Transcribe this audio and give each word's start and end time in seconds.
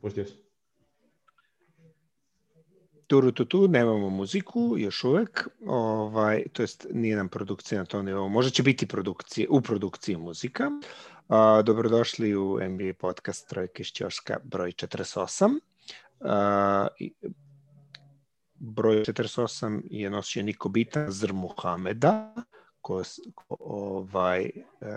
Pustio 0.00 0.24
sam. 0.24 0.36
Turu 3.06 3.32
tu 3.32 3.44
tu, 3.44 3.68
nemamo 3.68 4.10
muziku 4.10 4.74
još 4.78 5.04
uvek, 5.04 5.48
ovaj, 5.66 6.44
to 6.52 6.62
jest 6.62 6.86
nije 6.92 7.16
nam 7.16 7.28
produkcija 7.28 7.80
na 7.80 7.84
tom 7.84 8.04
nivou. 8.04 8.28
Možda 8.28 8.50
će 8.50 8.62
biti 8.62 8.86
produkcije, 8.86 9.48
u 9.50 9.60
produkciji 9.60 10.16
muzika. 10.16 10.70
Uh, 11.28 11.36
dobrodošli 11.64 12.36
u 12.36 12.58
NBA 12.68 12.92
podcast 12.98 13.48
Trojke 13.48 13.80
iz 13.82 13.86
Ćoška 13.86 14.38
broj 14.44 14.72
48. 14.72 15.60
Uh, 16.20 16.28
broj 18.54 18.96
48 18.96 19.82
je 19.90 20.10
nosio 20.10 20.42
Niko 20.42 20.68
Bitan 20.68 21.10
Zr 21.10 21.32
Muhameda, 21.32 22.34
ko, 22.86 23.02
ko 23.34 23.56
ovaj, 23.60 24.42
e, 24.44 24.50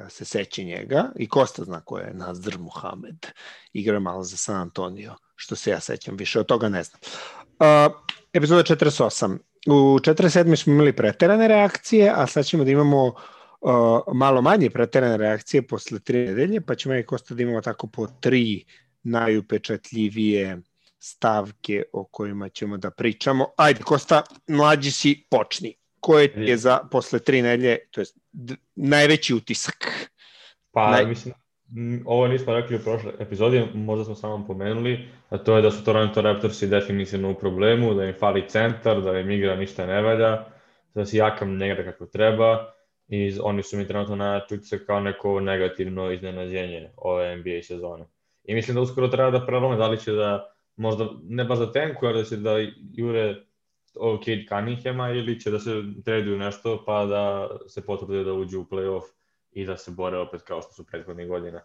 se 0.10 0.26
seće 0.26 0.64
njega 0.64 1.12
i 1.16 1.28
Kosta 1.28 1.64
zna 1.64 1.82
ko 1.82 1.98
je 1.98 2.14
Nazr 2.14 2.58
Muhamed. 2.60 3.28
Igra 3.74 4.00
malo 4.00 4.24
za 4.24 4.38
San 4.38 4.56
Antonio, 4.56 5.16
što 5.36 5.56
se 5.56 5.71
ja 5.71 5.80
sećam, 5.80 6.18
više 6.18 6.39
od 6.39 6.46
toga 6.46 6.70
ne 6.70 6.83
znam. 6.83 7.00
Uh, 7.42 7.94
epizoda 8.33 8.64
48. 8.64 9.38
U 9.68 10.00
47. 10.00 10.56
smo 10.56 10.74
imali 10.74 10.96
preterane 10.96 11.47
reakcije, 11.47 12.14
a 12.16 12.28
sad 12.28 12.46
ćemo 12.46 12.64
da 12.64 12.71
imamo 12.71 13.06
uh, 13.06 13.14
malo 14.14 14.42
manje 14.42 14.69
preterane 14.69 15.18
reakcije 15.18 15.68
posle 15.68 16.00
tri 16.00 16.18
nedelje, 16.18 16.61
pa 16.61 16.75
ćemo 16.75 16.96
i 16.96 17.06
Kosta 17.06 17.36
da 17.36 17.44
imamo 17.44 17.61
tako 17.61 17.88
po 17.88 18.08
tri 18.08 18.66
najupečatljivije 19.04 20.61
stavke 21.00 21.83
o 21.94 22.06
kojima 22.06 22.50
ćemo 22.50 22.78
da 22.78 22.92
pričamo. 22.92 23.47
Ajde, 23.58 23.83
Kosta, 23.83 24.24
mlađi 24.47 24.92
si, 24.92 25.25
počni. 25.30 25.79
Koje 26.00 26.34
je 26.36 26.58
za 26.58 26.80
posle 26.92 27.20
tri 27.20 27.42
nedelje, 27.42 27.78
to 27.92 28.02
je 28.02 28.06
najveći 28.76 29.34
utisak? 29.34 30.10
Pa, 30.72 30.92
Naj... 30.92 31.06
mislim, 31.06 31.34
ovo 32.06 32.28
nismo 32.28 32.53
rekli 32.53 32.75
u 32.75 32.80
prošloj 32.80 33.14
epizodi, 33.20 33.64
možda 33.73 34.06
smo 34.06 34.16
samo 34.16 34.48
pomenuli, 34.48 35.09
a 35.30 35.38
to 35.38 35.56
je 35.56 35.62
da 35.62 35.72
su 35.72 35.84
Toronto 35.84 36.22
Raptorsi 36.22 36.67
definitivno 36.67 37.31
u 37.31 37.36
problemu, 37.36 37.94
da 37.94 38.06
im 38.06 38.14
fali 38.20 38.47
centar, 38.47 39.02
da 39.02 39.19
im 39.19 39.31
igra 39.31 39.56
ništa 39.56 39.86
ne 39.86 40.02
valja, 40.02 40.45
da 40.94 41.06
si 41.06 41.17
Jakam 41.17 41.58
ne 41.58 41.72
igra 41.72 41.91
kako 41.91 42.06
treba 42.06 42.73
i 43.08 43.34
oni 43.44 43.63
su 43.63 43.78
mi 43.78 43.88
trenutno 43.88 44.16
na 44.16 44.41
čutice 44.50 44.86
kao 44.86 45.00
neko 45.00 45.39
negativno 45.39 46.11
iznenađenje 46.11 46.89
ove 46.97 47.38
NBA 47.38 47.61
sezone. 47.63 48.06
I 48.44 48.53
mislim 48.53 48.75
da 48.75 48.81
uskoro 48.81 49.08
treba 49.08 49.31
da 49.31 49.45
prelome 49.45 49.78
da 49.78 49.88
li 49.88 50.00
će 50.00 50.11
da 50.11 50.53
možda 50.75 51.09
ne 51.23 51.44
baš 51.44 51.59
da 51.59 51.72
tenku, 51.72 52.06
ali 52.06 52.17
da 52.17 52.30
će 52.30 52.38
da 52.38 52.56
jure 52.94 53.36
Kate 54.00 54.45
Cunninghama 54.50 55.09
ili 55.09 55.39
će 55.39 55.52
da 55.52 55.59
se 55.59 55.72
traduju 56.05 56.38
nešto 56.38 56.83
pa 56.86 57.05
da 57.05 57.50
se 57.67 57.86
potvrde 57.86 58.23
da 58.23 58.33
uđu 58.33 58.61
u 58.61 58.66
playoff 58.66 59.06
i 59.52 59.66
da 59.66 59.78
se 59.78 59.91
bore 59.91 60.17
opet 60.17 60.41
kao 60.41 60.61
što 60.61 60.72
su 60.73 60.86
prethodnih 60.86 61.28
godina. 61.28 61.61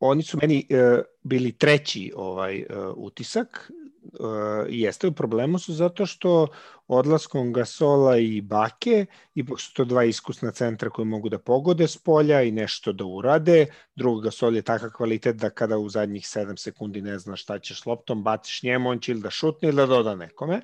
Oni 0.00 0.22
su 0.22 0.38
meni 0.42 0.66
uh, 0.70 1.04
bili 1.22 1.52
treći 1.52 2.12
ovaj 2.16 2.58
uh, 2.58 2.66
utisak 2.96 3.70
uh, 4.02 4.66
jeste 4.68 5.08
u 5.08 5.12
problemu 5.12 5.58
su 5.58 5.72
zato 5.72 6.06
što 6.06 6.46
odlaskom 6.88 7.52
Gasola 7.52 8.16
i 8.16 8.40
Bake, 8.40 9.06
ipak 9.34 9.60
su 9.60 9.74
to 9.74 9.84
dva 9.84 10.04
iskusna 10.04 10.50
centra 10.50 10.90
koji 10.90 11.06
mogu 11.06 11.28
da 11.28 11.38
pogode 11.38 11.88
s 11.88 11.96
polja 11.96 12.42
i 12.42 12.50
nešto 12.50 12.92
da 12.92 13.04
urade. 13.04 13.66
Drugo, 13.96 14.20
Gasol 14.20 14.56
je 14.56 14.62
takav 14.62 14.90
kvalitet 14.90 15.36
da 15.36 15.50
kada 15.50 15.78
u 15.78 15.88
zadnjih 15.88 16.22
7 16.22 16.56
sekundi 16.56 17.02
ne 17.02 17.18
zna 17.18 17.36
šta 17.36 17.58
ćeš 17.58 17.86
loptom, 17.86 18.22
baciš 18.22 18.62
njemu, 18.62 18.90
on 18.90 18.98
će 18.98 19.12
ili 19.12 19.20
da 19.20 19.30
šutne 19.30 19.68
ili 19.68 19.76
da 19.76 19.86
doda 19.86 20.14
nekome. 20.14 20.60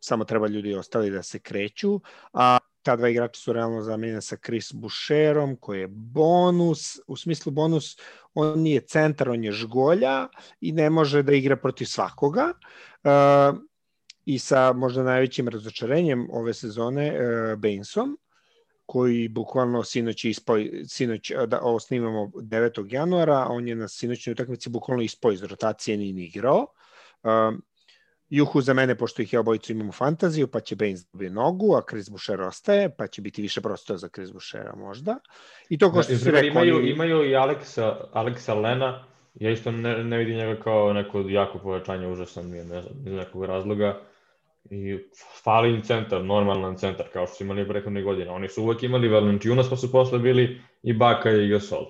Samo 0.00 0.24
treba 0.24 0.48
ljudi 0.48 0.74
ostali 0.74 1.10
da 1.10 1.22
se 1.22 1.38
kreću. 1.38 2.00
A 2.32 2.58
ta 2.84 2.96
dva 2.96 3.08
igrača 3.08 3.40
su 3.40 3.52
realno 3.52 3.82
zamenjena 3.82 4.20
sa 4.20 4.36
Chris 4.36 4.72
Boucherom, 4.72 5.56
koji 5.56 5.80
je 5.80 5.88
bonus, 5.88 7.00
u 7.06 7.16
smislu 7.16 7.52
bonus, 7.52 7.96
on 8.34 8.60
nije 8.60 8.80
centar, 8.80 9.30
on 9.30 9.44
je 9.44 9.52
žgolja 9.52 10.28
i 10.60 10.72
ne 10.72 10.90
može 10.90 11.22
da 11.22 11.32
igra 11.32 11.56
protiv 11.56 11.84
svakoga. 11.86 12.52
Uh, 13.04 13.58
I 14.24 14.38
sa 14.38 14.72
možda 14.72 15.02
najvećim 15.02 15.48
razočarenjem 15.48 16.28
ove 16.30 16.54
sezone, 16.54 17.08
uh, 17.12 17.58
Bainsom, 17.58 18.18
koji 18.86 19.28
bukvalno 19.28 19.82
sinoć 19.84 20.24
ispoj, 20.24 20.82
sinoć, 20.88 21.32
da 21.46 21.60
ovo 21.62 21.80
snimamo 21.80 22.30
9. 22.34 22.92
januara, 22.92 23.46
on 23.50 23.68
je 23.68 23.74
na 23.74 23.88
sinoćnoj 23.88 24.32
utakmici 24.32 24.70
bukvalno 24.70 25.02
ispoj 25.02 25.34
iz 25.34 25.42
rotacije 25.42 25.96
ni 25.96 26.24
igrao. 26.24 26.66
Uh, 27.22 27.58
Juhu 28.30 28.60
za 28.60 28.74
mene, 28.74 28.94
pošto 28.94 29.22
ih 29.22 29.32
ja 29.32 29.40
obojicu 29.40 29.72
imamo 29.72 29.92
fantaziju, 29.92 30.46
pa 30.46 30.60
će 30.60 30.76
Baines 30.76 31.06
dobije 31.12 31.30
nogu, 31.30 31.74
a 31.76 31.82
Chris 31.90 32.10
Boucher 32.10 32.40
ostaje, 32.40 32.96
pa 32.96 33.06
će 33.06 33.22
biti 33.22 33.42
više 33.42 33.60
prostora 33.60 33.96
za 33.98 34.08
Chris 34.08 34.32
Bouchera 34.32 34.74
možda. 34.76 35.18
I 35.68 35.78
to 35.78 35.92
ko 35.92 36.02
što 36.02 36.16
si 36.16 36.30
rekao... 36.30 36.48
Imaju, 36.48 36.76
oni... 36.76 36.90
imaju 36.90 37.30
i 37.30 37.34
Alexa, 37.34 37.94
Alexa 38.12 38.62
Lena, 38.62 39.04
ja 39.34 39.50
isto 39.50 39.72
ne, 39.72 40.04
ne 40.04 40.18
vidim 40.18 40.36
njega 40.36 40.60
kao 40.60 40.92
neko 40.92 41.20
jako 41.28 41.58
povećanje, 41.58 42.08
užasan 42.08 42.50
mi 42.50 42.56
je, 42.56 42.64
ne 42.64 42.82
znam, 42.82 43.06
iz 43.06 43.12
nekog 43.12 43.44
razloga. 43.44 44.00
I 44.70 44.98
fali 45.42 45.74
im 45.74 45.82
centar, 45.82 46.24
normalan 46.24 46.76
centar, 46.76 47.06
kao 47.12 47.26
što 47.26 47.36
su 47.36 47.44
imali 47.44 47.68
prethodne 47.68 48.02
godine. 48.02 48.30
Oni 48.30 48.48
su 48.48 48.62
uvek 48.62 48.82
imali 48.82 49.08
Valenčiunas, 49.08 49.70
pa 49.70 49.76
su 49.76 49.92
posle 49.92 50.18
bili 50.18 50.60
i 50.82 50.92
Baka 50.92 51.30
i 51.30 51.48
Gasol. 51.48 51.86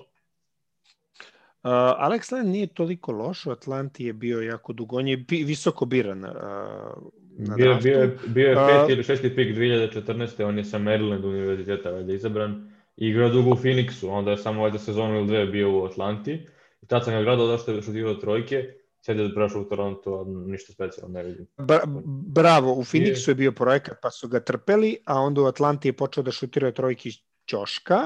Uh, 1.65 1.71
Alex 1.71 2.31
Len 2.31 2.49
nije 2.49 2.67
toliko 2.67 3.11
loš, 3.11 3.45
u 3.45 3.51
Atlanti 3.51 4.05
je 4.05 4.13
bio 4.13 4.41
jako 4.41 4.73
dugo, 4.73 4.97
on 4.97 5.07
je 5.07 5.17
bi, 5.17 5.43
visoko 5.43 5.85
biran 5.85 6.23
uh, 6.23 6.31
na 7.37 7.55
bio, 7.55 7.65
draftu. 7.65 7.83
Bio, 7.83 8.09
bio 8.27 8.49
je 8.49 8.55
peti 8.55 8.85
uh, 8.85 8.91
ili 8.91 9.03
šesti 9.03 9.35
pik 9.35 9.57
2014. 9.57 10.43
On 10.43 10.57
je 10.57 10.63
sa 10.63 10.79
Maryland 10.79 11.25
univerziteta 11.25 11.91
valjda 11.91 12.13
izabran. 12.13 12.71
Igrao 12.97 13.29
dugo 13.29 13.49
u 13.49 13.55
Phoenixu, 13.55 14.09
onda 14.09 14.31
je 14.31 14.37
samo 14.37 14.61
valjda 14.61 14.79
sezonu 14.79 15.15
ili 15.15 15.27
dve 15.27 15.45
bio 15.45 15.79
u 15.79 15.85
Atlanti. 15.85 16.47
I 16.81 16.87
tad 16.87 17.05
sam 17.05 17.13
ga 17.13 17.23
gledao 17.23 17.47
da 17.47 17.57
što 17.57 17.71
je 17.71 17.81
šutirao 17.81 18.13
trojke. 18.13 18.63
Sad 19.01 19.19
je 19.19 19.33
prešao 19.35 19.61
u 19.61 19.65
Toronto, 19.65 20.13
a 20.13 20.49
ništa 20.51 20.73
specijalno 20.73 21.13
ne 21.13 21.23
vidim. 21.23 21.47
Bra 21.57 21.79
bravo, 22.35 22.73
u 22.73 22.83
Phoenixu 22.83 23.29
je 23.29 23.35
bio 23.35 23.51
projekat 23.51 23.97
pa 24.01 24.11
su 24.11 24.27
ga 24.27 24.39
trpeli, 24.39 24.97
a 25.05 25.19
onda 25.19 25.41
u 25.41 25.45
Atlanti 25.45 25.87
je 25.87 25.93
počeo 25.93 26.23
da 26.23 26.31
šutira 26.31 26.71
trojke 26.71 27.09
iz 27.09 27.15
ćoška, 27.49 28.01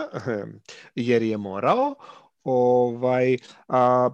jer 1.10 1.22
je 1.22 1.38
morao. 1.38 1.96
Ovaj, 2.44 3.38
a, 3.68 4.10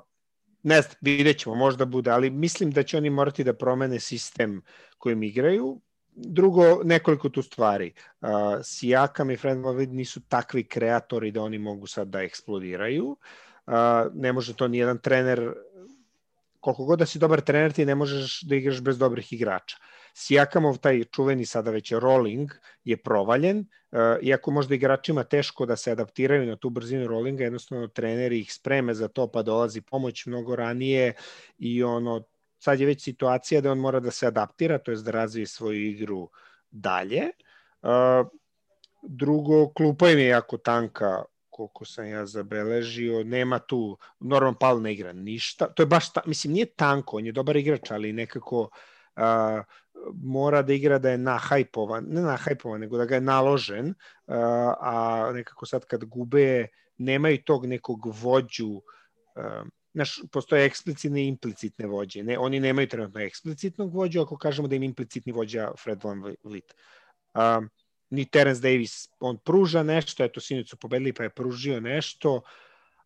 ne 0.63 0.81
znam, 0.81 0.95
vidjet 1.01 1.37
ćemo, 1.39 1.55
možda 1.55 1.85
bude, 1.85 2.11
ali 2.11 2.29
mislim 2.29 2.71
da 2.71 2.83
će 2.83 2.97
oni 2.97 3.09
morati 3.09 3.43
da 3.43 3.53
promene 3.53 3.99
sistem 3.99 4.61
kojim 4.97 5.23
igraju. 5.23 5.81
Drugo, 6.17 6.83
nekoliko 6.83 7.29
tu 7.29 7.41
stvari. 7.41 7.93
Uh, 8.21 8.29
Sijakam 8.63 9.31
i 9.31 9.37
Fred 9.37 9.57
Van 9.57 9.75
nisu 9.75 10.21
takvi 10.27 10.63
kreatori 10.63 11.31
da 11.31 11.41
oni 11.41 11.57
mogu 11.57 11.87
sad 11.87 12.07
da 12.07 12.21
eksplodiraju. 12.21 13.05
Uh, 13.07 13.73
ne 14.13 14.33
može 14.33 14.53
to 14.53 14.67
ni 14.67 14.77
jedan 14.77 14.97
trener 14.97 15.53
koliko 16.65 16.85
god 16.85 16.99
da 16.99 17.05
si 17.05 17.19
dobar 17.19 17.41
trener, 17.41 17.73
ti 17.73 17.85
ne 17.85 17.95
možeš 17.95 18.41
da 18.41 18.55
igraš 18.55 18.81
bez 18.81 18.97
dobrih 18.97 19.33
igrača. 19.33 19.77
Sijakamov, 20.17 20.77
taj 20.79 21.03
čuveni 21.11 21.45
sada 21.45 21.71
već 21.71 21.91
rolling, 21.91 22.51
je 22.83 22.97
provaljen, 22.97 23.57
uh, 23.59 23.99
iako 24.21 24.51
možda 24.51 24.75
igračima 24.75 25.23
teško 25.23 25.65
da 25.65 25.75
se 25.75 25.91
adaptiraju 25.91 26.45
na 26.45 26.55
tu 26.55 26.69
brzinu 26.69 27.07
rollinga, 27.07 27.43
jednostavno 27.43 27.87
treneri 27.87 28.39
ih 28.39 28.53
spreme 28.53 28.93
za 28.93 29.07
to, 29.07 29.27
pa 29.27 29.41
dolazi 29.43 29.81
pomoć 29.81 30.25
mnogo 30.25 30.55
ranije 30.55 31.13
i 31.57 31.83
ono, 31.83 32.23
sad 32.59 32.79
je 32.79 32.85
već 32.85 33.03
situacija 33.03 33.61
da 33.61 33.71
on 33.71 33.79
mora 33.79 33.99
da 33.99 34.11
se 34.11 34.27
adaptira, 34.27 34.77
to 34.77 34.91
je 34.91 34.97
da 34.97 35.11
razvije 35.11 35.47
svoju 35.47 35.81
igru 35.89 36.29
dalje. 36.71 37.29
Uh, 37.81 38.27
drugo, 39.03 39.73
klupa 39.73 40.09
im 40.09 40.19
je 40.19 40.27
jako 40.27 40.57
tanka 40.57 41.23
koliko 41.49 41.85
sam 41.85 42.07
ja 42.07 42.25
zabeležio, 42.25 43.23
nema 43.23 43.59
tu, 43.59 43.97
Norman 44.19 44.55
Powell 44.55 44.81
ne 44.81 44.93
igra 44.93 45.13
ništa, 45.13 45.67
to 45.73 45.83
je 45.83 45.87
baš, 45.87 46.13
ta, 46.13 46.21
mislim, 46.25 46.53
nije 46.53 46.65
tanko, 46.65 47.17
on 47.17 47.25
je 47.25 47.31
dobar 47.31 47.57
igrač, 47.57 47.91
ali 47.91 48.13
nekako 48.13 48.69
a, 49.15 49.63
mora 50.13 50.61
da 50.61 50.73
igra 50.73 50.99
da 50.99 51.09
je 51.09 51.17
nahajpovan, 51.17 52.05
ne 52.07 52.21
nahajpovan, 52.21 52.81
nego 52.81 52.97
da 52.97 53.05
ga 53.05 53.15
je 53.15 53.21
naložen, 53.21 53.93
a, 54.27 55.31
nekako 55.33 55.65
sad 55.65 55.85
kad 55.85 56.05
gube, 56.05 56.67
nemaju 56.97 57.43
tog 57.43 57.65
nekog 57.65 58.05
vođu, 58.05 58.81
znaš, 59.93 60.21
postoje 60.31 60.65
eksplicitne 60.65 61.23
i 61.23 61.27
implicitne 61.27 61.87
vođe. 61.87 62.23
Ne, 62.23 62.39
oni 62.39 62.59
nemaju 62.59 62.87
trenutno 62.87 63.21
eksplicitnog 63.21 63.95
vođu, 63.95 64.21
ako 64.21 64.37
kažemo 64.37 64.67
da 64.67 64.75
im 64.75 64.83
implicitni 64.83 65.31
vođa 65.31 65.71
Fred 65.83 66.03
Van 66.03 66.35
Vliet. 66.43 66.75
Um, 67.33 67.69
ni 68.09 68.25
Terence 68.25 68.61
Davis, 68.61 69.09
on 69.19 69.37
pruža 69.37 69.83
nešto, 69.83 70.23
eto 70.23 70.41
sinoć 70.41 70.69
su 70.69 70.77
pobedili 70.77 71.13
pa 71.13 71.23
je 71.23 71.29
pružio 71.29 71.79
nešto, 71.79 72.41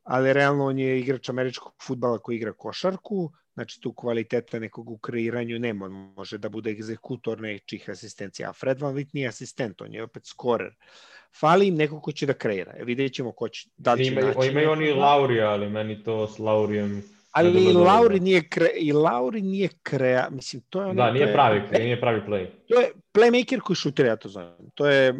ali 0.03 0.33
realno 0.33 0.65
on 0.65 0.79
je 0.79 0.99
igrač 0.99 1.29
američkog 1.29 1.73
futbala 1.81 2.19
koji 2.19 2.35
igra 2.35 2.53
košarku, 2.53 3.31
znači 3.59 3.81
tu 3.81 3.93
kvaliteta 3.93 4.59
nekog 4.59 4.89
u 4.89 4.97
kreiranju 4.97 5.59
nema, 5.59 5.85
on 5.85 5.91
može 5.91 6.37
da 6.37 6.49
bude 6.49 6.71
egzekutor 6.71 7.41
nečih 7.41 7.89
asistencija, 7.89 8.49
a 8.49 8.53
Fred 8.53 8.81
Van 8.81 8.93
Vliet 8.93 9.13
nije 9.13 9.27
asistent, 9.27 9.81
on 9.81 9.93
je 9.93 10.03
opet 10.03 10.25
skorer. 10.25 10.75
Fali 11.39 11.67
im 11.67 11.75
neko 11.75 12.01
ko 12.01 12.11
će 12.11 12.25
da 12.25 12.33
kreira, 12.33 12.73
e, 12.77 12.83
vidjet 12.83 13.13
ćemo 13.13 13.31
ko 13.31 13.49
će, 13.49 13.69
da 13.77 13.93
li 13.93 14.05
će 14.05 14.11
Ima, 14.11 14.21
naći. 14.21 14.47
Imaju 14.47 14.71
oni 14.71 14.91
Laurija, 14.93 15.49
ali 15.49 15.69
meni 15.69 16.03
to 16.03 16.27
s 16.27 16.39
Laurijem 16.39 17.03
Ali 17.31 17.63
i 17.63 17.73
Lauri 17.73 18.19
nije 18.19 18.49
kre, 18.49 18.69
i 18.75 18.93
Lauri 18.93 19.41
nije 19.41 19.69
krea, 19.83 20.29
mislim 20.31 20.61
to 20.69 20.81
je 20.81 20.85
ono 20.85 20.93
Da, 20.93 21.11
nije 21.11 21.33
pravi, 21.33 21.61
je, 21.71 21.83
nije 21.83 22.01
pravi 22.01 22.21
play. 22.27 22.47
To 22.67 22.79
je 22.79 22.91
playmaker 23.13 23.59
koji 23.59 23.75
šutira, 23.75 24.09
ja 24.09 24.15
to 24.15 24.29
znam. 24.29 24.69
To 24.73 24.87
je 24.87 25.13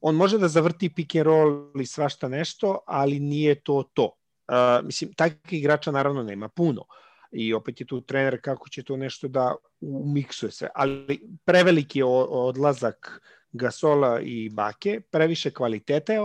on 0.00 0.14
može 0.14 0.38
da 0.38 0.48
zavrti 0.48 0.94
pick 0.94 1.14
and 1.14 1.26
roll 1.26 1.80
i 1.80 1.86
svašta 1.86 2.28
nešto, 2.28 2.78
ali 2.86 3.20
nije 3.20 3.54
to 3.54 3.82
to. 3.94 4.04
Uh, 4.04 4.86
mislim, 4.86 5.12
takvih 5.12 5.60
igrača 5.60 5.90
naravno 5.90 6.22
nema 6.22 6.48
puno. 6.48 6.84
I 7.32 7.54
opet 7.54 7.80
je 7.80 7.86
tu 7.86 8.00
trener 8.00 8.40
kako 8.40 8.68
će 8.68 8.82
to 8.82 8.96
nešto 8.96 9.28
da 9.28 9.54
umiksuje 9.80 10.52
sve. 10.52 10.68
Ali 10.74 11.20
preveliki 11.44 12.02
odlazak 12.02 13.20
Gasola 13.52 14.20
i 14.20 14.48
Bake, 14.48 15.00
previše 15.10 15.50
kvaliteta 15.50 16.12
je 16.12 16.20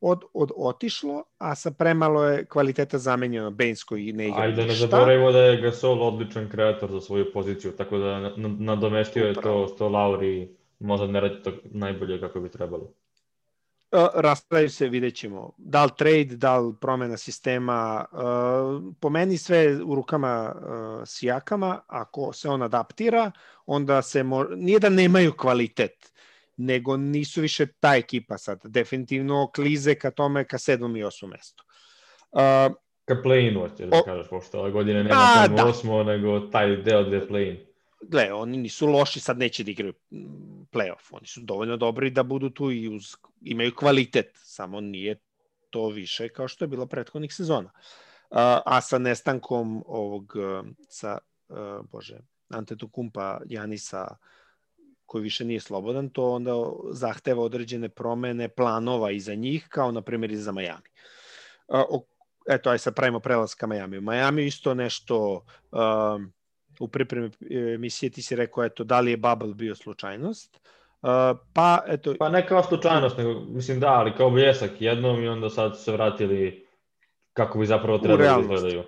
od, 0.00 0.20
od 0.32 0.50
otišlo, 0.56 1.24
a 1.38 1.54
sa 1.54 1.70
premalo 1.70 2.24
je 2.24 2.44
kvaliteta 2.44 2.98
zamenjeno 2.98 3.50
Baines 3.50 3.80
i 3.98 4.12
ne 4.12 4.28
igra 4.28 4.42
Ajde, 4.42 4.66
ne 4.66 4.74
zaboravimo 4.74 5.32
da 5.32 5.38
je 5.38 5.60
Gasol 5.60 6.02
odličan 6.02 6.50
kreator 6.50 6.90
za 6.90 7.00
svoju 7.00 7.32
poziciju, 7.32 7.72
tako 7.72 7.98
da 7.98 8.32
nadomestio 8.58 9.26
je 9.26 9.34
to 9.34 9.68
što 9.74 9.88
Lauri 9.88 10.48
možda 10.78 11.06
ne 11.06 11.20
radi 11.20 11.42
to 11.42 11.52
najbolje 11.64 12.20
kako 12.20 12.40
bi 12.40 12.48
trebalo. 12.48 12.92
Raspravaju 14.14 14.70
se, 14.70 14.88
vidjet 14.88 15.14
ćemo. 15.14 15.52
Da 15.56 15.84
li 15.84 15.90
trade, 15.98 16.24
da 16.24 16.58
li 16.58 16.74
promena 16.80 17.16
sistema. 17.16 18.04
Po 19.00 19.10
meni 19.10 19.36
sve 19.38 19.82
u 19.84 19.94
rukama 19.94 20.54
Sijakama. 21.06 21.80
Ako 21.86 22.32
se 22.32 22.48
on 22.48 22.62
adaptira, 22.62 23.30
onda 23.66 24.02
se 24.02 24.22
mo... 24.22 24.44
nije 24.44 24.78
da 24.78 24.88
nemaju 24.88 25.32
kvalitet, 25.32 26.12
nego 26.56 26.96
nisu 26.96 27.40
više 27.40 27.66
ta 27.66 27.96
ekipa 27.96 28.38
sad. 28.38 28.60
Definitivno 28.64 29.50
klize 29.54 29.94
ka 29.94 30.10
tome 30.10 30.44
ka 30.44 30.58
sedmom 30.58 30.96
i 30.96 31.04
osmom 31.04 31.30
mestu. 31.30 31.64
Ka 33.04 33.14
play-inu, 33.24 33.68
da 33.86 34.02
kažeš, 34.02 34.28
pošto 34.28 34.60
ove 34.60 34.70
godine 34.70 35.04
nema 35.04 35.34
tamo 35.34 35.56
da. 35.56 35.66
osmo, 35.66 36.02
nego 36.02 36.40
taj 36.40 36.76
deo 36.76 37.04
gde 37.04 37.16
je 37.16 37.28
play-in. 37.28 37.67
Gle, 38.00 38.32
oni 38.32 38.56
nisu 38.56 38.86
loši, 38.86 39.20
sad 39.20 39.38
neće 39.38 39.64
da 39.64 39.70
igraju 39.70 39.92
play-off. 40.72 41.08
Oni 41.10 41.26
su 41.26 41.40
dovoljno 41.40 41.76
dobri 41.76 42.10
da 42.10 42.22
budu 42.22 42.50
tu 42.50 42.70
i 42.70 42.96
uz, 42.96 43.16
imaju 43.40 43.74
kvalitet, 43.74 44.30
samo 44.34 44.80
nije 44.80 45.18
to 45.70 45.88
više 45.88 46.28
kao 46.28 46.48
što 46.48 46.64
je 46.64 46.68
bilo 46.68 46.86
prethodnih 46.86 47.34
sezona. 47.34 47.70
Uh, 48.30 48.38
a 48.66 48.80
sa 48.80 48.98
nestankom 48.98 49.84
ovog, 49.86 50.32
sa, 50.88 51.18
uh, 51.48 51.56
bože, 51.90 52.18
Antetokumpa, 52.48 53.40
Janisa, 53.46 54.16
koji 55.06 55.22
više 55.22 55.44
nije 55.44 55.60
slobodan, 55.60 56.10
to 56.10 56.30
onda 56.30 56.52
zahteva 56.90 57.42
određene 57.42 57.88
promene 57.88 58.48
planova 58.48 59.10
i 59.10 59.20
za 59.20 59.34
njih, 59.34 59.66
kao 59.68 59.92
na 59.92 60.02
primjer 60.02 60.30
i 60.30 60.36
za 60.36 60.52
Miami. 60.52 60.88
Uh, 61.68 62.00
eto, 62.48 62.70
aj 62.70 62.78
sad 62.78 62.94
pravimo 62.94 63.20
prelaz 63.20 63.54
ka 63.54 63.66
Miami. 63.66 63.98
U 63.98 64.00
Miami 64.00 64.46
isto 64.46 64.74
nešto 64.74 65.44
uh, 65.72 65.80
u 66.80 66.88
pripremi 66.88 67.30
emisije 67.74 68.10
ti 68.10 68.22
si 68.22 68.36
rekao, 68.36 68.64
eto, 68.64 68.84
da 68.84 69.00
li 69.00 69.10
je 69.10 69.16
Bubble 69.16 69.54
bio 69.54 69.74
slučajnost? 69.74 70.60
Uh, 71.02 71.08
pa, 71.52 71.84
eto... 71.86 72.14
Pa 72.18 72.28
ne 72.28 72.46
kao 72.46 72.62
slučajnost, 72.62 73.18
nego, 73.18 73.40
mislim 73.40 73.80
da, 73.80 73.88
ali 73.88 74.12
kao 74.16 74.30
bljesak 74.30 74.70
jednom 74.80 75.22
i 75.22 75.28
onda 75.28 75.50
sad 75.50 75.80
se 75.80 75.92
vratili 75.92 76.66
kako 77.32 77.58
bi 77.58 77.66
zapravo 77.66 77.98
trebali 77.98 78.22
da 78.22 78.40
izgledaju. 78.40 78.82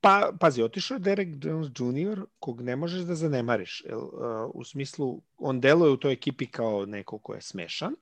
Pa, 0.00 0.32
pazi, 0.40 0.62
otišao 0.62 0.94
je 0.94 0.98
Derek 0.98 1.28
Jones 1.44 1.68
Jr. 1.68 2.20
kog 2.38 2.60
ne 2.60 2.76
možeš 2.76 3.00
da 3.00 3.14
zanemariš. 3.14 3.84
uh, 3.92 4.00
u 4.54 4.64
smislu, 4.64 5.20
on 5.38 5.60
deluje 5.60 5.92
u 5.92 5.96
toj 5.96 6.12
ekipi 6.12 6.46
kao 6.46 6.86
neko 6.86 7.18
ko 7.18 7.34
je 7.34 7.40
smešan, 7.40 7.94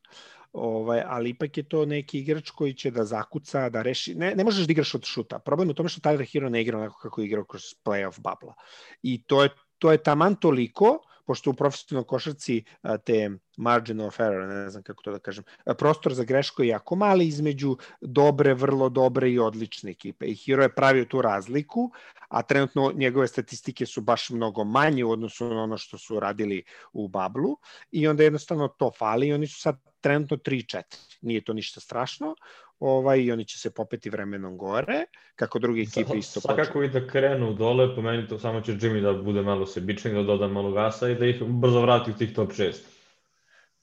ovaj, 0.56 1.02
ali 1.06 1.30
ipak 1.30 1.56
je 1.56 1.62
to 1.68 1.84
neki 1.86 2.18
igrač 2.18 2.50
koji 2.50 2.74
će 2.74 2.90
da 2.90 3.04
zakuca, 3.04 3.68
da 3.68 3.82
reši, 3.82 4.14
ne, 4.14 4.34
ne 4.34 4.44
možeš 4.44 4.66
da 4.66 4.72
igraš 4.72 4.94
od 4.94 5.04
šuta. 5.04 5.38
Problem 5.38 5.68
je 5.68 5.70
u 5.70 5.74
tome 5.74 5.88
što 5.88 6.00
Tyler 6.00 6.32
Hero 6.32 6.48
ne 6.48 6.62
igra 6.62 6.78
onako 6.78 6.98
kako 7.02 7.20
je 7.20 7.26
igrao 7.26 7.44
kroz 7.44 7.62
playoff 7.84 8.20
babla. 8.20 8.54
I 9.02 9.22
to 9.22 9.42
je, 9.42 9.50
to 9.78 9.92
je 9.92 10.02
taman 10.02 10.34
toliko, 10.34 10.98
pošto 11.26 11.50
u 11.50 11.54
profesionalnoj 11.54 12.06
košarci 12.06 12.64
te 13.04 13.30
margin 13.56 14.00
of 14.00 14.20
error, 14.20 14.48
ne 14.48 14.70
znam 14.70 14.82
kako 14.82 15.02
to 15.02 15.12
da 15.12 15.18
kažem, 15.18 15.44
prostor 15.78 16.14
za 16.14 16.24
grešku 16.24 16.62
je 16.62 16.68
jako 16.68 16.96
mali 16.96 17.26
između 17.26 17.76
dobre, 18.00 18.54
vrlo 18.54 18.88
dobre 18.88 19.30
i 19.30 19.38
odlične 19.38 19.90
ekipe. 19.90 20.26
I 20.26 20.34
Hero 20.34 20.62
je 20.62 20.74
pravio 20.74 21.04
tu 21.04 21.22
razliku, 21.22 21.90
a 22.28 22.42
trenutno 22.42 22.92
njegove 22.94 23.28
statistike 23.28 23.86
su 23.86 24.00
baš 24.00 24.30
mnogo 24.30 24.64
manje 24.64 25.04
u 25.04 25.10
odnosu 25.10 25.48
na 25.48 25.62
ono 25.62 25.78
što 25.78 25.98
su 25.98 26.20
radili 26.20 26.62
u 26.92 27.08
Bablu 27.08 27.56
i 27.90 28.08
onda 28.08 28.22
jednostavno 28.22 28.68
to 28.68 28.90
fali 28.98 29.28
i 29.28 29.32
oni 29.32 29.46
su 29.46 29.60
sad 29.60 29.76
trenutno 30.06 30.36
3-4. 30.36 30.82
Nije 31.20 31.44
to 31.44 31.52
ništa 31.52 31.80
strašno 31.80 32.34
ovaj, 32.80 33.20
i 33.20 33.32
oni 33.32 33.44
će 33.44 33.58
se 33.58 33.70
popeti 33.70 34.10
vremenom 34.10 34.58
gore, 34.58 35.04
kako 35.36 35.58
druge 35.58 35.80
ekipe 35.82 36.18
isto 36.18 36.40
počne. 36.40 36.54
Svakako 36.54 36.82
i 36.82 36.88
da 36.88 37.06
krenu 37.06 37.54
dole, 37.54 37.94
po 37.94 38.02
meni 38.02 38.28
to 38.28 38.38
samo 38.38 38.60
će 38.60 38.72
Jimmy 38.72 39.00
da 39.02 39.12
bude 39.22 39.42
malo 39.42 39.66
sebičan, 39.66 40.14
da 40.14 40.22
doda 40.22 40.48
malo 40.48 40.70
gasa 40.72 41.08
i 41.08 41.14
da 41.14 41.26
ih 41.26 41.42
brzo 41.42 41.80
vrati 41.80 42.10
u 42.10 42.14
tih 42.14 42.34
top 42.34 42.52
6. 42.52 42.72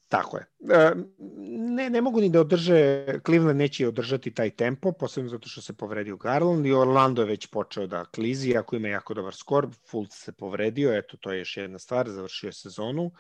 Tako 0.08 0.38
je. 0.38 0.46
E, 0.72 0.92
ne, 1.76 1.90
ne 1.90 2.02
mogu 2.02 2.22
ni 2.22 2.30
da 2.30 2.42
održe, 2.42 3.06
Cleveland 3.26 3.60
neće 3.60 3.88
održati 3.88 4.32
taj 4.32 4.50
tempo, 4.50 4.92
posebno 4.92 5.30
zato 5.30 5.50
što 5.50 5.62
se 5.62 5.74
povredio 5.74 6.18
Garland 6.18 6.66
i 6.66 6.74
Orlando 6.74 7.22
je 7.22 7.28
već 7.28 7.48
počeo 7.48 7.88
da 7.88 8.06
klizi, 8.06 8.58
ako 8.58 8.76
ima 8.76 8.88
jako 8.88 9.14
dobar 9.14 9.36
skor, 9.36 9.68
Fultz 9.90 10.16
se 10.16 10.32
povredio, 10.32 10.98
eto 10.98 11.18
to 11.18 11.32
je 11.32 11.40
još 11.40 11.58
jedna 11.58 11.80
stvar, 11.80 12.10
završio 12.10 12.48
je 12.48 12.54
sezonu 12.54 13.12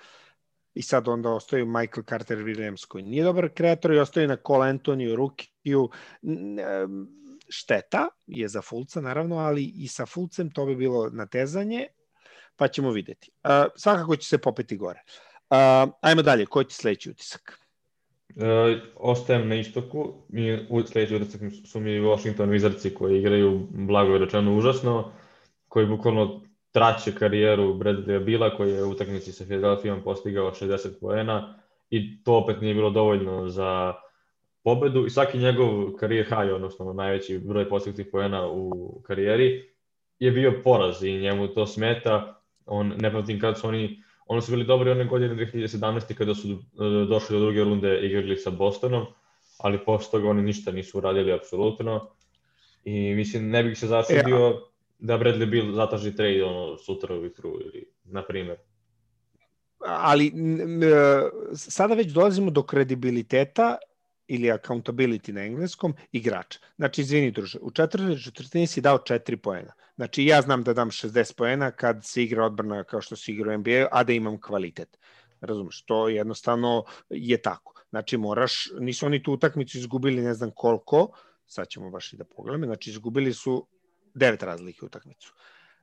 i 0.74 0.82
sad 0.82 1.08
onda 1.08 1.30
ostaju 1.30 1.66
Michael 1.66 2.04
Carter 2.10 2.38
Williams 2.38 2.88
koji 2.88 3.04
nije 3.04 3.24
dobar 3.24 3.50
kreator 3.50 3.94
i 3.94 4.00
ostaju 4.00 4.28
na 4.28 4.38
Cole 4.48 4.70
Antoniju, 4.70 5.16
Rukiju, 5.16 5.90
šteta 7.50 8.08
je 8.28 8.48
za 8.48 8.62
Fulca 8.62 9.02
naravno, 9.02 9.38
ali 9.38 9.72
i 9.76 9.88
sa 9.88 10.06
Fulcem 10.06 10.52
to 10.52 10.66
bi 10.66 10.76
bilo 10.76 11.10
natezanje, 11.10 11.88
pa 12.56 12.68
ćemo 12.68 12.92
videti. 12.92 13.32
Uh, 13.44 13.50
svakako 13.76 14.16
će 14.16 14.28
se 14.28 14.38
popeti 14.38 14.78
gore. 14.78 15.02
Uh, 15.50 15.94
ajmo 16.02 16.22
dalje, 16.22 16.46
koji 16.46 16.66
ti 16.66 16.74
sledeći 16.74 17.10
utisak? 17.10 17.60
E, 18.36 18.80
ostajem 18.96 19.48
na 19.50 19.56
istoku 19.56 20.14
i 20.30 20.58
u 20.70 20.84
sledeći 20.84 21.16
utisak 21.16 21.42
su 21.66 21.80
mi 21.80 22.00
Washington 22.00 22.50
Wizardsi 22.50 22.94
koji 22.94 23.20
igraju 23.20 23.68
blago 23.72 24.18
rečeno 24.18 24.58
užasno, 24.58 25.12
koji 25.68 25.88
bukvalno 25.88 26.42
traće 26.74 27.16
karijeru 27.16 27.74
Bradley 27.74 28.24
Bila 28.24 28.58
koji 28.58 28.72
je 28.72 28.84
u 28.84 28.90
utakmici 28.90 29.32
sa 29.32 29.44
Philadelphia 29.44 29.98
postigao 30.04 30.52
60 30.52 31.00
poena 31.02 31.60
i 31.90 32.24
to 32.24 32.38
opet 32.38 32.62
nije 32.62 32.74
bilo 32.74 32.90
dovoljno 32.90 33.50
za 33.50 33.94
pobedu 34.64 35.06
i 35.06 35.10
svaki 35.10 35.38
njegov 35.38 35.94
karijer 36.00 36.26
high, 36.26 36.54
odnosno 36.56 36.94
najveći 36.94 37.40
broj 37.40 37.70
postignutih 37.70 38.08
poena 38.12 38.48
u 38.48 38.92
karijeri 39.02 39.70
je 40.20 40.32
bio 40.32 40.62
poraz 40.64 41.04
i 41.04 41.20
njemu 41.20 41.48
to 41.48 41.66
smeta. 41.66 42.42
On 42.66 42.94
ne 42.98 43.12
pamtim 43.12 43.40
kad 43.40 43.60
su 43.60 43.68
oni 43.68 44.04
oni 44.28 44.42
su 44.42 44.52
bili 44.52 44.66
dobri 44.66 44.92
one 44.92 45.06
godine 45.06 45.36
2017. 45.36 46.14
kada 46.14 46.36
su 46.36 46.50
e, 46.50 46.56
došli 47.10 47.36
do 47.36 47.46
druge 47.46 47.64
runde 47.64 48.00
igrali 48.02 48.38
sa 48.38 48.50
Bostonom, 48.50 49.06
ali 49.58 49.86
posle 49.86 50.12
toga 50.12 50.30
oni 50.30 50.42
ništa 50.42 50.72
nisu 50.72 50.98
uradili 50.98 51.34
apsolutno. 51.34 52.10
I 52.84 53.14
mislim, 53.16 53.50
ne 53.50 53.64
bih 53.64 53.80
se 53.80 53.88
začudio 53.88 54.38
ja 54.38 54.73
da 55.04 55.18
Bradley 55.20 55.50
Bill 55.50 55.74
zatraži 55.76 56.16
trade 56.16 56.44
ono, 56.44 56.78
sutra 56.78 57.16
ujutru 57.16 57.60
ili 57.62 57.86
na 58.04 58.24
primjer. 58.24 58.58
Ali 59.86 60.32
sada 61.54 61.94
već 61.94 62.12
dolazimo 62.12 62.52
do 62.52 62.64
kredibiliteta 62.64 63.78
ili 64.28 64.48
accountability 64.48 65.32
na 65.32 65.44
engleskom, 65.44 65.94
igrača. 66.12 66.60
Znači, 66.76 67.02
izvini 67.02 67.32
druže, 67.32 67.60
u 67.62 67.72
četvrtoj 67.72 68.18
četvrtini 68.18 68.68
si 68.68 68.82
dao 68.82 68.98
4 68.98 69.36
poena. 69.36 69.74
Znači, 69.96 70.26
ja 70.26 70.42
znam 70.42 70.64
da 70.64 70.74
dam 70.74 70.92
60 70.92 71.36
poena 71.36 71.72
kad 71.72 72.06
se 72.06 72.24
igra 72.24 72.46
odbrana 72.46 72.84
kao 72.84 73.02
što 73.02 73.16
se 73.16 73.32
igra 73.32 73.56
u 73.56 73.58
NBA, 73.58 73.88
a 73.92 74.04
da 74.04 74.14
imam 74.14 74.42
kvalitet. 74.42 75.00
Razumeš, 75.42 75.82
to 75.86 76.10
jednostavno 76.10 76.84
je 77.10 77.42
tako. 77.42 77.74
Znači, 77.90 78.18
moraš, 78.18 78.70
nisu 78.80 79.06
oni 79.06 79.24
tu 79.24 79.34
utakmicu 79.34 79.78
izgubili 79.78 80.22
ne 80.22 80.34
znam 80.34 80.52
koliko, 80.52 81.12
sad 81.46 81.68
ćemo 81.68 81.90
baš 81.90 82.14
i 82.14 82.18
da 82.18 82.24
pogledamo, 82.24 82.66
znači 82.66 82.90
izgubili 82.90 83.34
su 83.34 83.68
devet 84.14 84.44
razlike 84.44 84.86
utakmicu. 84.86 85.34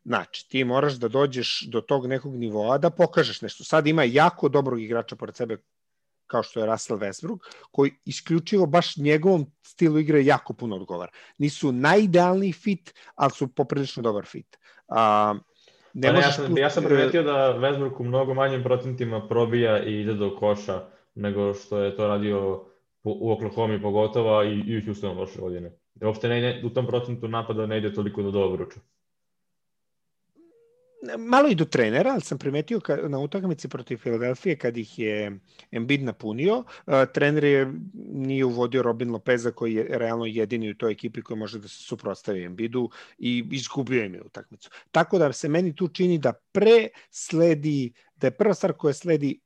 Znači, 0.04 0.48
ti 0.48 0.64
moraš 0.64 0.92
da 0.92 1.08
dođeš 1.08 1.66
do 1.68 1.80
tog 1.80 2.06
nekog 2.06 2.36
nivoa 2.36 2.78
da 2.78 2.90
pokažeš 2.90 3.42
nešto. 3.42 3.64
Sad 3.64 3.86
ima 3.86 4.04
jako 4.04 4.48
dobrog 4.48 4.82
igrača 4.82 5.16
pored 5.16 5.36
sebe 5.36 5.56
kao 6.26 6.42
što 6.42 6.60
je 6.60 6.66
Russell 6.66 6.98
Westbrook, 6.98 7.38
koji 7.70 7.92
isključivo 8.04 8.66
baš 8.66 8.96
njegovom 8.96 9.46
stilu 9.62 9.98
igre 9.98 10.24
jako 10.24 10.52
puno 10.52 10.76
odgovara. 10.76 11.12
Nisu 11.38 11.72
najidealniji 11.72 12.52
fit, 12.52 12.94
ali 13.14 13.30
su 13.30 13.48
poprilično 13.48 14.02
dobar 14.02 14.26
fit. 14.26 14.58
A, 14.88 15.34
ne 15.94 16.08
pa 16.08 16.12
ne, 16.12 16.20
ja, 16.20 16.32
sam, 16.32 16.58
ja 16.58 16.70
sam 16.70 16.84
primetio 16.84 17.22
da 17.22 17.56
Westbrook 17.58 18.00
u 18.00 18.04
mnogo 18.04 18.34
manjim 18.34 18.62
procentima 18.62 19.28
probija 19.28 19.84
i 19.84 20.00
ide 20.00 20.14
do 20.14 20.36
koša 20.36 20.86
nego 21.14 21.54
što 21.54 21.78
je 21.78 21.96
to 21.96 22.08
radio 22.08 22.66
u 23.02 23.32
Oklahoma 23.32 23.78
pogotovo 23.82 24.42
i, 24.42 24.60
i 24.66 24.78
u 24.78 24.84
Houstonu 24.84 25.20
loše 25.20 25.40
godine. 25.40 25.79
Uopšte 26.02 26.28
ne, 26.28 26.40
ne, 26.40 26.62
u 26.64 26.70
tom 26.70 26.86
procentu 26.86 27.28
napada 27.28 27.66
ne 27.66 27.78
ide 27.78 27.92
toliko 27.92 28.22
do 28.22 28.30
dobruča. 28.30 28.80
Malo 31.18 31.48
i 31.48 31.54
do 31.54 31.64
trenera, 31.64 32.10
ali 32.12 32.20
sam 32.20 32.38
primetio 32.38 32.80
ka, 32.80 32.96
na 33.08 33.18
utakmici 33.18 33.68
protiv 33.68 33.96
Filadelfije 33.96 34.56
kad 34.56 34.76
ih 34.76 34.98
je 34.98 35.38
Embiid 35.70 36.02
napunio, 36.02 36.58
uh, 36.58 36.94
trener 37.14 37.44
je 37.44 37.72
nije 37.94 38.44
uvodio 38.44 38.82
Robin 38.82 39.10
Lopeza 39.10 39.50
koji 39.50 39.74
je 39.74 39.86
realno 39.98 40.26
jedini 40.26 40.70
u 40.70 40.74
toj 40.74 40.92
ekipi 40.92 41.22
koji 41.22 41.38
može 41.38 41.58
da 41.58 41.68
se 41.68 41.84
suprostavi 41.84 42.44
Embiidu 42.44 42.90
i 43.18 43.44
izgubio 43.50 44.04
im 44.04 44.14
je 44.14 44.22
utakmicu. 44.22 44.70
Tako 44.90 45.18
da 45.18 45.32
se 45.32 45.48
meni 45.48 45.74
tu 45.74 45.88
čini 45.88 46.18
da 46.18 46.32
pre 46.52 46.88
sledi, 47.10 47.92
da 48.16 48.26
je 48.26 48.36
prva 48.36 48.54
stvar 48.54 48.72
koja 48.72 48.92
sledi 48.92 49.40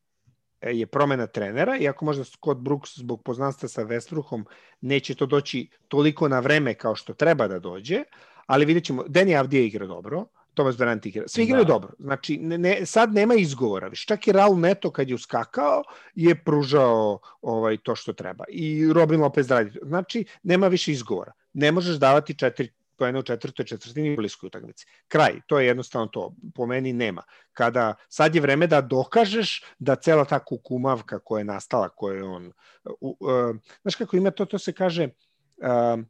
je 0.71 0.87
promena 0.87 1.27
trenera, 1.27 1.77
iako 1.77 2.05
možda 2.05 2.25
Scott 2.25 2.61
Brooks 2.61 2.99
zbog 2.99 3.23
poznanstva 3.23 3.69
sa 3.69 3.85
Westbrookom 3.85 4.45
neće 4.81 5.15
to 5.15 5.27
doći 5.27 5.69
toliko 5.89 6.29
na 6.29 6.41
vreme 6.41 6.75
kao 6.75 6.95
što 6.95 7.15
treba 7.15 7.49
da 7.49 7.59
dođe, 7.59 8.03
ali 8.47 8.65
vidjet 8.65 8.85
ćemo, 8.85 9.03
Danny 9.03 9.39
Avdija 9.39 9.63
igra 9.63 9.87
dobro, 9.87 10.27
Thomas 10.55 10.77
Durant 10.77 11.07
igra. 11.07 11.29
Svi 11.29 11.43
igraju 11.43 11.65
da. 11.65 11.69
dobro. 11.69 11.93
Znači, 11.99 12.37
ne, 12.37 12.59
ne, 12.59 12.87
sad 12.87 13.13
nema 13.13 13.35
izgovora. 13.35 13.89
Viš, 13.89 14.07
čak 14.07 14.27
i 14.27 14.33
Raul 14.33 14.59
Neto 14.59 14.91
kad 14.91 15.09
je 15.09 15.15
uskakao 15.15 15.83
je 16.15 16.35
pružao 16.35 17.19
ovaj, 17.43 17.77
to 17.77 17.95
što 17.97 18.13
treba. 18.13 18.45
I 18.49 18.93
Robin 18.93 19.21
Lopez 19.21 19.51
radi. 19.51 19.79
Znači, 19.83 20.25
nema 20.43 20.69
više 20.69 20.93
izgovora. 20.93 21.33
Ne 21.53 21.73
možeš 21.73 21.97
davati 21.97 22.39
četiri 22.39 22.73
poena 22.99 23.19
u 23.19 23.23
četvrtoj 23.23 23.65
četvrtini 23.65 24.13
u 24.13 24.17
bliskoj 24.17 24.47
utakmici. 24.47 24.87
Kraj, 25.09 25.41
to 25.47 25.59
je 25.59 25.67
jednostavno 25.67 26.07
to. 26.07 26.35
Po 26.55 26.67
meni 26.67 26.93
nema. 26.93 27.23
Kada 27.53 27.95
sad 28.09 28.35
je 28.35 28.41
vreme 28.41 28.67
da 28.67 28.81
dokažeš 28.81 29.65
da 29.79 29.97
cela 29.97 30.25
ta 30.25 30.39
kukumavka 30.45 31.19
koja 31.19 31.41
je 31.41 31.45
nastala, 31.45 31.89
koja 31.89 32.17
je 32.17 32.25
on... 32.25 32.53
Uh, 33.01 33.15
uh, 33.21 33.57
znaš 33.83 33.95
kako 33.95 34.17
ima 34.17 34.31
to, 34.31 34.45
to 34.45 34.59
se 34.59 34.73
kaže 34.73 35.09
uh, 35.57 36.01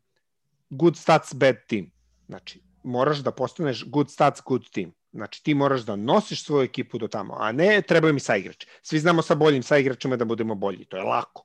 good 0.70 0.96
stats, 0.96 1.34
bad 1.34 1.56
team. 1.68 1.90
Znači, 2.26 2.62
moraš 2.82 3.18
da 3.18 3.30
postaneš 3.30 3.84
good 3.86 4.10
stats, 4.10 4.40
good 4.46 4.70
team. 4.70 4.92
Znači, 5.12 5.42
ti 5.44 5.54
moraš 5.54 5.80
da 5.80 5.96
nosiš 5.96 6.44
svoju 6.44 6.64
ekipu 6.64 6.98
do 6.98 7.08
tamo, 7.08 7.36
a 7.38 7.52
ne 7.52 7.82
trebaju 7.82 8.14
mi 8.14 8.20
saigrači. 8.20 8.66
Svi 8.82 8.98
znamo 8.98 9.22
sa 9.22 9.34
boljim 9.34 9.62
saigračima 9.62 10.16
da 10.16 10.24
budemo 10.24 10.54
bolji, 10.54 10.84
to 10.84 10.96
je 10.96 11.02
lako. 11.02 11.44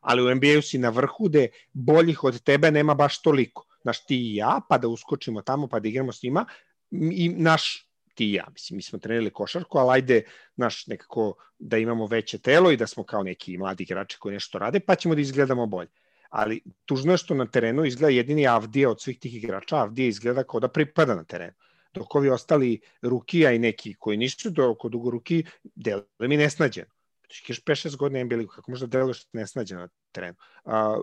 Ali 0.00 0.22
u 0.22 0.34
NBA-u 0.34 0.62
si 0.62 0.78
na 0.78 0.88
vrhu 0.88 1.28
gde 1.28 1.48
boljih 1.72 2.24
od 2.24 2.42
tebe 2.42 2.70
nema 2.70 2.94
baš 2.94 3.22
toliko. 3.22 3.66
Znaš, 3.82 4.04
ti 4.04 4.16
i 4.16 4.36
ja, 4.36 4.60
pa 4.68 4.78
da 4.78 4.88
uskočimo 4.88 5.42
tamo, 5.42 5.68
pa 5.68 5.80
da 5.80 5.88
igramo 5.88 6.12
s 6.12 6.22
njima, 6.22 6.44
i 6.90 7.28
naš 7.28 7.86
ti 8.14 8.26
i 8.30 8.32
ja, 8.32 8.46
mislim, 8.52 8.76
mi 8.76 8.82
smo 8.82 8.98
trenirali 8.98 9.30
košarku, 9.30 9.78
ali 9.78 9.94
ajde, 9.94 10.22
naš, 10.56 10.86
nekako 10.86 11.34
da 11.58 11.78
imamo 11.78 12.06
veće 12.06 12.38
telo 12.38 12.70
i 12.70 12.76
da 12.76 12.86
smo 12.86 13.04
kao 13.04 13.22
neki 13.22 13.58
mladi 13.58 13.82
igrači 13.82 14.18
koji 14.18 14.32
nešto 14.32 14.58
rade, 14.58 14.80
pa 14.80 14.94
ćemo 14.94 15.14
da 15.14 15.20
izgledamo 15.20 15.66
bolje 15.66 15.90
ali 16.30 16.62
tužno 16.84 17.12
je 17.12 17.16
što 17.16 17.34
na 17.34 17.46
terenu 17.46 17.84
izgleda 17.84 18.14
jedini 18.14 18.46
Avdija 18.46 18.90
od 18.90 19.00
svih 19.00 19.18
tih 19.18 19.34
igrača, 19.34 19.76
Avdija 19.76 20.08
izgleda 20.08 20.44
kao 20.44 20.60
da 20.60 20.68
pripada 20.68 21.14
na 21.14 21.24
terenu. 21.24 21.52
Dok 21.94 22.14
ovi 22.14 22.30
ostali 22.30 22.80
Rukija 23.02 23.52
i 23.52 23.58
neki 23.58 23.94
koji 23.94 24.16
nisu 24.16 24.54
toliko 24.54 24.88
dugo 24.88 25.10
Ruki, 25.10 25.44
deluje 25.74 26.28
mi 26.28 26.36
nesnađen. 26.36 26.84
Čekaj, 27.28 27.56
5-6 27.56 27.96
godina 27.96 28.24
NBA 28.24 28.36
ligu, 28.36 28.52
kako 28.54 28.70
možda 28.70 28.86
deluješ 28.86 29.24
nesnađen 29.32 29.78
na 29.78 29.88
terenu. 30.12 30.36
A, 30.64 31.00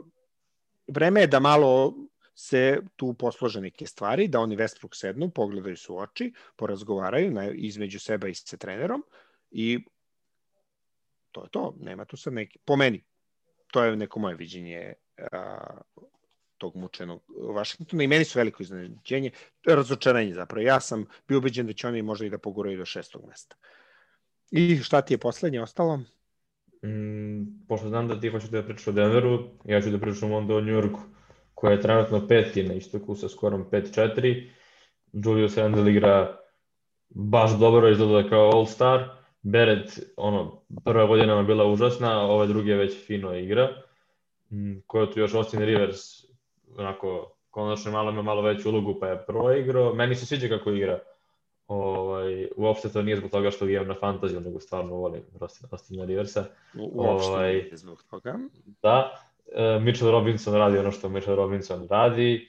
vreme 0.88 1.22
je 1.22 1.28
da 1.28 1.40
malo 1.40 1.94
se 2.40 2.82
tu 2.96 3.14
poslože 3.14 3.62
neke 3.62 3.86
stvari, 3.86 4.28
da 4.28 4.40
oni 4.40 4.58
Westbrook 4.58 4.96
sednu, 4.96 5.30
pogledaju 5.30 5.78
su 5.78 5.96
u 5.96 5.98
oči, 5.98 6.34
porazgovaraju 6.56 7.32
na, 7.32 7.50
između 7.50 8.00
seba 8.00 8.28
i 8.28 8.36
sa 8.36 8.58
trenerom 8.58 9.04
i 9.52 9.80
to 11.32 11.44
je 11.44 11.50
to. 11.50 11.76
Nema 11.80 12.06
tu 12.06 12.18
sad 12.18 12.34
neki, 12.34 12.60
po 12.66 12.76
meni, 12.76 13.04
to 13.72 13.84
je 13.84 13.96
neko 13.96 14.20
moje 14.20 14.36
viđenje 14.36 14.94
a, 15.32 15.58
tog 16.58 16.76
mučenog 16.76 17.24
Vašingtona 17.56 18.04
i 18.04 18.08
meni 18.08 18.26
su 18.26 18.40
veliko 18.40 18.64
iznenađenje, 18.64 19.32
razočarenje 19.66 20.34
zapravo. 20.34 20.62
Ja 20.62 20.80
sam 20.80 21.06
bio 21.28 21.38
ubeđen 21.38 21.68
da 21.68 21.74
će 21.74 21.88
oni 21.88 22.02
možda 22.02 22.26
i 22.26 22.30
da 22.30 22.38
poguraju 22.38 22.78
do 22.78 22.86
šestog 22.86 23.26
mesta. 23.28 23.56
I 24.52 24.78
šta 24.78 25.02
ti 25.02 25.14
je 25.14 25.18
poslednje 25.18 25.62
ostalo? 25.62 25.98
Mm, 26.86 27.66
pošto 27.68 27.90
znam 27.90 28.08
da 28.08 28.20
ti 28.20 28.30
hoćeš 28.30 28.50
da 28.50 28.64
pričaš 28.64 28.88
o 28.88 28.92
Denveru, 28.92 29.50
ja 29.66 29.82
ću 29.82 29.90
da 29.90 30.00
pričam 30.00 30.32
onda 30.32 30.56
o 30.56 30.62
Njurku, 30.62 31.00
koja 31.58 31.72
je 31.72 31.82
trenutno 31.82 32.28
peti 32.28 32.64
na 32.64 32.74
istoku 32.74 33.16
sa 33.16 33.30
skorom 33.30 33.66
5-4. 33.72 34.50
Julius 35.14 35.58
Randle 35.58 35.92
igra 35.92 36.38
baš 37.10 37.52
dobro, 37.60 37.90
izgleda 37.90 38.30
kao 38.30 38.52
all-star. 38.52 39.04
Beret, 39.42 40.00
ono, 40.18 40.62
prva 40.86 41.06
godina 41.06 41.38
je 41.38 41.44
bila 41.44 41.66
užasna, 41.66 42.22
ove 42.22 42.48
druge 42.48 42.74
već 42.74 43.06
fino 43.06 43.34
igra 43.36 43.70
Mm, 44.52 44.80
ko 44.88 45.00
je 45.00 45.12
tu 45.12 45.20
još 45.20 45.34
Austin 45.34 45.60
Rivers, 45.60 46.00
onako, 46.78 47.32
konačno 47.50 47.92
malo 47.92 48.12
ima 48.12 48.22
malo 48.22 48.42
veću 48.42 48.70
ulogu, 48.70 49.00
pa 49.00 49.08
je 49.08 49.26
proigrao. 49.26 49.94
Meni 49.94 50.16
se 50.16 50.26
sviđa 50.26 50.48
kako 50.48 50.72
igra. 50.72 51.00
Ovaj, 51.68 52.48
uopšte 52.56 52.90
to 52.90 53.02
nije 53.02 53.18
zbog 53.18 53.32
toga 53.32 53.52
što 53.52 53.70
imam 53.70 53.88
na 53.88 53.96
fantaziju, 54.00 54.40
nego 54.40 54.60
stvarno 54.60 54.96
volim 54.96 55.24
Austin 55.72 56.06
Riversa. 56.06 56.46
Uopšte 56.76 57.32
ovaj, 57.32 57.54
nije 57.54 57.78
zbog 57.78 58.04
toga. 58.10 58.40
Da, 58.82 59.27
Mitchell 59.82 60.12
Robinson 60.12 60.54
radi 60.54 60.78
ono 60.78 60.92
što 60.92 61.10
Mitchell 61.10 61.36
Robinson 61.36 61.88
radi, 61.90 62.48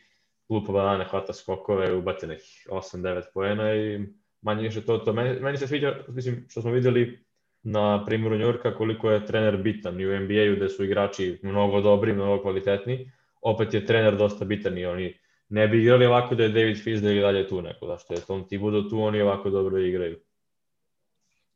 lupa 0.51 0.73
banane, 0.73 1.05
hvata 1.05 1.33
skokove, 1.33 1.95
ubate 1.95 2.27
nekih 2.27 2.67
8-9 2.71 3.23
poena 3.35 3.75
i 3.75 4.07
manje 4.43 4.63
više 4.63 4.81
to, 4.81 4.99
to. 4.99 5.13
Meni, 5.13 5.41
meni 5.41 5.59
se 5.59 5.67
sviđa, 5.67 5.95
mislim, 6.09 6.47
što 6.49 6.63
smo 6.63 6.71
videli 6.71 7.25
na 7.63 8.05
primjeru 8.05 8.39
Njurka 8.39 8.75
koliko 8.75 9.11
je 9.11 9.27
trener 9.27 9.57
bitan 9.57 10.01
i 10.01 10.07
u 10.07 10.21
NBA-u 10.21 10.57
gde 10.57 10.69
su 10.69 10.85
igrači 10.85 11.39
mnogo 11.43 11.81
dobri, 11.81 12.13
mnogo 12.13 12.43
kvalitetni, 12.43 13.13
opet 13.43 13.75
je 13.75 13.87
trener 13.87 14.17
dosta 14.17 14.45
bitan 14.45 14.79
i 14.79 14.87
oni 14.87 15.15
ne 15.49 15.69
bi 15.69 15.83
igrali 15.83 16.07
ovako 16.07 16.35
da 16.35 16.43
je 16.43 16.49
David 16.49 16.83
Fisdale 16.85 17.17
i 17.17 17.21
dalje 17.21 17.49
tu 17.49 17.63
neko, 17.63 17.87
zašto 17.87 18.15
je 18.15 18.21
Tom 18.21 18.47
Thibodeau 18.49 18.89
tu, 18.89 19.01
oni 19.01 19.21
ovako 19.21 19.51
dobro 19.51 19.79
igraju. 19.79 20.21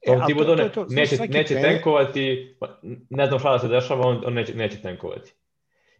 E, 0.02 0.06
Tom 0.06 0.22
e, 0.22 0.24
Thibodeau 0.24 0.56
ne, 0.56 0.68
to, 0.68 0.86
neće, 0.88 1.16
neće 1.16 1.54
trener... 1.54 1.72
tenkovati, 1.72 2.56
pa, 2.58 2.78
ne 3.10 3.26
znam 3.26 3.38
šta 3.38 3.52
da 3.52 3.58
se 3.58 3.68
dešava, 3.68 4.06
on, 4.06 4.22
on 4.26 4.34
neće, 4.34 4.54
neće 4.54 4.82
tenkovati. 4.82 5.32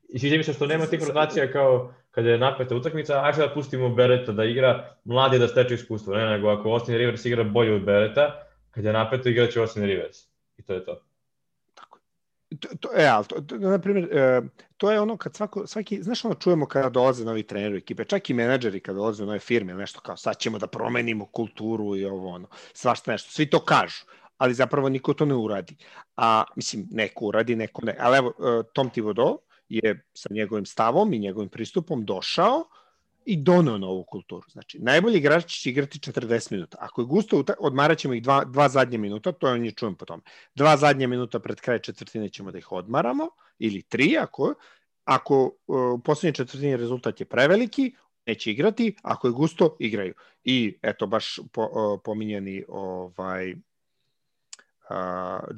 I 0.09 0.19
sviđa 0.19 0.37
mi 0.37 0.45
se 0.45 0.53
što 0.53 0.67
nema 0.67 0.87
tih 0.87 1.01
rotacija 1.09 1.53
kao 1.53 1.95
kada 2.11 2.31
je 2.31 2.39
napeta 2.39 2.77
utakmica, 2.77 3.25
ajde 3.25 3.39
da 3.39 3.55
pustimo 3.55 3.89
Bereta 3.89 4.33
da 4.33 4.45
igra, 4.45 4.97
mladi 5.05 5.39
da 5.39 5.49
steče 5.49 5.75
iskustvo, 5.75 6.15
ne 6.15 6.27
nego 6.27 6.49
ako 6.49 6.71
Austin 6.71 6.97
Rivers 6.97 7.25
igra 7.25 7.45
bolje 7.45 7.75
od 7.75 7.85
Bereta, 7.85 8.43
kad 8.71 8.85
je 8.85 8.93
napeto 8.93 9.29
igraće 9.29 9.61
Austin 9.61 9.85
Rivers. 9.85 10.19
I 10.57 10.63
to 10.63 10.75
je 10.75 10.85
to. 10.85 11.03
Tako. 11.75 11.99
To, 12.61 12.69
to, 12.81 12.89
e, 12.97 13.07
ali 13.07 13.25
to, 13.25 13.41
to, 13.41 13.57
na 13.57 13.79
primjer, 13.79 14.09
e, 14.13 14.43
to 14.83 14.91
je 14.91 15.01
ono 15.01 15.17
kad 15.17 15.35
svako, 15.35 15.67
svaki, 15.67 16.03
znaš 16.03 16.25
ono 16.25 16.35
čujemo 16.35 16.67
kada 16.67 16.89
dolaze 16.91 17.25
novi 17.25 17.43
treneri 17.43 17.77
ekipe, 17.79 18.05
čak 18.05 18.31
i 18.31 18.35
menadžeri 18.35 18.81
kada 18.81 18.97
dolaze 18.97 19.23
u 19.23 19.27
nove 19.27 19.39
firme, 19.39 19.75
nešto 19.75 20.01
kao 20.01 20.17
sad 20.17 20.39
ćemo 20.39 20.59
da 20.59 20.67
promenimo 20.67 21.27
kulturu 21.27 21.97
i 21.97 22.05
ovo 22.05 22.29
ono, 22.29 22.49
svašta 22.73 23.13
nešto, 23.13 23.31
svi 23.31 23.47
to 23.51 23.61
kažu 23.65 24.05
ali 24.39 24.55
zapravo 24.55 24.89
niko 24.89 25.15
to 25.15 25.25
ne 25.25 25.35
uradi. 25.35 25.77
A, 26.17 26.45
mislim, 26.57 26.89
neko 26.91 27.27
uradi, 27.27 27.57
neko 27.57 27.85
ne. 27.85 27.97
Ali 28.01 28.19
evo, 28.19 28.29
e, 28.31 28.63
Tom 28.73 28.91
Thibodeau 28.91 29.39
je 29.69 30.05
sa 30.15 30.29
njegovim 30.35 30.67
stavom 30.67 31.13
i 31.13 31.19
njegovim 31.19 31.49
pristupom 31.49 32.05
došao 32.05 32.65
i 33.27 33.37
donao 33.37 33.79
novu 33.79 34.05
kulturu. 34.05 34.47
Znači, 34.51 34.79
najbolji 34.79 35.19
igrač 35.19 35.45
će 35.47 35.71
igrati 35.71 35.99
40 35.99 36.53
minuta. 36.53 36.77
Ako 36.81 37.01
je 37.01 37.07
gusto, 37.07 37.45
odmarat 37.59 37.99
ćemo 37.99 38.15
ih 38.15 38.23
dva, 38.23 38.45
dva 38.45 38.69
zadnje 38.69 38.99
minuta, 38.99 39.33
to 39.33 39.49
je 39.49 39.55
on 39.55 39.65
je 39.65 39.73
čujem 39.73 39.95
po 39.95 40.05
tome. 40.05 40.23
Dva 40.55 40.77
zadnje 40.77 41.07
minuta 41.07 41.39
pred 41.39 41.61
kraj 41.61 41.79
četvrtine 41.79 42.29
ćemo 42.29 42.51
da 42.51 42.59
ih 42.59 42.73
odmaramo, 42.73 43.29
ili 43.59 43.83
tri, 43.83 44.19
ako, 44.19 44.55
ako 45.05 45.57
u 45.67 46.01
poslednje 46.05 46.35
četvrtine 46.35 46.77
rezultat 46.77 47.21
je 47.21 47.27
preveliki, 47.27 47.95
neće 48.27 48.51
igrati, 48.51 48.97
ako 49.03 49.27
je 49.27 49.33
gusto, 49.33 49.77
igraju. 49.79 50.15
I 50.45 50.79
eto, 50.83 51.07
baš 51.07 51.39
po, 51.53 51.99
pominjeni 52.05 52.65
ovaj, 52.69 53.53
uh, 53.53 53.59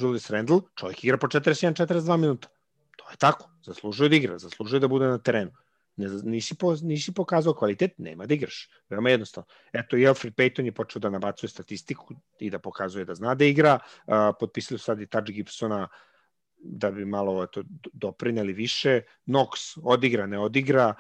Julius 0.01 0.31
Randle, 0.31 0.61
čovjek 0.75 1.05
igra 1.05 1.19
po 1.19 1.27
41-42 1.27 2.17
minuta. 2.17 2.49
To 2.97 3.11
je 3.11 3.17
tako, 3.17 3.51
zaslužuje 3.63 4.09
da 4.09 4.17
igra, 4.17 4.39
zaslužuje 4.39 4.81
da 4.81 4.89
bude 4.89 5.07
na 5.07 5.19
terenu 5.19 5.51
ne, 5.97 6.09
nisi, 6.25 6.55
po, 6.55 6.75
nisi 6.83 7.15
pokazao 7.15 7.55
kvalitet, 7.55 7.99
nema 7.99 8.27
da 8.27 8.35
igraš. 8.35 8.69
Veoma 8.91 9.11
jednostavno. 9.11 9.47
Eto, 9.73 9.97
i 9.97 10.07
Alfred 10.07 10.35
Payton 10.35 10.65
je 10.65 10.73
počeo 10.73 11.01
da 11.01 11.11
nabacuje 11.11 11.51
statistiku 11.51 12.15
i 12.39 12.51
da 12.51 12.59
pokazuje 12.59 13.05
da 13.05 13.15
zna 13.15 13.35
da 13.35 13.45
igra. 13.45 13.79
Uh, 14.07 14.15
potpisali 14.41 14.79
su 14.79 14.85
sad 14.85 15.01
i 15.01 15.07
Touch 15.07 15.31
Gibsona 15.31 15.89
da 16.57 16.91
bi 16.91 17.05
malo 17.05 17.43
eto, 17.43 17.63
doprineli 17.93 18.53
više. 18.53 19.01
Knox 19.27 19.79
odigra, 19.83 20.27
ne 20.27 20.39
odigra. 20.39 20.95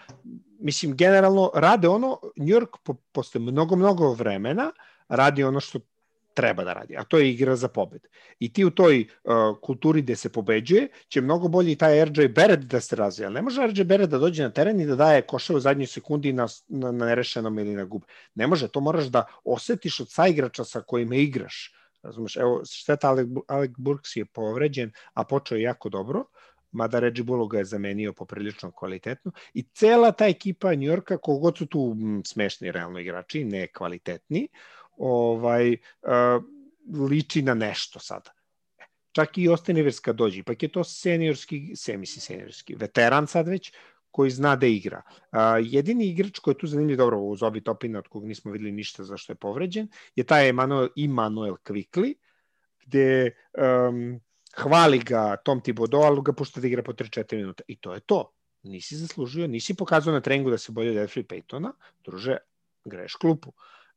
Mislim, 0.60 0.96
generalno 0.96 1.50
rade 1.54 1.88
ono, 1.88 2.20
New 2.36 2.48
York 2.48 2.78
po, 2.84 2.94
posle 3.12 3.40
mnogo, 3.40 3.76
mnogo 3.76 4.12
vremena 4.12 4.72
radi 5.08 5.44
ono 5.44 5.60
što 5.60 5.80
treba 6.34 6.64
da 6.64 6.72
radi, 6.72 6.96
a 6.96 7.04
to 7.04 7.18
je 7.18 7.30
igra 7.30 7.56
za 7.56 7.68
pobed. 7.68 8.06
I 8.38 8.52
ti 8.52 8.64
u 8.64 8.70
toj 8.70 9.06
uh, 9.24 9.34
kulturi 9.62 10.02
gde 10.02 10.16
se 10.16 10.32
pobeđuje 10.32 10.88
će 11.08 11.20
mnogo 11.20 11.48
bolje 11.48 11.72
i 11.72 11.76
taj 11.76 12.04
RJ 12.04 12.28
Barrett 12.28 12.64
da 12.64 12.80
se 12.80 12.96
razvija. 12.96 13.30
Ne 13.30 13.42
može 13.42 13.66
RJ 13.66 13.84
Barrett 13.84 14.10
da 14.10 14.18
dođe 14.18 14.42
na 14.42 14.50
teren 14.50 14.80
i 14.80 14.86
da 14.86 14.96
daje 14.96 15.22
koša 15.22 15.56
u 15.56 15.60
zadnjoj 15.60 15.86
sekundi 15.86 16.32
na, 16.32 16.46
na, 16.68 16.92
na 16.92 17.06
nerešenom 17.06 17.58
ili 17.58 17.74
na 17.74 17.84
gub. 17.84 18.02
Ne 18.34 18.46
može, 18.46 18.68
to 18.68 18.80
moraš 18.80 19.04
da 19.04 19.24
osetiš 19.44 20.00
od 20.00 20.10
saigrača 20.10 20.64
sa 20.64 20.80
kojima 20.80 21.16
igraš. 21.16 21.74
Razumeš, 22.02 22.36
evo, 22.36 22.62
šteta 22.64 23.08
Alec, 23.08 23.28
Alec 23.48 23.70
Burks 23.78 24.16
je 24.16 24.24
povređen, 24.24 24.92
a 25.14 25.24
počeo 25.24 25.56
je 25.56 25.62
jako 25.62 25.88
dobro, 25.88 26.24
mada 26.74 26.98
Reggie 27.00 27.24
Bullock 27.24 27.52
ga 27.52 27.58
je 27.58 27.64
zamenio 27.64 28.12
poprilično 28.12 28.70
kvalitetno 28.72 29.32
i 29.54 29.62
cela 29.62 30.12
ta 30.12 30.26
ekipa 30.26 30.74
New 30.74 30.90
Yorka, 30.90 31.18
kogod 31.18 31.58
su 31.58 31.66
tu 31.66 31.96
m, 32.00 32.22
smešni 32.26 32.72
realno 32.72 32.98
igrači, 32.98 33.44
ne 33.44 33.66
kvalitetni, 33.66 34.48
ovaj, 34.96 35.72
uh, 35.72 36.42
liči 37.10 37.42
na 37.42 37.54
nešto 37.54 37.98
sada. 37.98 38.30
Čak 39.12 39.38
i 39.38 39.48
kad 40.02 40.16
dođe, 40.16 40.38
ipak 40.38 40.62
je 40.62 40.68
to 40.72 40.84
seniorski, 40.84 41.76
se 41.76 41.96
misli 41.96 42.20
seniorski, 42.20 42.74
veteran 42.74 43.26
sad 43.26 43.48
već, 43.48 43.72
koji 44.10 44.30
zna 44.30 44.56
da 44.56 44.66
igra. 44.66 45.02
Uh, 45.06 45.38
jedini 45.60 46.06
igrač 46.06 46.38
koji 46.38 46.54
je 46.54 46.58
tu 46.58 46.66
zanimljiv, 46.66 46.96
dobro, 46.96 47.18
uz 47.18 47.42
Obi 47.42 47.60
Topina, 47.60 47.98
od 47.98 48.08
kog 48.08 48.26
nismo 48.26 48.52
videli 48.52 48.72
ništa 48.72 49.04
zašto 49.04 49.32
je 49.32 49.36
povređen, 49.36 49.88
je 50.16 50.24
taj 50.24 50.48
Emanuel, 50.48 50.88
Emanuel 50.96 51.56
Kvikli, 51.62 52.14
gde 52.86 53.30
um, 53.88 54.20
hvali 54.56 54.98
ga 54.98 55.36
Tom 55.36 55.60
Thibodeau, 55.60 56.02
ali 56.02 56.22
ga 56.24 56.32
pušta 56.32 56.60
da 56.60 56.66
igra 56.66 56.82
po 56.82 56.92
3-4 56.92 57.36
minuta. 57.36 57.62
I 57.68 57.76
to 57.76 57.94
je 57.94 58.00
to. 58.00 58.30
Nisi 58.62 58.96
zaslužio, 58.96 59.46
nisi 59.46 59.74
pokazao 59.74 60.12
na 60.12 60.20
treningu 60.20 60.50
da 60.50 60.58
se 60.58 60.72
bolje 60.72 60.90
od 60.90 60.96
Elfrey 60.96 61.26
Paytona, 61.26 61.72
druže, 62.04 62.36
greš 62.84 63.14
klupu 63.14 63.52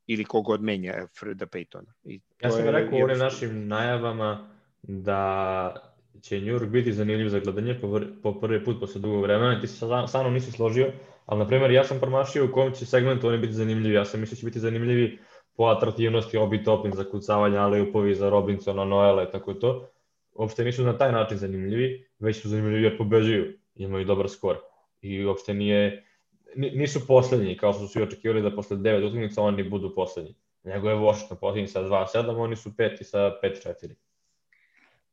ili 0.08 0.24
kogod 0.24 0.62
menja 0.62 1.08
Freda 1.20 1.46
Paytona. 1.46 1.92
I 2.04 2.20
ja 2.42 2.52
sam 2.52 2.66
je, 2.66 2.72
rekao 2.72 3.00
u 3.00 3.04
onim 3.04 3.18
našim 3.18 3.68
najavama 3.68 4.50
da 4.84 5.74
će 6.22 6.42
New 6.42 6.56
York 6.56 6.70
biti 6.70 6.94
zanimljiv 6.94 7.30
za 7.30 7.40
gledanje 7.40 7.80
po, 7.82 8.02
po 8.24 8.40
prvi 8.40 8.64
put 8.64 8.80
posle 8.80 9.02
dugo 9.02 9.22
vremena. 9.22 9.62
Ti 9.62 9.68
se 9.68 9.78
sa, 9.78 10.08
sa 10.08 10.22
mnom 10.22 10.34
nisi 10.34 10.52
složio, 10.52 10.92
ali 11.26 11.40
na 11.40 11.48
primjer 11.48 11.72
ja 11.72 11.84
sam 11.84 12.00
promašio 12.00 12.46
u 12.46 12.52
kom 12.52 12.72
će 12.72 12.86
segmentu 12.86 13.28
oni 13.28 13.38
biti 13.38 13.54
zanimljivi. 13.54 13.96
Ja 13.96 14.06
sam 14.06 14.20
mislio 14.20 14.36
da 14.36 14.40
će 14.40 14.46
biti 14.46 14.60
zanimljivi 14.60 15.20
po 15.56 15.64
atraktivnosti 15.64 16.38
Obi 16.38 16.64
Topin 16.64 16.92
za 16.92 17.04
kucavanje, 17.04 17.58
ali 17.58 17.82
upovi 17.82 18.16
za 18.16 18.30
Robinsona, 18.30 18.86
Noela 18.86 19.24
i 19.24 19.32
tako 19.32 19.54
to. 19.54 19.90
Uopšte 20.34 20.64
nisu 20.64 20.84
na 20.84 20.98
taj 20.98 21.12
način 21.12 21.38
zanimljivi, 21.38 22.08
već 22.20 22.42
su 22.42 22.50
zanimljivi 22.50 22.84
jer 22.84 22.98
pobeđuju, 22.98 23.54
imaju 23.76 24.06
dobar 24.06 24.30
skor. 24.30 24.58
I 25.02 25.26
uopšte 25.26 25.54
nije, 25.54 26.07
nisu 26.56 27.08
poslednji, 27.08 27.58
kao 27.58 27.74
što 27.74 27.88
su 27.88 28.00
i 28.00 28.04
očekivali 28.04 28.42
da 28.42 28.56
posle 28.56 28.78
9 28.78 29.08
utakmica 29.08 29.42
oni 29.42 29.70
budu 29.70 29.96
poslednji. 29.96 30.36
Nego 30.64 30.90
je 30.90 30.96
Washington 30.96 31.38
poslednji 31.38 31.68
sa 31.68 31.82
2-7, 31.82 32.38
oni 32.38 32.56
su 32.56 32.78
peti 32.78 33.04
sa 33.04 33.18
5-4. 33.44 33.94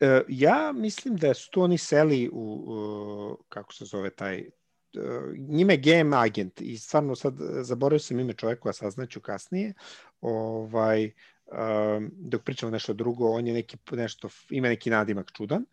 E, 0.00 0.22
ja 0.28 0.72
mislim 0.74 1.16
da 1.16 1.34
su 1.34 1.50
to 1.50 1.60
oni 1.60 1.78
seli 1.78 2.30
u, 2.32 2.64
u 2.66 3.44
kako 3.48 3.72
se 3.72 3.84
zove 3.84 4.10
taj 4.10 4.44
njime 5.38 5.76
GM 5.76 6.12
agent 6.12 6.60
i 6.60 6.78
stvarno 6.78 7.14
sad 7.14 7.34
zaboravio 7.62 7.98
sam 7.98 8.20
ime 8.20 8.32
čoveka, 8.32 8.72
saznaću 8.72 9.20
kasnije, 9.20 9.74
ovaj, 10.20 11.10
um, 11.46 12.10
dok 12.16 12.42
pričamo 12.42 12.72
nešto 12.72 12.92
drugo, 12.92 13.30
on 13.30 13.46
je 13.46 13.54
neki 13.54 13.76
nešto, 13.92 14.28
ima 14.50 14.68
neki 14.68 14.90
nadimak 14.90 15.32
čudan, 15.32 15.64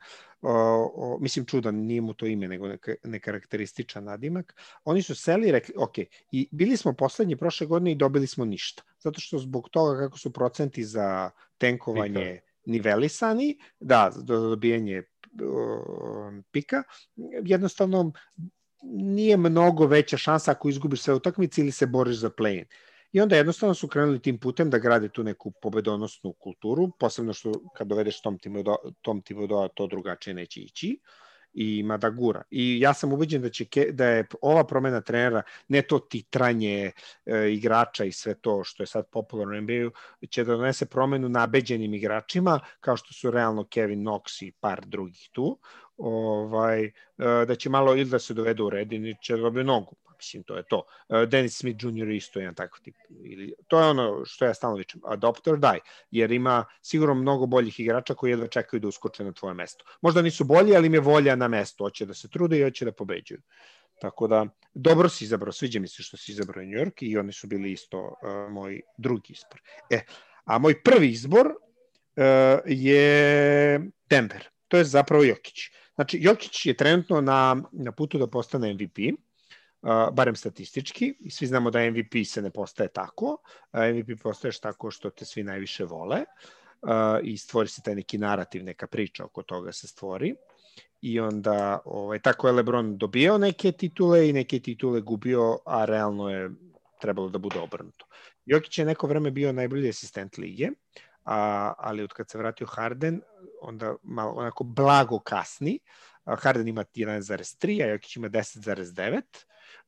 o, 0.42 0.52
o, 0.96 1.18
mislim 1.22 1.46
čudan, 1.46 1.76
nije 1.76 2.02
mu 2.02 2.14
to 2.14 2.26
ime, 2.26 2.48
nego 2.48 2.68
neka, 2.68 2.96
nekarakterističan 3.04 4.04
nadimak. 4.04 4.56
Oni 4.84 5.02
su 5.02 5.16
seli 5.16 5.48
i 5.48 5.52
rekli, 5.52 5.76
ok, 5.78 5.98
i 6.32 6.48
bili 6.52 6.78
smo 6.78 6.94
poslednji 6.94 7.36
prošle 7.36 7.68
godine 7.68 7.92
i 7.92 7.96
dobili 7.96 8.28
smo 8.28 8.46
ništa, 8.46 8.84
zato 9.00 9.22
što 9.22 9.38
zbog 9.38 9.70
toga 9.70 10.00
kako 10.00 10.18
su 10.18 10.34
procenti 10.34 10.84
za 10.84 11.30
tenkovanje 11.58 12.40
Pika. 12.42 12.52
nivelisani, 12.66 13.58
da, 13.80 14.12
do 14.24 14.40
dobijanje 14.40 15.04
pika, 16.52 16.84
jednostavno 17.44 18.12
nije 18.94 19.38
mnogo 19.38 19.86
veća 19.86 20.18
šansa 20.18 20.52
ako 20.52 20.70
izgubiš 20.70 21.02
sve 21.02 21.14
utakmice 21.14 21.62
ili 21.62 21.72
se 21.72 21.86
boriš 21.86 22.16
za 22.18 22.30
play-in. 22.30 22.66
I 23.12 23.22
onda 23.22 23.36
jednostavno 23.36 23.74
su 23.74 23.88
krenuli 23.88 24.22
tim 24.22 24.38
putem 24.40 24.70
da 24.70 24.78
grade 24.78 25.10
tu 25.10 25.24
neku 25.24 25.52
pobedonosnu 25.52 26.34
kulturu, 26.34 26.92
posebno 27.00 27.34
što 27.34 27.52
kad 27.76 27.88
dovedeš 27.88 28.22
Tom 28.22 28.38
Thibodeau, 28.40 28.78
Tom 29.02 29.22
Thibodeau 29.22 29.68
to 29.68 29.88
drugačije 29.88 30.34
neće 30.34 30.62
ići 30.62 31.00
i 31.54 31.78
ima 31.78 31.98
da 31.98 32.10
gura. 32.10 32.44
I 32.50 32.80
ja 32.80 32.94
sam 32.94 33.14
ubeđen 33.14 33.42
da, 33.42 33.50
će, 33.50 33.66
da 33.92 34.06
je 34.06 34.26
ova 34.42 34.64
promena 34.64 35.02
trenera, 35.02 35.42
ne 35.68 35.82
to 35.82 36.00
titranje 36.00 36.92
e, 37.26 37.52
igrača 37.54 38.06
i 38.06 38.12
sve 38.12 38.34
to 38.34 38.64
što 38.64 38.84
je 38.84 38.88
sad 38.88 39.06
popularno 39.12 39.58
u 39.58 39.62
NBA-u, 39.62 39.92
će 40.28 40.44
da 40.44 40.56
donese 40.56 40.86
promenu 40.86 41.30
nabeđenim 41.30 41.94
igračima, 41.94 42.60
kao 42.80 42.98
što 42.98 43.14
su 43.14 43.32
realno 43.32 43.68
Kevin 43.68 44.00
Knox 44.00 44.46
i 44.46 44.52
par 44.52 44.86
drugih 44.86 45.30
tu, 45.32 45.60
ovaj, 46.02 46.84
e, 46.86 46.92
da 47.48 47.56
će 47.56 47.70
malo 47.70 47.96
ili 47.96 48.10
da 48.10 48.20
se 48.20 48.34
dovede 48.34 48.64
u 48.64 48.70
red 48.70 48.94
ili 48.94 49.16
će 49.22 49.36
da 49.36 49.42
dobije 49.42 49.64
nogu. 49.64 49.96
Pa, 50.04 50.12
mislim, 50.18 50.44
to 50.44 50.58
je 50.58 50.64
to. 50.64 50.84
E, 51.10 51.26
Dennis 51.26 51.58
Smith 51.58 51.84
Jr. 51.84 52.10
isto 52.10 52.40
je 52.40 52.44
jedan 52.44 52.56
takav 52.56 52.80
tip. 52.84 52.96
Ili, 53.10 53.54
to 53.68 53.80
je 53.80 53.86
ono 53.86 54.26
što 54.26 54.46
ja 54.46 54.54
stalno 54.54 54.78
vičem. 54.78 55.02
Adopt 55.06 55.48
or 55.48 55.60
die. 55.60 55.80
Jer 56.12 56.32
ima 56.32 56.66
sigurno 56.82 57.14
mnogo 57.14 57.46
boljih 57.46 57.80
igrača 57.80 58.14
koji 58.14 58.32
jedva 58.32 58.48
čekaju 58.48 58.80
da 58.80 58.88
uskoče 58.88 59.24
na 59.24 59.32
tvoje 59.32 59.54
mesto. 59.54 59.86
Možda 60.02 60.22
nisu 60.22 60.44
bolji, 60.44 60.76
ali 60.76 60.88
im 60.88 60.94
je 60.94 61.00
volja 61.00 61.36
na 61.36 61.48
mesto. 61.48 61.84
Hoće 61.84 62.06
da 62.06 62.14
se 62.14 62.30
trude 62.30 62.60
i 62.60 62.64
hoće 62.64 62.86
da 62.86 62.92
pobeđuju. 62.92 63.42
Tako 64.02 64.28
da, 64.28 64.46
dobro 64.74 65.10
si 65.10 65.24
izabrao, 65.24 65.52
sviđa 65.52 65.80
mi 65.80 65.88
se 65.88 66.04
što 66.04 66.18
si 66.18 66.32
izabrao 66.32 66.66
New 66.66 66.80
York 66.80 67.04
i 67.06 67.18
oni 67.18 67.34
su 67.34 67.48
bili 67.48 67.72
isto 67.72 68.00
uh, 68.00 68.52
moj 68.52 68.82
drugi 68.98 69.34
izbor. 69.34 69.62
E, 69.90 70.00
a 70.46 70.58
moj 70.58 70.84
prvi 70.84 71.10
izbor 71.10 71.48
uh, 71.48 72.24
je 72.66 73.80
Denver. 74.10 74.50
To 74.68 74.78
je 74.78 74.84
zapravo 74.84 75.24
Jokić. 75.24 75.60
Znači, 76.02 76.18
Jokić 76.22 76.66
je 76.66 76.74
trenutno 76.74 77.22
na, 77.22 77.64
na 77.72 77.92
putu 77.92 78.18
da 78.18 78.28
postane 78.28 78.74
MVP, 78.74 78.98
uh, 79.82 80.14
barem 80.14 80.36
statistički, 80.36 81.14
i 81.20 81.32
svi 81.32 81.48
znamo 81.48 81.72
da 81.72 81.92
MVP 81.92 82.26
se 82.26 82.42
ne 82.42 82.50
postaje 82.50 82.90
tako, 82.90 83.38
uh, 83.74 83.80
MVP 83.94 84.22
postaješ 84.24 84.60
tako 84.60 84.92
što 84.92 85.10
te 85.10 85.26
svi 85.26 85.44
najviše 85.44 85.86
vole 85.86 86.24
uh, 86.82 86.90
i 87.24 87.38
stvori 87.38 87.70
se 87.70 87.82
taj 87.86 87.96
neki 87.96 88.18
narativ, 88.18 88.64
neka 88.64 88.88
priča 88.88 89.26
oko 89.26 89.44
toga 89.44 89.72
se 89.72 89.88
stvori 89.88 90.36
i 91.02 91.20
onda 91.20 91.80
ovaj, 91.86 92.20
tako 92.20 92.48
je 92.48 92.54
Lebron 92.54 92.98
dobio 92.98 93.38
neke 93.38 93.72
titule 93.72 94.30
i 94.30 94.34
neke 94.34 94.60
titule 94.60 95.02
gubio, 95.02 95.60
a 95.66 95.86
realno 95.86 96.30
je 96.30 96.50
trebalo 97.02 97.30
da 97.30 97.38
bude 97.38 97.60
obrnuto. 97.60 98.06
Jokić 98.46 98.78
je 98.78 98.86
neko 98.86 99.08
vreme 99.08 99.32
bio 99.32 99.54
najbolji 99.54 99.90
asistent 99.90 100.38
lige, 100.38 100.70
a, 101.26 101.74
ali 101.78 102.04
od 102.04 102.14
kad 102.14 102.30
se 102.30 102.38
vratio 102.38 102.68
Harden, 102.68 103.22
onda 103.62 103.96
malo 104.04 104.32
onako 104.32 104.64
blago 104.64 105.20
kasni. 105.20 105.80
Harden 106.26 106.68
ima 106.68 106.84
11,3, 106.84 107.84
a 107.84 107.88
Jokić 107.88 108.16
ima 108.16 108.30
10,9. 108.30 109.22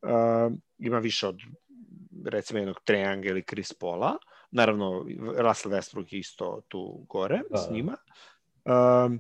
Uh, 0.02 0.54
ima 0.78 1.00
više 1.00 1.28
od 1.28 1.40
recimo 2.26 2.60
jednog 2.60 2.80
Treyanga 2.86 3.30
ili 3.30 3.44
Chris 3.44 3.74
Paula. 3.74 4.18
Naravno, 4.52 5.06
Russell 5.38 5.74
Westbrook 5.74 6.14
je 6.14 6.20
isto 6.20 6.62
tu 6.68 7.06
gore 7.10 7.42
da, 7.52 7.58
s 7.58 7.68
da. 7.68 7.74
njima. 7.74 7.98
Uh, 8.66 9.20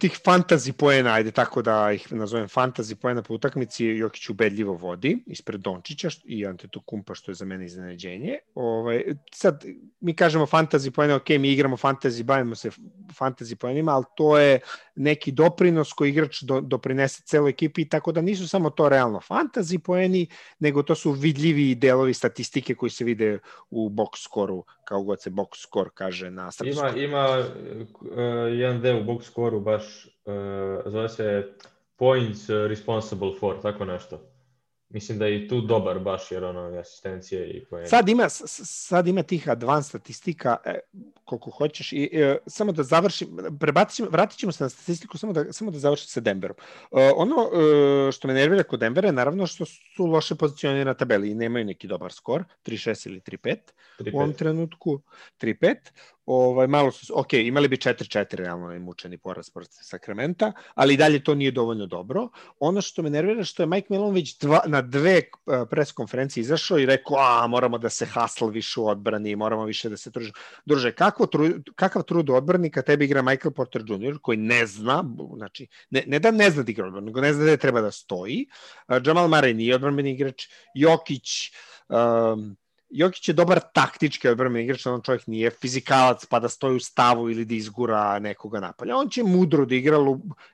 tih 0.00 0.20
fantasy 0.24 0.72
poena, 0.72 1.12
ajde 1.12 1.30
tako 1.30 1.62
da 1.62 1.92
ih 1.92 2.12
nazovem 2.12 2.48
fantasy 2.48 2.94
poena 2.94 3.22
po 3.22 3.34
utakmici, 3.34 3.84
Jokić 3.84 4.28
ubedljivo 4.30 4.72
vodi 4.72 5.18
ispred 5.26 5.60
Dončića 5.60 6.08
i 6.24 6.46
Antetokumpa 6.46 7.14
što 7.14 7.30
je 7.30 7.34
za 7.34 7.44
mene 7.44 7.64
iznenađenje. 7.64 8.38
Ovaj, 8.54 9.04
sad, 9.34 9.64
mi 10.00 10.14
kažemo 10.14 10.46
fantasy 10.46 10.90
poena, 10.90 11.14
ok, 11.14 11.28
mi 11.28 11.52
igramo 11.52 11.76
fantasy, 11.76 12.22
bavimo 12.22 12.54
se 12.54 12.70
fantasy 13.18 13.54
poenima, 13.54 13.92
ali 13.92 14.04
to 14.16 14.38
je 14.38 14.60
neki 14.98 15.32
doprinos 15.32 15.92
koji 15.92 16.10
igrač 16.10 16.42
do, 16.42 16.60
doprinese 16.60 17.22
celoj 17.22 17.50
ekipi, 17.50 17.88
tako 17.88 18.12
da 18.12 18.20
nisu 18.20 18.48
samo 18.48 18.70
to 18.70 18.88
realno 18.88 19.20
fantasy 19.20 19.78
poeni, 19.78 20.26
nego 20.58 20.82
to 20.82 20.94
su 20.94 21.12
vidljivi 21.12 21.74
delovi 21.74 22.14
statistike 22.14 22.74
koji 22.74 22.90
se 22.90 23.04
vide 23.04 23.38
u 23.70 23.88
box 23.88 24.24
skoru, 24.24 24.64
kao 24.84 25.02
god 25.02 25.22
se 25.22 25.30
box 25.30 25.62
score 25.62 25.90
kaže 25.94 26.30
na 26.30 26.50
srpskom. 26.50 26.88
Ima, 26.88 26.98
ima 26.98 27.38
uh, 27.38 28.58
jedan 28.58 28.80
deo 28.80 29.00
u 29.00 29.04
box 29.04 29.22
scoru 29.22 29.60
baš, 29.60 30.06
uh, 30.06 30.92
zove 30.92 31.08
se 31.08 31.52
points 31.96 32.48
responsible 32.48 33.32
for, 33.40 33.62
tako 33.62 33.84
nešto. 33.84 34.20
Mislim 34.90 35.18
da 35.18 35.26
je 35.26 35.44
i 35.44 35.48
tu 35.48 35.60
dobar 35.60 35.98
baš 35.98 36.32
jer 36.32 36.44
ono 36.44 36.78
asistencije 36.78 37.50
i 37.50 37.64
poene. 37.64 37.86
Sad 37.86 38.08
ima 38.08 38.28
sad 38.28 39.06
ima 39.06 39.22
tih 39.22 39.48
advanced 39.48 39.88
statistika 39.88 40.56
e, 40.64 40.78
koliko 41.24 41.50
hoćeš 41.50 41.92
i 41.92 42.10
e, 42.12 42.36
samo 42.46 42.72
da 42.72 42.82
završim 42.82 43.28
prebacimo 43.60 44.08
vratićemo 44.08 44.52
se 44.52 44.64
na 44.64 44.68
statistiku 44.68 45.18
samo 45.18 45.32
da 45.32 45.52
samo 45.52 45.70
da 45.70 45.78
završim 45.78 46.08
sa 46.08 46.20
Denverom. 46.20 46.56
E, 46.92 47.12
ono 47.16 47.36
e, 47.36 48.12
što 48.12 48.28
me 48.28 48.34
nervira 48.34 48.62
kod 48.62 48.80
Denvera 48.80 49.08
je 49.08 49.12
naravno 49.12 49.46
što 49.46 49.64
su 49.64 50.06
loše 50.06 50.34
pozicionirani 50.34 50.84
na 50.84 50.94
tabeli 50.94 51.30
i 51.30 51.34
nemaju 51.34 51.64
neki 51.64 51.86
dobar 51.86 52.12
skor, 52.12 52.44
3-6 52.66 53.08
ili 53.08 53.20
3-5 53.20 53.56
u 54.12 54.16
ovom 54.16 54.32
trenutku 54.32 55.00
3-5 55.40 55.76
ovaj, 56.30 56.66
malo 56.66 56.90
su, 56.90 57.12
ok, 57.16 57.32
imali 57.32 57.68
bi 57.68 57.76
4-4 57.76 58.34
realno 58.34 58.74
i 58.74 58.78
mučeni 58.78 59.18
poraz 59.18 59.50
protiv 59.50 59.78
Sakramenta, 59.82 60.52
ali 60.74 60.96
dalje 60.96 61.24
to 61.24 61.34
nije 61.34 61.50
dovoljno 61.50 61.86
dobro. 61.86 62.28
Ono 62.60 62.80
što 62.80 63.02
me 63.02 63.10
nervira 63.10 63.44
što 63.44 63.62
je 63.62 63.66
Mike 63.66 63.86
Malone 63.90 64.14
već 64.14 64.38
dva, 64.38 64.60
na 64.66 64.82
dve 64.82 65.16
eh, 65.16 65.22
pres 65.70 65.92
konferencije 65.92 66.42
izašao 66.42 66.78
i 66.78 66.86
rekao, 66.86 67.16
a 67.18 67.46
moramo 67.46 67.78
da 67.78 67.90
se 67.90 68.06
hasl 68.06 68.46
više 68.46 68.80
u 68.80 68.86
odbrani, 68.86 69.36
moramo 69.36 69.64
više 69.64 69.88
da 69.88 69.96
se 69.96 70.10
truže. 70.10 70.32
Druže, 70.66 70.92
kako 70.92 71.26
tru, 71.26 71.48
kakav 71.74 72.02
trud 72.02 72.30
u 72.30 72.34
odbrani 72.34 72.70
kad 72.70 72.86
tebi 72.86 73.04
igra 73.04 73.22
Michael 73.22 73.52
Porter 73.52 73.82
Jr. 73.88 74.18
koji 74.22 74.38
ne 74.38 74.66
zna, 74.66 75.04
znači, 75.36 75.66
ne, 75.90 76.04
ne 76.06 76.18
da 76.18 76.30
ne 76.30 76.50
zna 76.50 76.62
da 76.62 76.70
igra 76.70 76.86
odbrani, 76.86 77.06
nego 77.06 77.20
ne 77.20 77.32
zna 77.32 77.44
da 77.44 77.50
je 77.50 77.56
treba 77.56 77.80
da 77.80 77.90
stoji. 77.90 78.46
Uh, 78.88 78.96
Jamal 79.04 79.28
Murray 79.28 79.52
nije 79.52 79.74
odbranbeni 79.74 80.12
igrač, 80.12 80.48
Jokić, 80.74 81.52
um, 81.88 82.56
Jokić 82.90 83.28
je 83.28 83.34
dobar 83.34 83.60
taktički 83.74 84.28
odbrani 84.28 84.62
igrač, 84.62 84.86
on 84.86 85.02
čovjek 85.02 85.26
nije 85.26 85.50
fizikalac 85.50 86.26
pa 86.26 86.38
da 86.40 86.48
stoji 86.48 86.76
u 86.76 86.80
stavu 86.80 87.30
ili 87.30 87.44
da 87.44 87.54
izgura 87.54 88.18
nekoga 88.18 88.60
napolja. 88.60 88.96
On 88.96 89.10
će 89.10 89.22
mudro 89.22 89.64
da 89.64 89.74
igra, 89.74 89.98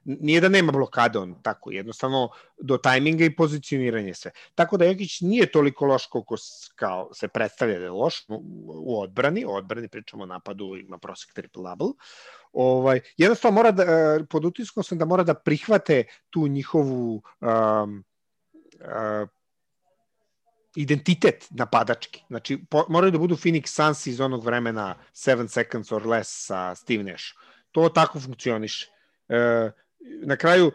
nije 0.04 0.40
da 0.40 0.48
nema 0.48 0.72
blokade, 0.72 1.18
on 1.18 1.34
tako 1.42 1.70
jednostavno 1.72 2.28
do 2.58 2.76
tajminga 2.78 3.24
i 3.24 3.36
pozicioniranje 3.36 4.14
sve. 4.14 4.30
Tako 4.54 4.76
da 4.76 4.84
Jokić 4.84 5.20
nije 5.20 5.52
toliko 5.52 5.86
loš 5.86 6.06
koliko 6.06 6.36
kao 6.74 7.14
se 7.14 7.28
predstavlja 7.28 7.78
da 7.78 7.84
je 7.84 7.90
loš 7.90 8.24
u 8.68 9.00
odbrani, 9.00 9.44
u 9.44 9.50
odbrani 9.50 9.88
pričamo 9.88 10.22
o 10.22 10.26
napadu, 10.26 10.76
ima 10.76 10.98
prosek 10.98 11.32
triple 11.32 11.62
double. 11.62 11.94
Ovaj, 12.52 13.00
jednostavno 13.16 13.54
mora 13.54 13.70
da, 13.70 13.82
e, 13.82 14.24
pod 14.30 14.44
utiskom 14.44 14.84
sam 14.84 14.98
da 14.98 15.04
mora 15.04 15.22
da 15.22 15.34
prihvate 15.34 16.04
tu 16.30 16.48
njihovu 16.48 17.22
um, 17.40 18.04
uh, 18.80 19.28
identitet 20.76 21.48
napadački. 21.50 22.24
Znači, 22.28 22.58
po, 22.70 22.84
moraju 22.88 23.10
da 23.10 23.18
budu 23.18 23.36
Phoenix 23.36 23.66
Suns 23.66 24.06
iz 24.06 24.20
onog 24.20 24.44
vremena 24.44 24.94
7 25.14 25.48
seconds 25.48 25.92
or 25.92 26.06
less 26.06 26.46
sa 26.46 26.74
Steve 26.74 27.02
Nash. 27.02 27.24
To 27.72 27.88
tako 27.88 28.20
funkcioniše. 28.20 28.90
E, 29.28 29.70
na 30.00 30.36
kraju, 30.36 30.72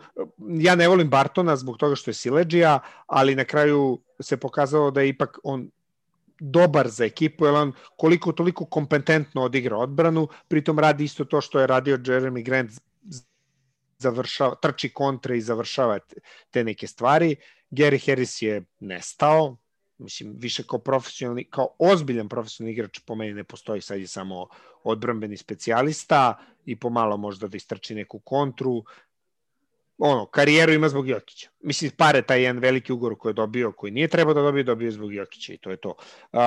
ja 0.59 0.75
ne 0.75 0.88
volim 0.88 1.09
Bartona 1.09 1.55
zbog 1.55 1.77
toga 1.77 1.95
što 1.95 2.09
je 2.09 2.15
sileđija, 2.15 2.79
ali 3.07 3.35
na 3.35 3.45
kraju 3.45 3.99
se 4.19 4.38
pokazalo 4.38 4.91
da 4.91 5.01
je 5.01 5.09
ipak 5.09 5.39
on 5.43 5.69
dobar 6.39 6.88
za 6.88 7.05
ekipu, 7.05 7.45
jer 7.45 7.55
on 7.55 7.73
koliko 7.97 8.31
toliko 8.31 8.65
kompetentno 8.65 9.43
odigra 9.43 9.77
odbranu, 9.77 10.27
pritom 10.47 10.79
radi 10.79 11.03
isto 11.03 11.25
to 11.25 11.41
što 11.41 11.59
je 11.59 11.67
radio 11.67 11.97
Jeremy 11.97 12.43
Grant, 12.45 12.71
završava, 13.97 14.55
trči 14.55 14.89
kontre 14.89 15.38
i 15.38 15.41
završava 15.41 15.99
te 16.51 16.63
neke 16.63 16.88
stvari. 16.88 17.35
Gary 17.71 18.05
Harris 18.05 18.41
je 18.41 18.63
nestao, 18.79 19.57
mislim, 19.99 20.33
više 20.38 20.63
kao 20.63 20.79
profesionalni, 20.79 21.43
kao 21.43 21.75
ozbiljan 21.79 22.29
profesionalni 22.29 22.73
igrač 22.73 22.99
po 22.99 23.15
meni 23.15 23.33
ne 23.33 23.43
postoji, 23.43 23.81
sad 23.81 23.99
je 23.99 24.07
samo 24.07 24.47
odbrambeni 24.83 25.38
specijalista 25.38 26.39
i 26.65 26.75
pomalo 26.75 27.17
možda 27.17 27.47
da 27.47 27.57
istrči 27.57 27.95
neku 27.95 28.19
kontru, 28.19 28.83
ono, 29.97 30.25
karijeru 30.25 30.73
ima 30.73 30.89
zbog 30.89 31.07
Jokića. 31.07 31.49
Mislim, 31.59 31.91
pare 31.97 32.21
taj 32.21 32.41
jedan 32.41 32.59
veliki 32.59 32.93
ugor 32.93 33.15
koji 33.17 33.31
je 33.31 33.33
dobio, 33.33 33.71
koji 33.71 33.91
nije 33.91 34.07
trebao 34.07 34.33
da 34.33 34.41
dobije, 34.41 34.63
dobio 34.63 34.91
zbog 34.91 35.13
Jokića 35.13 35.53
i 35.53 35.57
to 35.57 35.71
je 35.71 35.77
to. 35.77 35.95
Uh, 36.31 36.39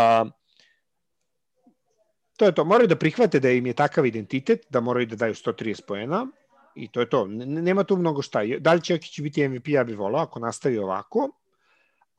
to 2.36 2.46
je 2.46 2.54
to. 2.54 2.64
Moraju 2.64 2.88
da 2.88 2.96
prihvate 2.96 3.40
da 3.40 3.50
im 3.50 3.66
je 3.66 3.72
takav 3.72 4.06
identitet, 4.06 4.66
da 4.70 4.80
moraju 4.80 5.06
da 5.06 5.16
daju 5.16 5.34
130 5.34 5.82
poena 5.86 6.26
i 6.74 6.88
to 6.92 7.00
je 7.00 7.10
to. 7.10 7.26
Nema 7.28 7.84
tu 7.84 7.96
mnogo 7.96 8.22
šta. 8.22 8.40
Da 8.58 8.72
li 8.74 8.82
će 8.82 8.92
Jokić 8.92 9.20
biti 9.20 9.48
MVP, 9.48 9.68
ja 9.68 9.84
bih 9.84 9.98
volao, 9.98 10.22
ako 10.22 10.40
nastavi 10.40 10.78
ovako, 10.78 11.28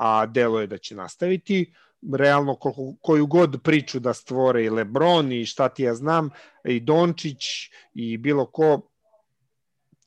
a 0.04 0.26
delo 0.26 0.60
je 0.60 0.68
da 0.68 0.78
će 0.78 0.96
nastaviti, 0.96 1.74
realno 2.14 2.56
koliko, 2.56 2.96
koju 3.02 3.26
god 3.26 3.62
priču 3.64 4.00
da 4.00 4.14
stvore 4.14 4.64
i 4.64 4.70
Lebron 4.70 5.32
i 5.32 5.46
šta 5.46 5.70
ti 5.70 5.84
ja 5.84 5.94
znam, 5.96 6.30
i 6.66 6.80
Dončić 6.80 7.44
i 7.94 8.18
bilo 8.18 8.46
ko, 8.46 8.82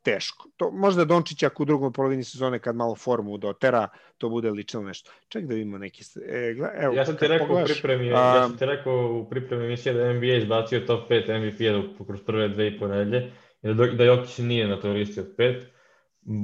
teško. 0.02 0.48
To, 0.56 0.70
možda 0.70 1.04
Dončić 1.04 1.42
ako 1.42 1.62
u 1.62 1.66
drugom 1.66 1.92
polovini 1.92 2.24
sezone 2.24 2.58
kad 2.58 2.76
malo 2.76 2.94
formu 2.94 3.38
dotera, 3.38 3.88
to 4.18 4.28
bude 4.28 4.50
lično 4.50 4.82
nešto. 4.82 5.10
Ček 5.28 5.46
da 5.46 5.54
vidimo 5.54 5.78
neki... 5.78 6.04
E, 6.28 6.54
gleda, 6.54 6.72
evo, 6.76 6.94
ja 6.94 7.06
sam 7.06 7.16
ti 7.16 7.28
rekao 7.28 7.46
pogledaš, 7.46 7.70
u 7.70 7.74
pripremi, 7.74 8.12
a... 8.12 8.36
ja 8.36 8.48
sam 8.48 8.58
ti 8.58 8.66
rekao 8.66 9.20
u 9.22 9.30
pripremi 9.30 9.64
emisije 9.64 9.94
da 9.94 10.12
NBA 10.12 10.34
izbacio 10.34 10.80
top 10.80 11.10
5 11.10 11.38
MVP-a 11.38 12.04
kroz 12.04 12.20
prve 12.26 12.48
dve 12.48 12.68
i 12.68 12.78
po 12.78 12.88
nedelje, 12.88 13.32
da, 13.62 13.86
da 13.86 14.04
Jokić 14.04 14.38
nije 14.38 14.68
na 14.68 14.80
toj 14.80 14.90
listi 14.90 15.20
od 15.20 15.34
pet, 15.36 15.64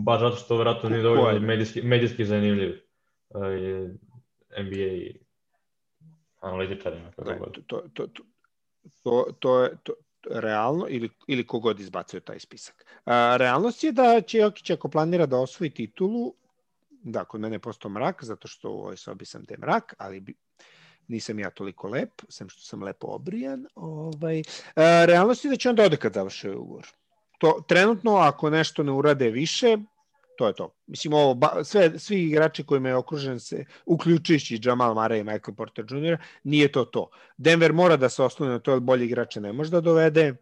baš 0.04 0.20
zato 0.20 0.36
što 0.36 0.56
vratno 0.56 0.88
nije 0.88 1.02
dovoljno 1.02 1.40
medijski, 1.40 1.82
medijski 1.82 2.24
zanimljiv 2.24 2.91
NBA 4.58 5.18
analitičarima. 6.40 7.12
Ne, 7.26 7.38
to, 7.38 7.60
to, 7.66 7.88
to, 7.94 8.06
to, 9.02 9.26
to, 9.38 9.62
je, 9.62 9.76
to, 9.82 9.92
realno 10.30 10.86
ili, 10.88 11.10
ili 11.26 11.46
kogod 11.46 11.80
izbacuje 11.80 12.20
taj 12.20 12.38
spisak. 12.38 12.84
A, 13.04 13.36
realnost 13.36 13.84
je 13.84 13.92
da 13.92 14.20
će 14.20 14.38
Jokić 14.38 14.70
ako 14.70 14.88
planira 14.88 15.26
da 15.26 15.38
osvoji 15.38 15.70
titulu, 15.70 16.34
da, 16.90 17.24
kod 17.24 17.40
mene 17.40 17.54
je 17.54 17.60
postao 17.60 17.90
mrak, 17.90 18.24
zato 18.24 18.48
što 18.48 18.70
u 18.70 18.78
ovoj 18.78 18.96
sobi 18.96 19.24
sam 19.24 19.44
te 19.44 19.56
mrak, 19.58 19.94
ali 19.98 20.20
bi, 20.20 20.34
nisam 21.08 21.38
ja 21.38 21.50
toliko 21.50 21.88
lep, 21.88 22.22
sem 22.28 22.48
što 22.48 22.60
sam 22.60 22.82
lepo 22.82 23.06
obrijan. 23.06 23.66
Ovaj, 23.74 24.42
a, 24.76 25.04
realnost 25.04 25.44
je 25.44 25.50
da 25.50 25.56
će 25.56 25.68
on 25.68 25.76
da 25.76 25.84
ode 25.84 25.96
kad 25.96 26.14
završe 26.14 26.50
ugovor. 26.50 26.86
To, 27.38 27.64
trenutno, 27.68 28.16
ako 28.16 28.50
nešto 28.50 28.82
ne 28.82 28.92
urade 28.92 29.30
više, 29.30 29.78
to 30.42 30.46
je 30.46 30.54
to. 30.54 30.74
Mislim, 30.86 31.14
ovo, 31.14 31.34
ba, 31.34 31.64
sve, 31.64 31.98
svi 31.98 32.22
igrači 32.22 32.64
kojima 32.64 32.88
je 32.88 32.96
okružen 32.96 33.40
se, 33.40 33.64
uključujući 33.86 34.60
Jamal 34.62 34.94
Murray 34.94 35.20
i 35.20 35.24
Michael 35.24 35.54
Porter 35.54 35.84
Jr., 35.90 36.16
nije 36.44 36.72
to 36.72 36.84
to. 36.84 37.10
Denver 37.36 37.72
mora 37.72 37.96
da 37.96 38.08
se 38.08 38.22
oslone 38.22 38.52
na 38.52 38.58
to, 38.58 38.70
jer 38.70 38.80
bolji 38.80 39.04
igrače 39.04 39.40
ne 39.40 39.52
može 39.52 39.70
da 39.70 39.80
dovede. 39.80 40.34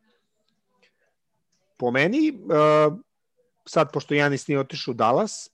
Po 1.77 1.91
meni, 1.91 2.33
uh, 2.33 2.97
sad, 3.65 3.93
pošto 3.93 4.15
Janis 4.15 4.49
nije 4.49 4.61
otišao 4.61 4.93
u 4.93 4.95
Dallas, 4.95 5.51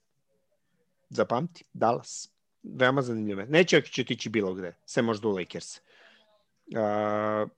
zapamti, 1.10 1.64
Dallas, 1.72 2.30
veoma 2.62 3.02
zanimljivo. 3.02 3.42
Neće 3.48 3.78
ako 3.78 3.88
će 3.88 4.02
otići 4.02 4.28
bilo 4.28 4.54
gde, 4.54 4.74
sve 4.84 5.02
možda 5.02 5.28
u 5.28 5.32
Lakers. 5.32 5.80
Uh, 6.66 7.50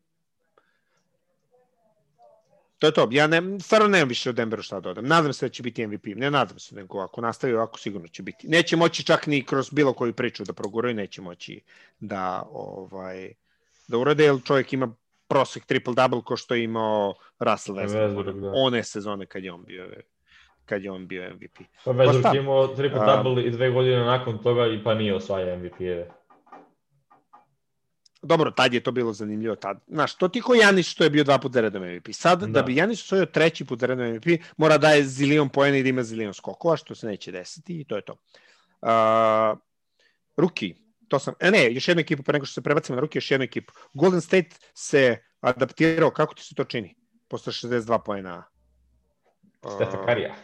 To 2.78 2.86
je 2.86 2.92
to. 2.92 3.08
Ja 3.10 3.26
ne, 3.26 3.42
stvarno 3.60 3.88
nemam 3.88 4.08
više 4.08 4.30
o 4.30 4.32
Denveru 4.32 4.62
šta 4.62 4.76
da 4.76 4.80
dodam. 4.80 5.06
Nadam 5.06 5.32
se 5.32 5.46
da 5.46 5.50
će 5.50 5.62
biti 5.62 5.86
MVP. 5.86 6.06
Ne 6.06 6.30
nadam 6.30 6.58
se, 6.58 6.74
nego 6.74 7.00
ako 7.00 7.20
nastavi 7.20 7.54
ovako 7.54 7.78
sigurno 7.78 8.08
će 8.08 8.22
biti. 8.22 8.48
Neće 8.48 8.76
moći 8.76 9.04
čak 9.04 9.26
ni 9.26 9.44
kroz 9.44 9.70
bilo 9.70 9.92
koju 9.92 10.12
priču 10.12 10.44
da 10.44 10.52
proguraju, 10.52 10.94
neće 10.94 11.22
moći 11.22 11.60
da 12.00 12.48
ovaj 12.52 13.32
da 13.88 13.98
urade, 13.98 14.24
jer 14.24 14.36
čovjek 14.44 14.72
ima 14.72 14.94
prosek 15.28 15.66
triple-double 15.66 16.24
ko 16.24 16.36
što 16.36 16.54
je 16.54 16.64
imao 16.64 17.14
Russell 17.38 17.78
Westbrook. 17.78 18.40
Da. 18.40 18.52
One 18.54 18.84
sezone 18.84 19.26
kad 19.26 19.44
je 19.44 19.52
on 19.52 19.64
bio 19.64 19.90
kad 20.64 20.84
je 20.84 20.90
on 20.90 21.06
bio 21.06 21.30
MVP. 21.34 21.58
Pa 21.84 21.90
Westbrook 21.90 22.34
je 22.34 22.40
imao 22.40 22.66
triple-double 22.66 23.46
i 23.46 23.50
dve 23.50 23.70
godine 23.70 24.04
nakon 24.04 24.38
toga 24.42 24.66
i 24.66 24.84
pa 24.84 24.94
nije 24.94 25.14
osvaja 25.14 25.56
MVP-eve. 25.56 26.10
Dobro, 28.22 28.50
tad 28.50 28.74
je 28.74 28.80
to 28.80 28.92
bilo 28.92 29.12
zanimljivo. 29.12 29.56
Tad. 29.56 29.78
Znaš, 29.86 30.14
to 30.14 30.28
ti 30.28 30.40
ko 30.40 30.54
Janis 30.54 30.86
što 30.88 31.04
je 31.04 31.10
bio 31.10 31.24
dva 31.24 31.38
puta 31.38 31.60
redom 31.60 31.82
MVP. 31.82 32.08
Sad, 32.12 32.40
da, 32.40 32.46
da 32.46 32.62
bi 32.62 32.76
Janis 32.76 33.02
osvojio 33.02 33.26
treći 33.26 33.64
put 33.64 33.82
redom 33.82 34.14
MVP, 34.14 34.26
mora 34.56 34.78
da 34.78 34.90
je 34.90 35.04
zilion 35.04 35.48
pojena 35.48 35.76
i 35.76 35.82
da 35.82 35.88
ima 35.88 36.02
zilion 36.02 36.34
skokova, 36.34 36.76
što 36.76 36.94
se 36.94 37.06
neće 37.06 37.32
desiti 37.32 37.80
i 37.80 37.84
to 37.84 37.96
je 37.96 38.02
to. 38.02 38.12
Uh, 38.82 39.58
ruki, 40.36 40.74
to 41.08 41.18
sam, 41.18 41.34
e, 41.40 41.50
ne, 41.50 41.72
još 41.72 41.88
jednu 41.88 42.00
ekipu, 42.00 42.22
pre 42.22 42.32
nego 42.32 42.46
što 42.46 42.54
se 42.54 42.62
prebacimo 42.62 42.96
na 42.96 43.00
ruki, 43.00 43.18
još 43.18 43.30
jednu 43.30 43.44
ekipu. 43.44 43.72
Golden 43.94 44.20
State 44.20 44.56
se 44.74 45.16
adaptirao, 45.40 46.10
kako 46.10 46.34
ti 46.34 46.42
se 46.44 46.54
to 46.54 46.64
čini? 46.64 46.94
Posle 47.28 47.52
62 47.52 47.98
pojena. 48.04 48.44
Uh, 49.62 49.72
Stefa 49.74 50.06
Karija. 50.06 50.34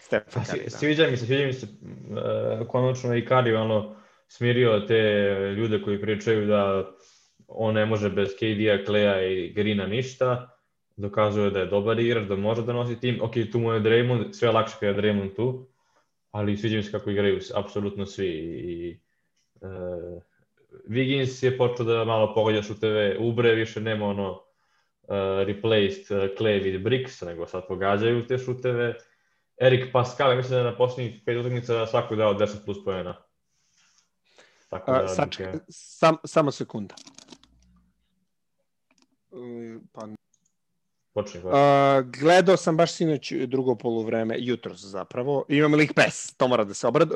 Stefa 0.00 0.44
Karija, 0.44 0.64
da. 0.64 0.70
Sviđa 0.70 1.06
mi 1.10 1.16
se, 1.16 1.26
sviđa 1.26 1.46
mi 1.46 1.52
se, 1.52 1.66
uh, 1.66 2.68
konačno 2.68 3.16
i 3.16 3.26
Karija, 3.26 3.62
ono, 3.62 3.96
smirio 4.28 4.80
te 4.80 4.94
ljude 5.56 5.82
koji 5.82 6.00
pričaju 6.00 6.46
da 6.46 6.90
on 7.54 7.74
ne 7.74 7.86
može 7.86 8.10
bez 8.10 8.28
KD-a, 8.36 8.84
Kleja 8.84 9.26
i 9.26 9.52
Grina 9.52 9.86
ništa, 9.86 10.56
dokazuje 10.96 11.50
da 11.50 11.60
je 11.60 11.66
dobar 11.66 12.00
igrač, 12.00 12.28
da 12.28 12.36
može 12.36 12.62
da 12.62 12.72
nosi 12.72 13.00
tim, 13.00 13.18
ok, 13.22 13.32
tu 13.52 13.58
mu 13.58 13.72
je 13.72 13.80
Draymond, 13.80 14.32
sve 14.32 14.48
je 14.48 14.52
lakše 14.52 14.76
kada 14.80 14.92
je 14.92 14.96
Draymond 14.96 15.36
tu, 15.36 15.66
ali 16.30 16.56
sviđa 16.56 16.76
mi 16.76 16.82
se 16.82 16.92
kako 16.92 17.10
igraju 17.10 17.40
apsolutno 17.54 18.06
svi 18.06 18.28
i 18.28 18.98
uh, 19.60 20.22
Wiggins 20.88 21.44
je 21.44 21.58
počeo 21.58 21.86
da 21.86 22.04
malo 22.04 22.34
pogađa 22.34 22.62
šuteve, 22.62 23.18
Ubre 23.18 23.54
više 23.54 23.80
nema 23.80 24.06
ono 24.06 24.30
uh, 24.30 24.38
replaced 25.46 26.10
uh, 26.10 26.36
Clay 26.38 26.62
with 26.62 26.82
bricks, 26.82 27.20
nego 27.20 27.46
sad 27.46 27.66
pogađaju 27.68 28.26
te 28.26 28.38
šuteve. 28.38 28.94
Erik 29.60 29.92
Pascal, 29.92 30.36
mislim 30.36 30.50
da 30.50 30.58
je 30.58 30.64
na 30.64 30.76
poslednjih 30.76 31.20
pet 31.26 31.36
utakmica 31.40 31.86
svako 31.86 32.16
dao 32.16 32.34
10 32.34 32.64
plus 32.64 32.84
pojena. 32.84 33.22
Tako 34.68 34.92
da, 34.92 34.98
A, 35.04 35.08
sačka, 35.08 35.52
sam, 35.68 36.16
samo 36.24 36.50
sekunda. 36.50 36.94
Pa, 39.92 40.08
Počne, 41.14 41.40
uh, 41.40 41.52
gledao 42.20 42.56
sam 42.56 42.76
baš 42.76 42.92
sinoć 42.92 43.32
drugo 43.46 43.74
poluvreme, 43.74 44.34
jutro 44.38 44.74
zapravo. 44.74 45.44
Imam 45.48 45.74
League 45.74 45.94
Pass, 45.94 46.36
to 46.36 46.48
mora 46.48 46.64
da 46.64 46.74
se 46.74 46.86
obrad... 46.86 47.10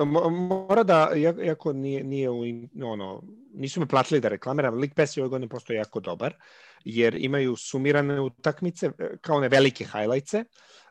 Mora 0.69 0.83
da, 0.83 1.11
jako 1.45 1.73
nije, 1.73 2.05
nije 2.05 2.31
u, 2.31 2.43
ono, 2.85 3.23
nisu 3.55 3.81
me 3.81 3.89
platili 3.89 4.21
da 4.21 4.29
reklamiram, 4.29 4.75
League 4.75 4.95
Pass 4.95 5.17
je 5.17 5.23
ove 5.23 5.31
godine 5.31 5.49
postao 5.49 5.75
jako 5.75 6.01
dobar, 6.01 6.35
jer 6.85 7.15
imaju 7.15 7.57
sumirane 7.57 8.21
utakmice, 8.21 8.91
kao 9.21 9.41
ne 9.41 9.49
velike 9.49 9.85
hajlajce, 9.85 10.45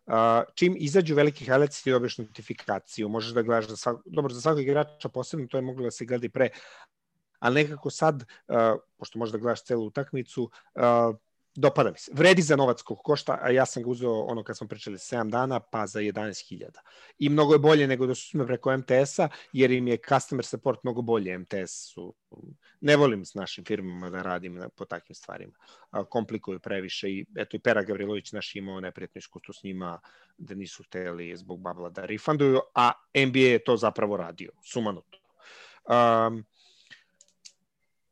Uh, 0.07 0.13
čim 0.55 0.75
izađu 0.79 1.15
veliki 1.15 1.43
highlights 1.45 1.83
ti 1.83 1.91
dobiješ 1.91 2.17
notifikaciju, 2.17 3.09
možeš 3.09 3.33
da 3.33 3.41
gledaš 3.41 3.67
za 3.67 3.75
svak, 3.77 3.97
dobro, 4.05 4.33
za 4.33 4.41
svakog 4.41 4.61
igrača 4.61 5.09
posebno, 5.09 5.47
to 5.47 5.57
je 5.57 5.61
moglo 5.61 5.83
da 5.83 5.91
se 5.91 6.05
gleda 6.05 6.25
i 6.25 6.29
pre, 6.29 6.49
ali 7.39 7.63
nekako 7.63 7.89
sad, 7.89 8.25
pošto 8.97 9.19
možeš 9.19 9.31
da 9.31 9.37
gledaš 9.37 9.63
celu 9.63 9.85
utakmicu, 9.85 10.49
dopada 11.57 11.91
mi 11.91 11.97
se. 11.97 12.11
Vredi 12.13 12.41
za 12.41 12.55
novac 12.55 12.81
koliko 12.81 13.03
košta, 13.03 13.39
a 13.41 13.49
ja 13.49 13.65
sam 13.65 13.83
ga 13.83 13.89
uzeo 13.89 14.11
ono 14.11 14.43
kad 14.43 14.57
smo 14.57 14.67
pričali 14.67 14.97
7 14.97 15.29
dana, 15.29 15.59
pa 15.59 15.87
za 15.87 15.99
11.000. 15.99 16.65
I 17.19 17.29
mnogo 17.29 17.53
je 17.53 17.59
bolje 17.59 17.87
nego 17.87 18.05
da 18.05 18.15
su 18.15 18.29
sme 18.29 18.45
preko 18.45 18.77
MTS-a, 18.77 19.29
jer 19.53 19.71
im 19.71 19.87
je 19.87 19.97
customer 20.09 20.45
support 20.45 20.83
mnogo 20.83 21.01
bolje. 21.01 21.37
MTS 21.37 21.93
su... 21.93 22.13
Ne 22.81 22.95
volim 22.95 23.25
s 23.25 23.33
našim 23.33 23.65
firmama 23.65 24.09
da 24.09 24.21
radim 24.21 24.61
po 24.75 24.85
takvim 24.85 25.15
stvarima. 25.15 25.53
A, 25.91 26.03
komplikuju 26.03 26.59
previše 26.59 27.09
i 27.09 27.25
eto 27.35 27.57
i 27.57 27.59
Pera 27.59 27.83
Gavrilović 27.83 28.31
naš 28.31 28.55
imao 28.55 28.79
neprijatno 28.79 29.19
iskustvo 29.19 29.53
s 29.53 29.63
njima 29.63 29.99
da 30.37 30.55
nisu 30.55 30.83
hteli 30.83 31.37
zbog 31.37 31.61
babla 31.61 31.89
da 31.89 32.05
refunduju, 32.05 32.61
a 32.75 32.91
NBA 33.15 33.39
je 33.39 33.63
to 33.63 33.77
zapravo 33.77 34.17
radio, 34.17 34.51
sumanuto. 34.63 35.17
Um, 35.89 36.45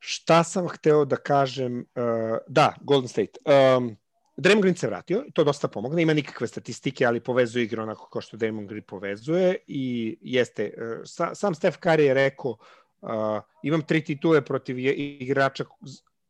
Šta 0.07 0.43
sam 0.43 0.67
hteo 0.67 1.05
da 1.05 1.15
kažem? 1.15 1.79
Uh, 1.95 2.37
da, 2.47 2.73
Golden 2.81 3.07
State. 3.07 3.39
Um, 3.45 3.95
Draymond 4.37 4.61
Green 4.61 4.75
se 4.75 4.87
vratio, 4.87 5.23
to 5.33 5.43
dosta 5.43 5.67
pomogne, 5.67 6.01
ima 6.01 6.13
nikakve 6.13 6.47
statistike, 6.47 7.05
ali 7.05 7.19
povezuje 7.19 7.63
igru 7.63 7.83
onako 7.83 8.09
kao 8.09 8.21
što 8.21 8.37
Draymond 8.37 8.67
Green 8.67 8.83
povezuje 8.83 9.55
i 9.67 10.17
jeste, 10.21 10.73
uh, 10.77 11.01
sa, 11.05 11.35
sam 11.35 11.55
Steph 11.55 11.77
Curry 11.79 11.99
je 11.99 12.13
rekao 12.13 12.51
uh, 12.51 13.41
imam 13.63 13.81
tri 13.81 14.03
titule 14.03 14.45
protiv 14.45 14.79
igrača 14.79 15.65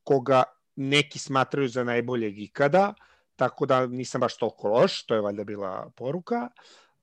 koga 0.03 0.43
neki 0.75 1.19
smatraju 1.19 1.67
za 1.67 1.83
najboljeg 1.83 2.39
ikada, 2.39 2.93
tako 3.35 3.65
da 3.65 3.87
nisam 3.87 4.21
baš 4.21 4.37
toliko 4.37 4.69
loš, 4.69 5.05
to 5.05 5.15
je 5.15 5.21
valjda 5.21 5.43
bila 5.43 5.91
poruka. 5.95 6.49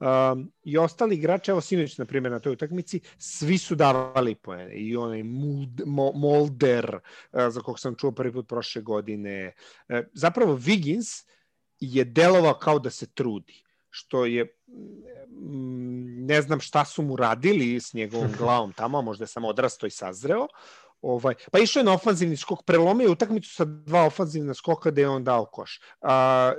Um, 0.03 0.53
I 0.65 0.79
ostali 0.79 1.15
igrači, 1.15 1.51
evo 1.51 1.61
Sinović, 1.61 1.99
na 1.99 2.05
primjer, 2.05 2.33
na 2.33 2.39
toj 2.39 2.53
utakmici, 2.53 3.01
svi 3.19 3.59
su 3.59 3.75
davali 3.75 4.35
poene. 4.35 4.75
I 4.75 4.97
onaj 4.97 5.23
Mold, 5.23 5.81
Molder, 6.15 6.95
uh, 6.95 7.41
za 7.49 7.61
kog 7.61 7.81
sam 7.81 7.95
čuo 7.95 8.11
prvi 8.11 8.33
put 8.33 8.49
prošle 8.49 8.83
godine. 8.83 9.53
Uh, 9.89 9.99
zapravo, 10.13 10.59
Wiggins 10.59 11.27
je 11.81 12.05
delovao 12.05 12.55
kao 12.55 12.79
da 12.79 12.91
se 12.91 13.07
trudi 13.07 13.63
što 13.91 14.27
je 14.27 14.45
mm, 15.29 16.27
ne 16.27 16.43
znam 16.43 16.61
šta 16.61 16.85
su 16.85 17.03
mu 17.03 17.17
radili 17.17 17.81
s 17.81 17.93
njegovom 17.93 18.33
glavom 18.39 18.73
tamo, 18.73 19.03
možda 19.03 19.23
je 19.23 19.29
samo 19.29 19.49
odrasto 19.49 19.87
i 19.87 19.91
sazreo, 19.91 20.47
Ovaj, 21.03 21.35
pa 21.53 21.59
išao 21.59 21.81
je 21.81 21.85
na 21.85 21.93
ofanzivni 21.93 22.37
skok, 22.37 22.63
prelomio 22.67 23.13
utakmicu 23.13 23.51
sa 23.51 23.65
dva 23.65 24.05
ofanzivna 24.07 24.55
skoka 24.55 24.91
gde 24.91 25.03
je 25.03 25.09
on 25.09 25.25
dao 25.25 25.45
koš. 25.45 25.81
A, 26.01 26.53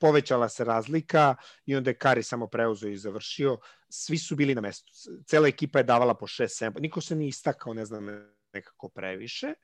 povećala 0.00 0.48
se 0.48 0.64
razlika 0.64 1.34
i 1.66 1.76
onda 1.76 1.90
je 1.90 1.98
Kari 1.98 2.22
samo 2.22 2.46
preuzeo 2.46 2.90
i 2.90 2.96
završio. 2.96 3.58
Svi 3.88 4.18
su 4.18 4.36
bili 4.36 4.54
na 4.54 4.60
mestu. 4.60 4.92
Cela 5.26 5.48
ekipa 5.48 5.78
je 5.78 5.84
davala 5.84 6.14
po 6.14 6.26
6-7. 6.26 6.80
Niko 6.80 7.00
se 7.00 7.16
nije 7.16 7.28
istakao, 7.28 7.74
ne 7.74 7.84
znam, 7.84 8.06
nekako 8.52 8.88
previše. 8.88 9.54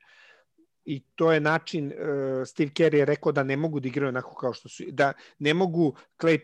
I 0.85 1.03
to 1.15 1.31
je 1.31 1.39
način, 1.39 1.87
uh, 1.87 2.47
Steve 2.47 2.71
Kerr 2.73 2.95
je 2.95 3.05
rekao 3.05 3.31
da 3.31 3.43
ne 3.43 3.57
mogu 3.57 3.79
da 3.79 3.87
igraju 3.87 4.09
onako 4.09 4.35
kao 4.35 4.53
što 4.53 4.69
su, 4.69 4.83
da 4.87 5.13
ne 5.39 5.53
mogu 5.53 5.95
Clay 6.17 6.43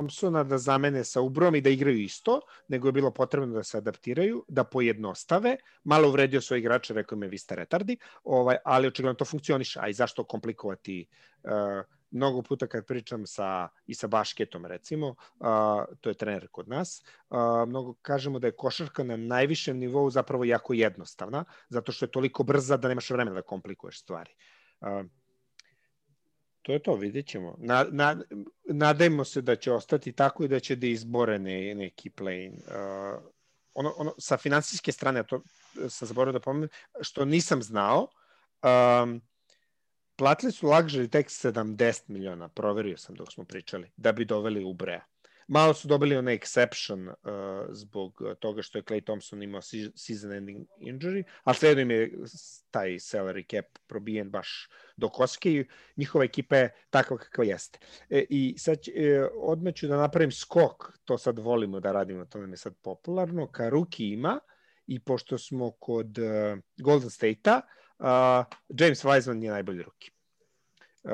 Thompsona 0.00 0.44
da 0.44 0.58
zamene 0.58 1.04
sa 1.04 1.20
Ubrom 1.20 1.54
i 1.54 1.60
da 1.60 1.70
igraju 1.70 1.98
isto, 1.98 2.40
nego 2.68 2.88
je 2.88 2.92
bilo 2.92 3.10
potrebno 3.10 3.54
da 3.54 3.62
se 3.62 3.78
adaptiraju, 3.78 4.44
da 4.48 4.64
pojednostave. 4.64 5.56
Malo 5.84 6.08
uvredio 6.08 6.40
svoje 6.40 6.60
igrače, 6.60 6.94
rekao 6.94 7.16
im 7.16 7.22
je 7.22 7.28
vi 7.28 7.38
ste 7.38 7.56
retardi, 7.56 7.96
ovaj, 8.24 8.56
ali 8.64 8.88
očigledno 8.88 9.14
to 9.14 9.24
funkcioniše. 9.24 9.80
A 9.82 9.88
i 9.88 9.92
zašto 9.92 10.24
komplikovati 10.24 11.06
uh, 11.42 11.50
mnogo 12.10 12.42
puta 12.42 12.66
kad 12.66 12.86
pričam 12.86 13.26
sa, 13.26 13.68
i 13.86 13.94
sa 13.94 14.06
Bašketom 14.06 14.66
recimo, 14.66 15.08
uh, 15.08 15.84
to 16.00 16.10
je 16.10 16.14
trener 16.14 16.48
kod 16.48 16.68
nas, 16.68 17.02
uh, 17.30 17.68
mnogo 17.68 17.94
kažemo 18.02 18.38
da 18.38 18.46
je 18.46 18.56
košarka 18.56 19.04
na 19.04 19.16
najvišem 19.16 19.78
nivou 19.78 20.10
zapravo 20.10 20.44
jako 20.44 20.72
jednostavna, 20.72 21.44
zato 21.68 21.92
što 21.92 22.04
je 22.04 22.10
toliko 22.10 22.42
brza 22.42 22.76
da 22.76 22.88
nemaš 22.88 23.10
vremena 23.10 23.36
da 23.36 23.42
komplikuješ 23.42 24.00
stvari. 24.00 24.32
Uh, 24.80 25.04
to 26.62 26.72
je 26.72 26.82
to, 26.82 26.94
vidjet 26.94 27.26
ćemo. 27.26 27.56
Na, 27.58 27.86
na, 27.90 28.22
nadajmo 28.64 29.24
se 29.24 29.40
da 29.40 29.56
će 29.56 29.72
ostati 29.72 30.12
tako 30.12 30.44
i 30.44 30.48
da 30.48 30.60
će 30.60 30.76
da 30.76 30.86
izbore 30.86 31.38
ne, 31.38 31.74
neki 31.74 32.10
play 32.10 32.52
uh, 32.52 33.22
ono, 33.74 33.94
ono, 33.96 34.14
sa 34.18 34.36
finansijske 34.36 34.92
strane, 34.92 35.26
to 35.26 35.42
sam 35.88 36.08
zaboravio 36.08 36.32
da 36.32 36.40
pomenem, 36.40 36.68
što 37.00 37.24
nisam 37.24 37.62
znao, 37.62 38.08
um, 39.02 39.20
platili 40.16 40.52
su 40.52 40.66
luxury 40.66 41.10
tek 41.10 41.26
70 41.26 42.02
miliona, 42.06 42.48
proverio 42.48 42.96
sam 42.96 43.14
dok 43.14 43.32
smo 43.32 43.44
pričali, 43.44 43.90
da 43.96 44.12
bi 44.12 44.24
doveli 44.24 44.64
u 44.64 44.72
Brea. 44.72 45.04
Malo 45.52 45.74
su 45.74 45.88
dobili 45.88 46.16
onaj 46.16 46.38
exception 46.38 47.08
uh, 47.08 47.66
zbog 47.70 48.22
toga 48.40 48.62
što 48.62 48.78
je 48.78 48.82
Clay 48.82 49.04
Thompson 49.04 49.42
imao 49.42 49.60
season 49.94 50.32
ending 50.32 50.66
injury, 50.80 51.22
ali 51.44 51.56
svejedno 51.56 51.82
im 51.82 51.90
je 51.90 52.12
taj 52.70 52.90
salary 52.90 53.50
cap 53.50 53.78
probijen 53.86 54.30
baš 54.30 54.68
do 54.96 55.08
koske 55.08 55.52
i 55.52 55.64
njihova 55.96 56.24
ekipa 56.24 56.56
je 56.56 56.74
takva 56.90 57.18
kakva 57.18 57.44
jeste. 57.44 57.78
E, 58.10 58.24
I 58.30 58.54
sad 58.58 58.78
e, 58.94 59.26
odmah 59.34 59.74
ću 59.74 59.86
da 59.86 59.96
napravim 59.96 60.32
skok, 60.32 60.98
to 61.04 61.18
sad 61.18 61.38
volimo 61.38 61.80
da 61.80 61.92
radimo, 61.92 62.24
to 62.24 62.38
nam 62.38 62.50
je 62.50 62.56
sad 62.56 62.74
popularno, 62.82 63.46
ka 63.46 63.68
ruki 63.68 64.08
ima 64.08 64.38
i 64.86 65.00
pošto 65.00 65.38
smo 65.38 65.70
kod 65.70 66.18
uh, 66.18 66.58
Golden 66.76 67.10
State-a, 67.10 67.60
uh, 67.98 68.56
James 68.68 69.04
Wiseman 69.04 69.42
je 69.42 69.50
najbolji 69.50 69.82
ruki. 69.82 70.10
Uh, 71.02 71.10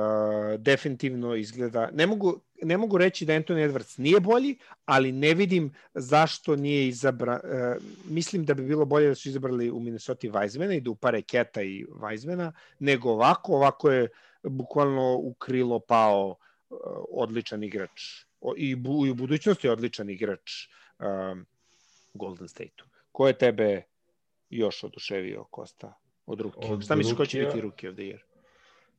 definitivno 0.58 1.34
izgleda, 1.34 1.90
ne 1.92 2.06
mogu, 2.06 2.45
ne 2.62 2.76
mogu 2.76 2.98
reći 2.98 3.24
da 3.24 3.32
Anthony 3.32 3.70
Edwards 3.70 3.98
nije 3.98 4.20
bolji, 4.20 4.56
ali 4.84 5.12
ne 5.12 5.34
vidim 5.34 5.74
zašto 5.94 6.56
nije 6.56 6.88
izabra... 6.88 7.40
Uh, 7.44 7.82
mislim 8.04 8.44
da 8.44 8.54
bi 8.54 8.62
bilo 8.62 8.84
bolje 8.84 9.08
da 9.08 9.14
su 9.14 9.28
izabrali 9.28 9.70
u 9.70 9.80
Minnesota 9.80 10.26
Weizmana 10.26 10.76
i 10.76 10.80
da 10.80 10.90
upare 10.90 11.22
Keta 11.22 11.62
i 11.62 11.84
Weizmana, 11.84 12.52
nego 12.78 13.10
ovako, 13.10 13.52
ovako 13.52 13.90
je 13.90 14.08
bukvalno 14.42 15.16
u 15.16 15.34
krilo 15.34 15.80
pao 15.80 16.28
uh, 16.70 16.78
odličan 17.10 17.64
igrač 17.64 18.26
i, 18.56 18.74
bu, 18.74 19.06
i 19.06 19.10
u 19.10 19.14
budućnosti 19.14 19.68
odličan 19.68 20.10
igrač 20.10 20.68
um, 20.98 21.46
Golden 22.14 22.48
State-u. 22.48 22.84
Ko 23.12 23.26
je 23.26 23.38
tebe 23.38 23.82
još 24.50 24.84
oduševio, 24.84 25.44
Kosta, 25.44 25.94
od 26.26 26.40
ruke? 26.40 26.68
Od 26.70 26.84
Šta 26.84 26.96
misliš 26.96 27.16
ko 27.16 27.26
će 27.26 27.44
biti 27.44 27.60
ruke 27.60 27.88
of 27.88 27.94
the 27.94 28.02
year? 28.02 28.20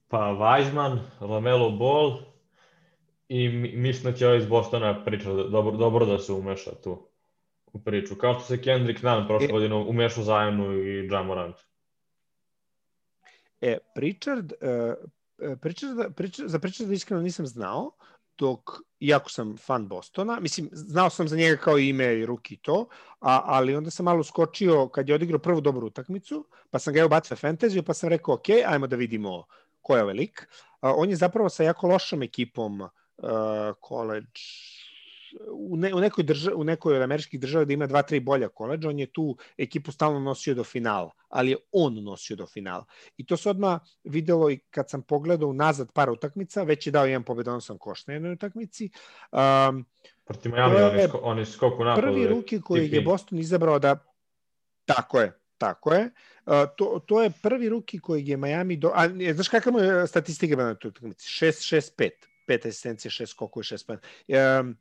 Pa 0.08 0.17
Weizman, 0.17 1.00
Lamelo 1.22 1.72
Ball 1.72 2.37
i 3.30 3.50
mislim 3.78 4.12
da 4.12 4.18
će 4.18 4.28
ovaj 4.28 4.40
iz 4.40 4.46
Bostona 4.46 5.04
priča 5.06 5.34
da, 5.34 5.44
dobro, 5.44 5.78
dobro 5.78 6.06
da 6.06 6.20
se 6.20 6.34
umeša 6.34 6.72
tu 6.84 7.08
u 7.74 7.80
priču. 7.80 8.16
Kao 8.16 8.34
što 8.34 8.44
se 8.44 8.62
Kendrick 8.62 9.04
Nunn 9.04 9.28
prošle 9.28 9.48
e, 9.50 9.52
godine 9.52 9.76
umešao 9.76 10.24
zajedno 10.24 10.74
i 10.74 11.08
Jamorant. 11.12 11.56
E, 13.62 13.78
Pritchard, 13.96 14.52
uh, 14.52 15.58
Pritchard, 15.62 16.16
Pritchard, 16.16 16.50
za 16.50 16.60
Pritchard 16.60 16.92
iskreno 16.92 17.22
nisam 17.22 17.48
znao, 17.48 17.92
dok, 18.38 18.72
iako 19.00 19.30
sam 19.30 19.58
fan 19.58 19.88
Bostona, 19.88 20.40
mislim, 20.40 20.70
znao 20.72 21.10
sam 21.10 21.28
za 21.28 21.36
njega 21.36 21.58
kao 21.58 21.78
ime 21.78 22.20
i 22.20 22.26
ruki 22.26 22.58
to, 22.58 22.88
a, 23.20 23.42
ali 23.46 23.76
onda 23.76 23.92
sam 23.92 24.04
malo 24.04 24.24
skočio 24.24 24.88
kad 24.88 25.10
je 25.10 25.16
odigrao 25.16 25.40
prvu 25.40 25.62
dobru 25.62 25.88
utakmicu, 25.88 26.46
pa 26.70 26.80
sam 26.80 26.94
ga 26.94 27.00
je 27.00 27.06
ubacio 27.06 27.38
fantasy, 27.38 27.82
pa 27.82 27.94
sam 27.94 28.10
rekao, 28.10 28.34
ok, 28.34 28.50
ajmo 28.68 28.88
da 28.88 28.96
vidimo 28.96 29.46
ko 29.82 29.96
je 29.96 30.04
ovaj 30.04 30.16
lik. 30.16 30.48
On 30.82 31.10
je 31.10 31.16
zapravo 31.16 31.50
sa 31.50 31.63
jako 31.63 31.88
lošom 31.88 32.24
ekipom 32.24 32.82
uh, 32.82 32.90
college 33.88 34.41
u, 35.51 35.77
ne, 35.77 35.93
u, 35.93 35.99
nekoj 35.99 36.23
drža, 36.23 36.51
u 36.56 36.63
nekoj 36.63 36.95
od 36.95 37.01
američkih 37.01 37.39
država 37.39 37.65
da 37.65 37.73
ima 37.73 37.88
dva, 37.88 38.01
tri 38.01 38.19
bolja 38.19 38.47
koleđa, 38.47 38.89
on 38.89 38.99
je 38.99 39.06
tu 39.06 39.38
ekipu 39.58 39.91
stalno 39.91 40.19
nosio 40.19 40.56
do 40.56 40.63
finala, 40.63 41.12
ali 41.30 41.51
je 41.51 41.58
on 41.71 42.03
nosio 42.03 42.36
do 42.36 42.45
finala. 42.45 42.86
I 43.17 43.25
to 43.25 43.38
se 43.38 43.49
odmah 43.49 43.82
videlo 44.03 44.51
i 44.51 44.58
kad 44.58 44.89
sam 44.89 45.01
pogledao 45.01 45.53
nazad 45.53 45.91
par 45.93 46.10
utakmica, 46.10 46.63
već 46.63 46.88
je 46.88 46.91
dao 46.91 47.06
jedan 47.06 47.23
pobedonosan 47.23 47.77
koš 47.77 48.08
na 48.08 48.13
jednoj 48.13 48.34
utakmici. 48.34 48.89
Um, 49.32 49.86
Protiv 50.25 50.51
Miami, 50.51 50.75
on 50.75 50.99
je, 50.99 51.10
on 51.21 51.39
je 51.39 51.45
skoku 51.45 51.84
napad. 51.84 52.03
Prvi 52.03 52.27
ruki 52.27 52.62
koji 52.62 52.89
je 52.91 53.01
Boston 53.01 53.39
izabrao 53.39 53.80
da 53.80 53.97
Tako 54.86 55.19
je, 55.19 55.39
Tako 55.58 55.93
je. 55.93 56.10
Uh, 56.45 56.53
to, 56.77 57.01
to 57.06 57.23
je 57.23 57.32
prvi 57.41 57.69
ruki 57.69 57.99
kojeg 57.99 58.27
je 58.27 58.38
Miami... 58.38 58.75
Do... 58.77 58.91
A, 58.95 59.08
znaš 59.34 59.49
kakva 59.49 59.71
mu 59.71 59.80
je 59.80 60.08
statistika 60.08 60.56
na 60.56 60.75
toj 60.75 60.89
utakmici? 60.89 61.27
6-6-5. 61.45 62.10
Pet 62.47 62.65
asistencije, 62.65 63.12
6 63.12 63.25
skokova 63.25 63.62
i 63.62 63.75
6 63.75 64.60
um, 64.62 64.77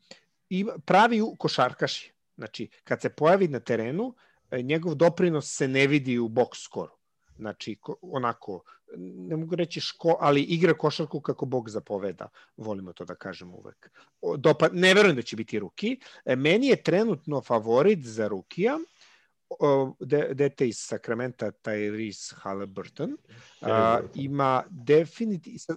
I 0.48 0.66
pravi 0.84 1.22
košarkaš 1.38 2.04
je. 2.06 2.12
Znači, 2.36 2.68
kad 2.84 3.00
se 3.00 3.08
pojavi 3.08 3.48
na 3.48 3.60
terenu, 3.60 4.14
e, 4.50 4.62
njegov 4.62 4.94
doprinos 4.94 5.56
se 5.56 5.68
ne 5.68 5.86
vidi 5.86 6.18
u 6.18 6.28
box 6.28 6.64
skoru. 6.64 6.92
Znači, 7.38 7.76
onako, 8.02 8.62
ne 8.96 9.36
mogu 9.36 9.54
reći 9.54 9.80
ško, 9.80 10.16
ali 10.20 10.42
igra 10.42 10.74
košarku 10.74 11.20
kako 11.20 11.46
Bog 11.46 11.70
zapoveda. 11.70 12.28
Volimo 12.56 12.92
to 12.92 13.04
da 13.04 13.14
kažemo 13.14 13.56
uvek. 13.56 13.90
Dopa, 14.36 14.68
ne 14.72 14.94
verujem 14.94 15.16
da 15.16 15.22
će 15.22 15.36
biti 15.36 15.58
ruki. 15.58 16.00
E, 16.24 16.36
meni 16.36 16.66
je 16.66 16.82
trenutno 16.82 17.40
favorit 17.40 18.04
za 18.04 18.28
rukija, 18.28 18.78
de, 20.00 20.34
dete 20.34 20.68
iz 20.68 20.78
Sakramenta, 20.78 21.52
Tyrese 21.52 22.34
Halliburton, 22.36 23.16
a, 23.60 24.00
ima 24.14 24.64
definitivno, 24.70 25.76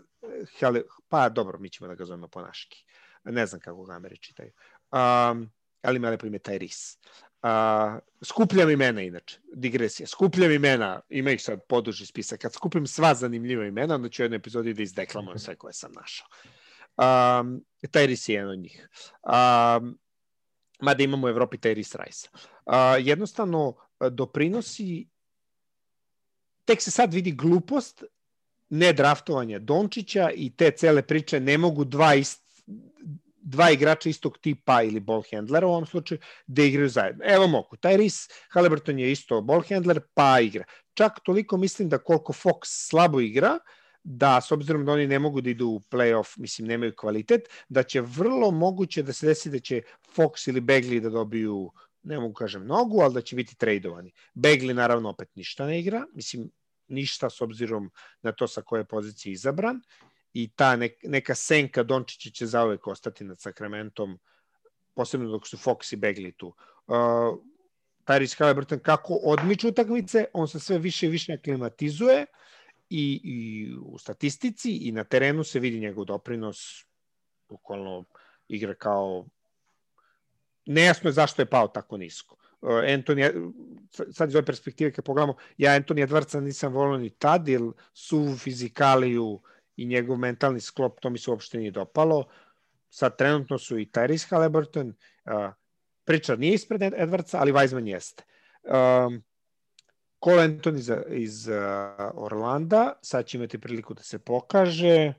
pa 1.08 1.30
dobro, 1.30 1.60
mi 1.60 1.70
ćemo 1.70 1.88
da 1.88 1.96
ga 1.96 2.06
zovemo 2.06 2.28
po 2.28 2.42
naški. 2.42 2.86
Ne 3.24 3.46
znam 3.46 3.62
kako 3.62 3.84
ga 3.84 3.94
Ameri 3.94 4.18
čitaju. 4.18 4.52
Um, 4.92 5.52
ali 5.82 5.98
ima 5.98 6.10
lepo 6.10 6.28
ime 6.28 6.40
Tyrese. 6.40 6.98
A, 7.42 8.00
skupljam 8.24 8.70
imena 8.70 9.02
inače, 9.02 9.40
digresija. 9.54 10.08
Skupljam 10.08 10.52
imena, 10.52 11.02
ima 11.10 11.32
ih 11.32 11.44
sad 11.44 11.60
poduži 11.70 12.06
spisak. 12.06 12.40
Kad 12.40 12.54
skupim 12.54 12.88
sva 12.88 13.14
zanimljiva 13.14 13.66
imena, 13.66 13.96
onda 13.96 14.10
ću 14.10 14.22
u 14.22 14.26
jednoj 14.26 14.38
epizodi 14.38 14.74
da 14.74 14.84
izdeklamujem 14.84 15.40
sve 15.40 15.56
koje 15.56 15.74
sam 15.74 15.92
našao. 15.92 16.28
Um, 16.98 17.66
Tyrese 17.84 18.30
je 18.30 18.36
jedan 18.36 18.50
od 18.50 18.60
njih. 18.60 18.90
Um, 19.24 20.00
mada 20.80 21.04
imamo 21.04 21.28
u 21.28 21.30
Evropi 21.30 21.58
Tyrese 21.58 22.04
Rice. 22.04 22.28
Uh, 22.66 22.74
jednostavno 23.00 23.76
doprinosi 24.12 25.08
tek 26.66 26.82
se 26.82 26.92
sad 26.92 27.14
vidi 27.14 27.32
glupost 27.32 28.04
ne 28.70 28.94
draftovanja 28.94 29.60
Dončića 29.60 30.30
i 30.36 30.56
te 30.56 30.72
cele 30.72 31.02
priče 31.02 31.40
ne 31.40 31.58
mogu 31.58 31.84
dva 31.84 32.16
ist, 32.16 32.44
dva 33.42 33.72
igrača 33.72 34.10
istog 34.10 34.38
tipa 34.38 34.84
ili 34.84 35.00
ball 35.00 35.24
handlera 35.32 35.68
u 35.68 35.70
ovom 35.70 35.86
slučaju 35.86 36.20
da 36.48 36.64
igraju 36.64 36.90
zajedno. 36.90 37.26
Evo 37.28 37.48
mogu, 37.48 37.76
Tyrese 37.76 38.32
Halliburton 38.50 39.00
je 39.00 39.12
isto 39.12 39.42
ball 39.42 39.64
handler, 39.70 40.00
pa 40.14 40.40
igra. 40.40 40.64
Čak 40.94 41.20
toliko 41.24 41.58
mislim 41.58 41.90
da 41.90 41.98
koliko 41.98 42.34
Fox 42.34 42.60
slabo 42.64 43.20
igra, 43.20 43.54
uh, 43.54 43.79
da 44.12 44.42
s 44.42 44.52
obzirom 44.52 44.86
da 44.86 44.92
oni 44.92 45.08
ne 45.08 45.20
mogu 45.20 45.42
da 45.42 45.50
idu 45.50 45.68
u 45.68 45.80
playoff, 45.80 46.40
mislim 46.40 46.68
nemaju 46.68 46.94
kvalitet, 46.98 47.42
da 47.70 47.84
će 47.84 48.02
vrlo 48.02 48.52
moguće 48.52 49.04
da 49.04 49.14
se 49.14 49.28
desi 49.28 49.50
da 49.50 49.60
će 49.60 49.82
Fox 50.16 50.50
ili 50.50 50.62
Bagley 50.62 51.00
da 51.00 51.10
dobiju 51.10 51.72
ne 52.04 52.20
mogu 52.20 52.34
kažem 52.34 52.64
mnogo, 52.64 53.02
ali 53.02 53.14
da 53.14 53.22
će 53.22 53.36
biti 53.36 53.56
tradovani. 53.56 54.12
Bagley 54.36 54.74
naravno 54.74 55.10
opet 55.10 55.36
ništa 55.36 55.66
ne 55.66 55.80
igra, 55.80 56.06
mislim 56.14 56.50
ništa 56.88 57.30
s 57.30 57.42
obzirom 57.42 57.92
na 58.22 58.32
to 58.32 58.48
sa 58.48 58.62
koje 58.62 58.86
pozicije 58.86 59.34
izabran 59.34 59.82
i 60.34 60.50
ta 60.56 60.78
neka 61.04 61.36
senka 61.36 61.84
Dončića 61.84 62.30
će 62.30 62.46
zauvek 62.46 62.88
ostati 62.88 63.24
nad 63.24 63.42
Sakramentom, 63.42 64.20
posebno 64.96 65.30
dok 65.30 65.48
su 65.48 65.58
Fox 65.58 65.94
i 65.94 65.98
Begli 65.98 66.32
tu. 66.32 66.48
Uh, 66.88 66.96
Tyrese 68.06 68.40
Halliburton 68.40 68.80
kako 68.80 69.20
odmiču 69.24 69.68
utakmice, 69.68 70.26
on 70.34 70.48
se 70.48 70.60
sve 70.60 70.78
više 70.78 71.06
i 71.06 71.10
više 71.10 71.34
aklimatizuje 71.34 72.26
i, 72.90 73.22
i 73.24 73.76
u 73.82 73.98
statistici 73.98 74.72
i 74.72 74.92
na 74.92 75.04
terenu 75.04 75.44
se 75.44 75.60
vidi 75.60 75.80
njegov 75.80 76.06
doprinos 76.06 76.86
bukvalno 77.50 78.06
igra 78.48 78.74
kao 78.74 79.26
nejasno 80.66 81.10
je 81.10 81.14
zašto 81.14 81.42
je 81.42 81.46
pao 81.46 81.68
tako 81.68 81.98
nisko. 81.98 82.36
Uh, 82.62 82.70
Anthony, 82.70 83.52
sad 84.12 84.30
iz 84.30 84.36
ove 84.36 84.46
perspektive 84.46 84.92
kad 84.92 85.06
pogledamo, 85.06 85.36
ja 85.58 85.72
Anthony 85.72 86.08
Edwardsa 86.08 86.40
nisam 86.40 86.74
volio 86.74 86.98
ni 86.98 87.10
tad, 87.10 87.48
jer 87.48 87.62
su 87.94 88.36
fizikaliju 88.38 89.42
i 89.76 89.86
njegov 89.86 90.18
mentalni 90.18 90.60
sklop, 90.60 91.00
to 91.00 91.10
mi 91.10 91.18
se 91.18 91.32
uopšte 91.32 91.58
nije 91.58 91.72
dopalo. 91.72 92.26
Sad 92.90 93.18
trenutno 93.18 93.58
su 93.58 93.80
i 93.80 93.86
Tyrese 93.86 94.30
Halliburton, 94.30 94.88
uh, 95.26 95.54
Pričar 96.10 96.40
nije 96.40 96.54
ispred 96.54 96.82
Edwardsa, 96.82 97.38
ali 97.38 97.52
Weizman 97.52 97.88
jeste. 97.88 98.24
Um, 98.64 99.24
Cole 100.24 100.48
Anthony 100.48 100.78
iz, 100.78 100.92
iz 101.10 101.48
uh, 101.48 101.56
Orlanda, 102.14 102.94
sad 103.02 103.26
će 103.26 103.38
imati 103.38 103.58
priliku 103.58 103.94
da 103.94 104.04
se 104.04 104.20
pokaže. 104.20 105.14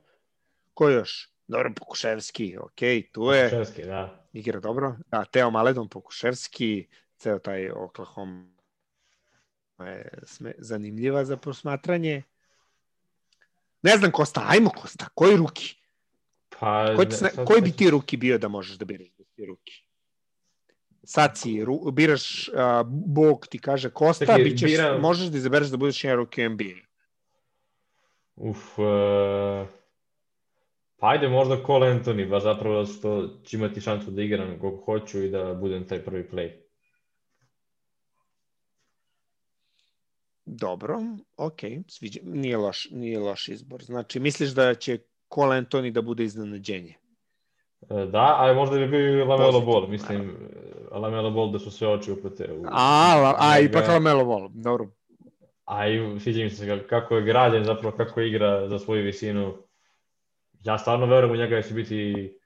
Ko 0.74 0.88
još? 0.88 1.30
Dobro, 1.46 1.72
Pokuševski, 1.76 2.56
ok, 2.60 2.80
tu 3.12 3.24
je. 3.32 3.50
Pokuševski, 3.50 3.82
da. 3.82 4.26
Igra 4.32 4.60
dobro. 4.60 4.96
Da, 5.06 5.24
Teo 5.24 5.50
Maledon, 5.50 5.88
Pokuševski, 5.88 6.86
ceo 7.16 7.38
taj 7.38 7.70
Oklahoma 7.70 8.46
je 9.78 10.08
zanimljiva 10.58 11.24
za 11.24 11.36
posmatranje. 11.36 12.22
Ne 13.82 13.96
znam 13.96 14.10
Kosta, 14.10 14.44
ajmo 14.48 14.70
Kosta, 14.70 15.08
koji 15.14 15.36
ruki? 15.36 15.76
Pa, 16.58 16.92
koji, 16.96 17.08
ne, 17.08 17.12
sad, 17.12 17.44
koji 17.46 17.62
bi 17.62 17.72
ti 17.72 17.90
ruki 17.90 18.16
bio 18.16 18.38
da 18.38 18.48
možeš 18.48 18.76
da 18.76 18.84
biraš 18.84 19.08
da 19.18 19.24
ti 19.24 19.46
ruki? 19.46 19.84
Sad 21.10 21.38
si, 21.38 21.64
ru, 21.64 21.90
biraš, 21.92 22.48
uh, 22.48 22.86
Bog 22.86 23.46
ti 23.50 23.58
kaže 23.58 23.90
Kosta, 23.90 24.26
Taki, 24.26 24.42
bićeš, 24.42 24.70
biram... 24.70 25.00
možeš 25.00 25.28
da 25.28 25.38
izabereš 25.38 25.68
da 25.68 25.76
budeš 25.76 26.04
jedan 26.04 26.16
ruki 26.16 26.48
NBA. 26.48 26.76
Uf, 28.36 28.78
uh, 28.78 29.66
pa 30.96 31.08
ajde 31.08 31.28
možda 31.28 31.64
Cole 31.66 31.88
Anthony, 31.88 32.28
baš 32.28 32.42
zapravo 32.42 32.80
da 32.80 32.86
što 32.86 33.28
će 33.44 33.56
imati 33.56 33.80
šansu 33.80 34.10
da 34.10 34.22
igram 34.22 34.58
koliko 34.60 34.84
hoću 34.84 35.22
i 35.22 35.30
da 35.30 35.54
budem 35.54 35.88
taj 35.88 36.04
prvi 36.04 36.28
play. 36.32 36.50
Dobro, 40.44 40.98
ok, 41.36 41.60
sviđa, 41.88 42.20
nije 42.22 42.56
loš, 42.56 42.88
nije 42.90 43.18
loš 43.18 43.48
izbor. 43.48 43.84
Znači, 43.84 44.20
misliš 44.20 44.50
da 44.50 44.74
će 44.74 44.98
Cole 45.34 45.56
Anthony 45.56 45.92
da 45.92 46.02
bude 46.02 46.24
iznenađenje? 46.24 46.99
E, 47.88 48.06
da, 48.06 48.36
ali 48.38 48.54
možda 48.54 48.78
bi 48.78 48.88
bio 48.88 49.18
i 49.18 49.24
Lamelo 49.24 49.60
Ball, 49.60 49.88
mislim, 49.88 50.36
Lamelo 50.90 51.30
Ball 51.30 51.52
da 51.52 51.58
su 51.58 51.70
sve 51.70 51.88
oči 51.88 52.12
uprate. 52.12 52.52
U, 52.52 52.64
a, 52.66 53.16
la, 53.20 53.36
a 53.38 53.58
ipak 53.60 53.88
Lamelo 53.88 54.24
Ball, 54.24 54.48
dobro. 54.54 54.88
A 55.64 55.88
i 55.88 56.20
sviđa 56.20 56.42
mi 56.42 56.50
se 56.50 56.86
kako 56.88 57.16
je 57.16 57.22
građen, 57.22 57.64
zapravo 57.64 57.96
kako 57.96 58.20
igra 58.20 58.68
za 58.68 58.78
svoju 58.78 59.04
visinu. 59.04 59.56
Ja 60.64 60.78
stvarno 60.78 61.06
verujem 61.06 61.32
u 61.32 61.36
njega 61.36 61.56
da 61.56 61.62
će 61.62 61.74
biti, 61.74 62.38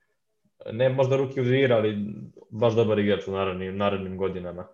ne 0.73 0.89
možda 0.89 1.17
ruki 1.17 1.41
u 1.41 1.45
dvira, 1.45 1.77
ali 1.77 1.97
baš 2.51 2.75
dobar 2.75 2.99
igrač 2.99 3.29
u 3.29 3.33
narednim, 3.33 3.77
narednim 3.77 4.17
godinama. 4.17 4.67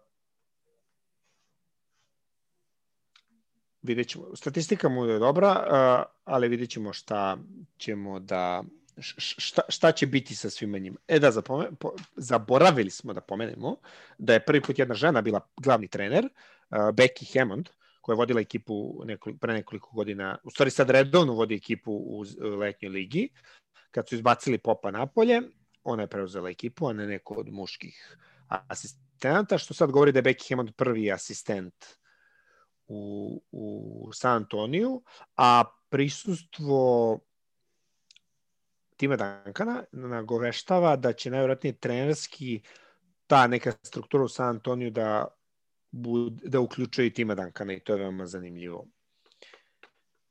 Vidjet 3.82 4.08
ćemo. 4.08 4.36
Statistika 4.36 4.88
mu 4.88 5.04
je 5.04 5.18
dobra, 5.18 5.64
ali 6.24 6.48
vidjet 6.48 6.70
ćemo 6.70 6.92
šta 6.92 7.36
ćemo 7.78 8.20
da 8.20 8.62
šta, 9.00 9.62
šta 9.68 9.92
će 9.92 10.06
biti 10.06 10.34
sa 10.34 10.50
svima 10.50 10.78
njima. 10.78 10.98
E 11.08 11.18
da, 11.18 11.30
zapome, 11.30 11.68
po, 11.80 11.92
zaboravili 12.16 12.90
smo 12.90 13.12
da 13.12 13.20
pomenemo 13.20 13.76
da 14.18 14.32
je 14.32 14.44
prvi 14.44 14.60
put 14.60 14.78
jedna 14.78 14.94
žena 14.94 15.22
bila 15.22 15.40
glavni 15.56 15.88
trener, 15.88 16.24
uh, 16.24 16.78
Becky 16.78 17.38
Hammond, 17.38 17.68
koja 18.00 18.14
je 18.14 18.16
vodila 18.16 18.40
ekipu 18.40 19.02
nekoliko, 19.04 19.40
pre 19.40 19.54
nekoliko 19.54 19.90
godina, 19.94 20.38
u 20.44 20.50
stvari 20.50 20.70
sad 20.70 20.90
redovno 20.90 21.32
vodi 21.32 21.54
ekipu 21.54 21.92
u 21.92 22.24
letnjoj 22.58 22.90
ligi, 22.90 23.28
kad 23.90 24.08
su 24.08 24.14
izbacili 24.14 24.58
Popa 24.58 24.90
napolje, 24.90 25.42
ona 25.84 26.02
je 26.02 26.06
preuzela 26.06 26.50
ekipu, 26.50 26.88
a 26.88 26.92
ne 26.92 27.06
neko 27.06 27.34
od 27.34 27.48
muških 27.52 28.16
asistenta, 28.48 29.58
što 29.58 29.74
sad 29.74 29.90
govori 29.90 30.12
da 30.12 30.18
je 30.18 30.22
Becky 30.22 30.48
Hammond 30.48 30.72
prvi 30.76 31.12
asistent 31.12 31.74
u, 32.86 33.42
u 33.50 34.10
San 34.12 34.36
Antoniju, 34.36 35.02
a 35.36 35.64
prisustvo 35.88 37.18
Tima 39.00 39.16
Dankana 39.16 39.84
nagoveštava 39.92 40.96
da 40.96 41.12
će 41.12 41.30
najvjerojatnije 41.30 41.72
trenerski 41.72 42.60
ta 43.26 43.46
neka 43.46 43.72
struktura 43.82 44.24
u 44.24 44.28
San 44.28 44.48
Antoniju 44.48 44.90
da, 44.90 45.26
bud, 45.90 46.32
da 46.32 46.60
uključuje 46.60 47.06
i 47.06 47.12
Tima 47.12 47.34
Dankana 47.34 47.72
i 47.72 47.80
to 47.80 47.92
je 47.92 47.98
veoma 47.98 48.26
zanimljivo. 48.26 48.86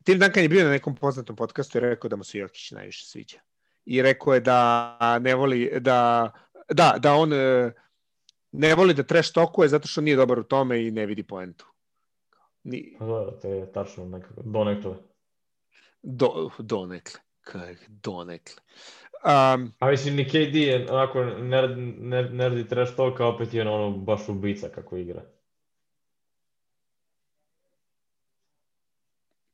Tim 0.04 0.20
Duncan 0.20 0.44
je 0.44 0.50
bio 0.50 0.64
na 0.64 0.70
nekom 0.70 0.96
poznatom 0.96 1.36
podcastu 1.36 1.78
i 1.78 1.82
rekao 1.82 2.10
da 2.10 2.16
mu 2.16 2.24
se 2.24 2.38
Jokić 2.38 2.72
najviše 2.72 3.06
sviđa. 3.06 3.40
I 3.86 4.02
rekao 4.02 4.34
je 4.34 4.40
da 4.40 5.20
ne 5.22 5.36
voli, 5.36 5.72
da, 5.80 6.32
da, 6.70 6.96
da 7.00 7.14
on 7.14 7.34
e, 7.34 7.72
ne 8.52 8.76
voli 8.76 8.94
da 8.94 9.04
trash 9.04 9.34
tokuje 9.34 9.70
zato 9.70 9.88
što 9.88 10.02
nije 10.02 10.16
dobar 10.18 10.40
u 10.40 10.44
tome 10.44 10.88
i 10.88 10.92
ne 10.92 11.06
vidi 11.06 11.24
poentu. 11.24 11.66
Ni... 12.64 12.98
Da, 13.00 13.40
to 13.42 13.48
je 13.48 13.72
tačno 13.72 14.06
nekako, 14.06 14.42
donekle. 14.44 14.96
Do, 16.02 16.50
donekle 16.60 17.29
donekle. 17.88 18.62
Um, 19.24 19.74
A 19.80 19.90
mislim, 19.90 20.16
ni 20.16 20.26
KD 20.26 20.56
je 20.56 20.88
onako 20.92 21.24
nerd, 21.24 21.78
nerd, 21.98 22.34
nerdi 22.34 22.68
trash 22.68 22.96
talk, 22.96 23.20
a 23.20 23.28
opet 23.28 23.54
je 23.54 23.70
ono 23.70 23.98
baš 23.98 24.30
ubica 24.30 24.70
kako 24.70 24.98
igra. 24.98 25.22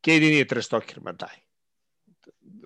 KD 0.02 0.22
nije 0.22 0.48
trash 0.48 0.70
talker, 0.70 1.02
ma 1.02 1.12
daj. 1.12 1.36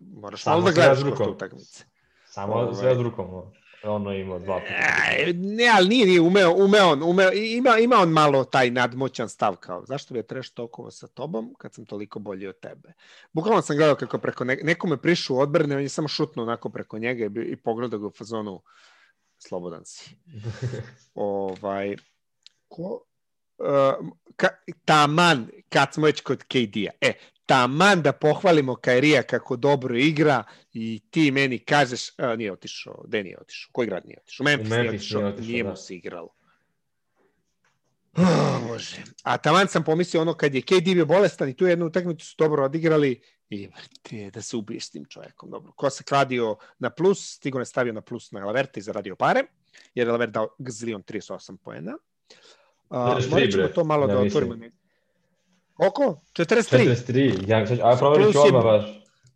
Moraš 0.01 0.45
malo 0.45 0.61
da 0.61 0.71
gledaš 0.71 0.99
kod 1.17 1.27
utakmice. 1.27 1.85
Samo 2.25 2.73
sve 2.73 2.95
s 2.95 2.99
rukom 2.99 3.51
ono 3.83 4.13
ima 4.13 4.39
dva 4.39 4.59
puta. 4.59 4.73
E, 5.17 5.33
ne, 5.33 5.71
ali 5.75 5.87
nije, 5.87 6.05
nije 6.05 6.21
umeo, 6.21 6.53
umeo 6.53 6.87
on, 6.87 7.03
umeo, 7.03 7.31
ima, 7.31 7.77
ima 7.77 7.95
on 7.95 8.09
malo 8.09 8.43
taj 8.43 8.71
nadmoćan 8.71 9.29
stav 9.29 9.55
kao, 9.55 9.85
zašto 9.85 10.13
bi 10.13 10.19
je 10.19 10.27
treš 10.27 10.49
toliko 10.49 10.91
sa 10.91 11.07
tobom 11.07 11.55
kad 11.57 11.73
sam 11.73 11.85
toliko 11.85 12.19
bolji 12.19 12.47
od 12.47 12.59
tebe. 12.59 12.93
Bukvalno 13.33 13.61
sam 13.61 13.77
gledao 13.77 13.95
kako 13.95 14.17
preko 14.17 14.43
ne, 14.43 14.57
nekome 14.63 14.97
prišu 14.97 15.35
u 15.35 15.39
odbrane, 15.39 15.75
on 15.75 15.81
je 15.81 15.89
samo 15.89 16.07
šutnuo 16.07 16.45
onako 16.45 16.69
preko 16.69 16.99
njega 16.99 17.25
i, 17.25 17.51
i 17.51 17.55
pogledao 17.55 17.99
ga 17.99 18.07
u 18.07 18.11
fazonu 18.11 18.61
slobodan 19.37 19.85
si. 19.85 20.15
ovaj, 21.13 21.95
ko, 22.67 23.08
ka, 24.35 24.47
taman, 24.85 25.47
kad 25.69 25.93
smo 25.93 26.05
već 26.05 26.21
kod 26.21 26.43
KD-a. 26.43 26.91
E, 27.01 27.13
taman 27.45 28.01
da 28.01 28.11
pohvalimo 28.11 28.75
Kairija 28.75 29.23
kako 29.23 29.55
dobro 29.55 29.97
igra 29.97 30.43
i 30.73 31.01
ti 31.11 31.31
meni 31.31 31.59
kažeš, 31.59 32.09
a, 32.17 32.35
nije 32.35 32.51
otišao, 32.51 33.03
gde 33.07 33.23
nije 33.23 33.39
otišao, 33.41 33.69
koji 33.71 33.87
grad 33.87 34.05
nije 34.05 34.19
otišao? 34.21 34.43
Memphis, 34.43 34.69
Memphis 34.69 34.81
nije 34.81 34.89
otišao, 34.89 35.21
nije, 35.21 35.33
otišao, 35.33 35.51
nije 35.51 35.63
mu 35.63 35.69
da. 35.69 35.75
se 35.75 35.95
igralo. 35.95 36.29
Oh, 38.17 38.67
bože. 38.67 39.03
A 39.23 39.37
taman 39.37 39.67
sam 39.67 39.83
pomislio 39.83 40.21
ono 40.21 40.33
kad 40.33 40.55
je 40.55 40.61
KD 40.61 40.83
bio 40.83 41.05
bolestan 41.05 41.49
i 41.49 41.55
tu 41.55 41.67
jednu 41.67 41.85
utakmicu 41.85 42.25
su 42.25 42.35
dobro 42.37 42.65
odigrali 42.65 43.21
i 43.49 43.69
te, 44.01 44.29
da 44.33 44.41
se 44.41 44.57
ubiješ 44.57 44.85
s 44.85 44.89
tim 44.89 45.05
čovjekom. 45.05 45.49
Dobro. 45.49 45.71
Ko 45.71 45.89
se 45.89 46.03
kladio 46.03 46.57
na 46.79 46.89
plus, 46.89 47.35
stigo 47.35 47.59
ne 47.59 47.65
stavio 47.65 47.93
na 47.93 48.01
plus 48.01 48.31
na 48.31 48.45
Laverta 48.45 48.79
i 48.79 48.83
zaradio 48.83 49.15
pare, 49.15 49.43
jer 49.95 50.07
je 50.07 50.11
Lavert 50.11 50.31
dao 50.31 50.55
gzilion 50.59 51.03
38 51.03 51.57
poena. 51.57 51.91
Uh, 51.93 52.58
morat 52.89 53.51
ćemo 53.51 53.67
to 53.67 53.83
malo 53.83 54.07
ja, 54.07 54.07
da 54.07 54.19
otvorimo. 54.19 54.55
Oko? 55.87 56.21
43? 56.33 56.95
43, 57.07 57.49
ja, 57.49 57.91
a 57.91 57.97
provjerit 57.97 58.33
ću 58.33 58.39
odmah 58.39 58.63
baš. 58.63 58.83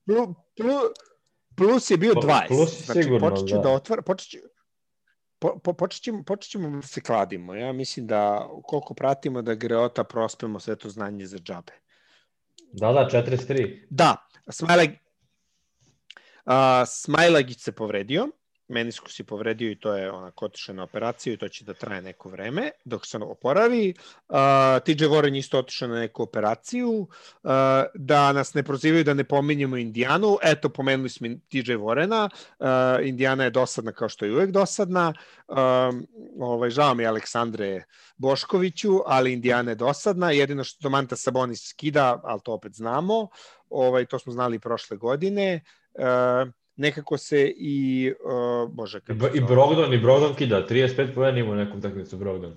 Plus, 0.06 0.28
plus, 0.58 0.76
plus 1.56 1.92
je 1.92 1.98
bio 1.98 2.14
20. 2.14 2.48
Plus 2.48 2.86
znači, 2.86 3.04
sigurno, 3.04 3.30
počet 3.30 3.48
ću 3.48 3.56
da. 3.56 3.80
da 3.96 4.02
počet 4.02 4.30
ću, 4.30 4.38
po, 5.40 5.60
po, 5.60 5.74
počet, 5.74 6.04
ćemo, 6.04 6.24
počet 6.24 6.52
ćemo 6.52 6.70
da 6.70 6.88
se 6.88 7.02
kladimo. 7.02 7.56
Ja 7.56 7.74
mislim 7.74 8.08
da 8.08 8.50
koliko 8.64 8.94
pratimo 8.94 9.42
da 9.42 9.56
Greota 9.56 10.04
prospemo 10.04 10.60
sve 10.60 10.76
to 10.76 10.90
znanje 10.90 11.26
za 11.26 11.38
džabe. 11.38 11.74
Da, 12.72 12.92
da, 12.92 13.10
43. 13.12 13.86
Da, 13.90 14.16
Smajlag, 14.50 14.90
uh, 16.46 16.54
Smajlagić 16.88 17.62
se 17.62 17.72
povredio 17.72 18.28
meniskus 18.74 19.20
je 19.20 19.24
povredio 19.24 19.72
i 19.72 19.76
to 19.76 19.94
je 19.94 20.12
ona 20.12 20.32
otišao 20.42 20.76
na 20.76 20.84
operaciju 20.84 21.34
i 21.34 21.38
to 21.38 21.50
će 21.50 21.66
da 21.66 21.74
traje 21.74 22.02
neko 22.02 22.30
vreme 22.30 22.72
dok 22.86 23.06
se 23.06 23.18
ono 23.18 23.26
oporavi. 23.26 23.94
Uh, 24.30 24.36
TJ 24.86 25.06
Warren 25.06 25.38
isto 25.38 25.60
otišao 25.60 25.88
na 25.88 26.00
neku 26.00 26.24
operaciju. 26.24 26.90
Uh, 26.92 27.50
da 27.96 28.32
nas 28.34 28.54
ne 28.54 28.64
prozivaju 28.64 29.04
da 29.04 29.14
ne 29.14 29.24
pominjemo 29.24 29.78
Indijanu. 29.78 30.38
Eto, 30.44 30.70
pomenuli 30.70 31.10
smo 31.10 31.28
TJ 31.50 31.78
Warrena. 31.78 32.30
Uh, 32.60 33.08
Indijana 33.08 33.44
je 33.44 33.50
dosadna 33.50 33.92
kao 33.92 34.10
što 34.10 34.26
je 34.26 34.34
uvek 34.34 34.52
dosadna. 34.52 35.14
Um, 35.48 36.08
ovaj, 36.40 36.70
žao 36.70 36.94
mi 36.94 37.06
Aleksandre 37.06 37.84
Boškoviću, 38.18 39.00
ali 39.06 39.34
Indijana 39.34 39.72
je 39.72 39.76
dosadna. 39.76 40.32
Jedino 40.32 40.64
što 40.64 40.80
Domanta 40.82 41.16
Sabonis 41.16 41.70
skida, 41.70 42.22
ali 42.24 42.42
to 42.44 42.54
opet 42.54 42.74
znamo. 42.74 43.28
Ovaj, 43.70 44.06
to 44.06 44.20
smo 44.20 44.34
znali 44.34 44.60
prošle 44.60 44.98
godine. 44.98 45.62
uh, 45.94 46.63
nekako 46.76 47.18
se 47.18 47.54
i, 47.58 48.14
uh, 48.26 48.72
bože, 48.74 49.00
kako 49.00 49.26
I, 49.28 49.38
i 49.38 49.42
Brogdon, 49.42 49.94
i 49.94 49.98
Brogdon 49.98 50.36
kida, 50.36 50.68
35 50.70 51.14
pojena 51.16 51.40
ima 51.40 51.52
u 51.52 51.56
nekom 51.56 51.82
takmicu 51.82 52.18
Brogdon. 52.18 52.54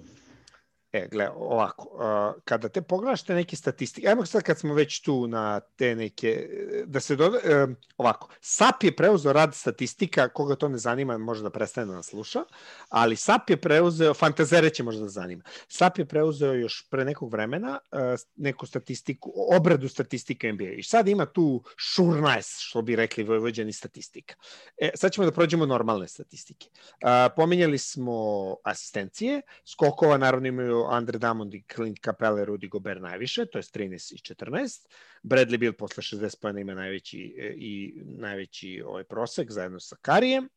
E, 0.97 1.09
gle, 1.11 1.30
ovako, 1.30 1.88
uh, 1.92 2.42
kada 2.44 2.68
te 2.68 2.82
pogledaš 2.82 3.22
te 3.22 3.34
neke 3.34 3.57
statistike, 3.57 4.09
ajmo 4.09 4.26
sad 4.26 4.42
kad 4.42 4.59
smo 4.59 4.74
već 4.74 5.01
tu 5.01 5.26
na 5.26 5.61
te 5.61 5.94
neke, 5.94 6.49
da 6.86 7.01
se 7.01 7.16
doda, 7.16 7.38
uh, 7.38 7.70
ovako, 7.97 8.28
SAP 8.40 8.84
je 8.84 8.97
preuzeo 8.97 9.32
rad 9.32 9.55
statistika, 9.55 10.28
koga 10.28 10.57
to 10.57 10.68
ne 10.68 10.78
zanima, 10.78 11.18
može 11.18 11.42
da 11.42 11.51
prestane 11.51 11.86
da 11.86 11.94
nas 11.94 12.07
sluša, 12.07 12.44
ali 12.88 13.16
SAP 13.16 13.51
je 13.51 13.57
preuzeo, 13.57 14.14
fantazere 14.14 14.70
će 14.70 14.82
možda 14.82 15.03
da 15.03 15.09
zanima, 15.09 15.42
SAP 15.68 15.99
je 15.99 16.05
preuzeo 16.05 16.53
još 16.53 16.88
pre 16.90 17.05
nekog 17.05 17.32
vremena 17.32 17.78
uh, 17.92 18.01
neku 18.36 18.66
statistiku, 18.66 19.32
obradu 19.57 19.88
statistika 19.88 20.53
NBA 20.53 20.72
i 20.78 20.82
sad 20.82 21.09
ima 21.09 21.26
tu 21.26 21.62
šurnajs, 21.76 22.57
što 22.59 22.82
bi 22.82 22.97
rekli 22.97 23.24
vojvođani 23.24 23.72
statistika. 23.72 24.34
E, 24.76 24.90
sad 24.94 25.12
ćemo 25.12 25.24
da 25.24 25.32
prođemo 25.32 25.66
normalne 25.66 26.09
statistike. 26.09 26.68
Uh, 26.70 27.09
pominjali 27.36 27.78
smo 27.78 28.16
asistencije, 28.64 29.42
skokova 29.64 30.18
naravno 30.18 30.49
imaju 30.49 30.86
Andre 30.91 31.18
Drummond 31.18 31.55
i 31.55 31.64
Clint 31.74 31.99
Capella 32.05 32.45
Rudy 32.45 32.68
Gobert 32.68 33.03
najviše, 33.03 33.47
to 33.47 33.59
je 33.59 33.62
13 33.62 34.14
i 34.14 34.34
14. 34.34 34.87
Bradley 35.22 35.59
Bill 35.59 35.72
posle 35.72 36.03
60 36.03 36.41
pojena 36.41 36.61
ima 36.61 36.74
najveći 36.74 37.34
e, 37.39 37.55
i 37.57 38.03
najveći 38.05 38.82
ovaj 38.87 39.05
prosek 39.05 39.51
zajedno 39.51 39.80
sa 39.80 39.97
Karijem. 40.03 40.49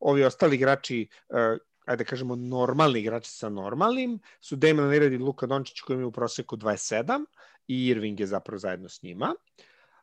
Ovi 0.00 0.24
ostali 0.24 0.56
igrači 0.56 1.08
uh, 1.28 1.36
ajde 1.86 2.04
da 2.04 2.08
kažemo 2.08 2.36
normalni 2.36 3.00
igrači 3.00 3.30
sa 3.30 3.48
normalnim 3.48 4.18
su 4.40 4.56
Damon 4.56 4.88
Lillard 4.88 5.12
i 5.12 5.18
Luka 5.18 5.46
Dončić 5.46 5.80
koji 5.80 5.94
imaju 5.94 6.08
u 6.08 6.12
proseku 6.12 6.56
27 6.56 7.24
i 7.68 7.86
Irving 7.86 8.20
je 8.20 8.26
zapravo 8.26 8.58
zajedno 8.58 8.88
s 8.88 9.02
njima. 9.02 9.34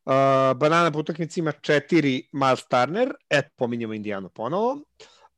Uh, 0.05 0.13
banana 0.57 0.91
po 0.91 0.99
utakmici 0.99 1.39
ima 1.39 1.51
4 1.51 2.29
Miles 2.31 2.67
Turner, 2.67 3.13
et 3.29 3.45
pominjamo 3.55 3.93
Indijanu 3.93 4.29
ponovo, 4.29 4.81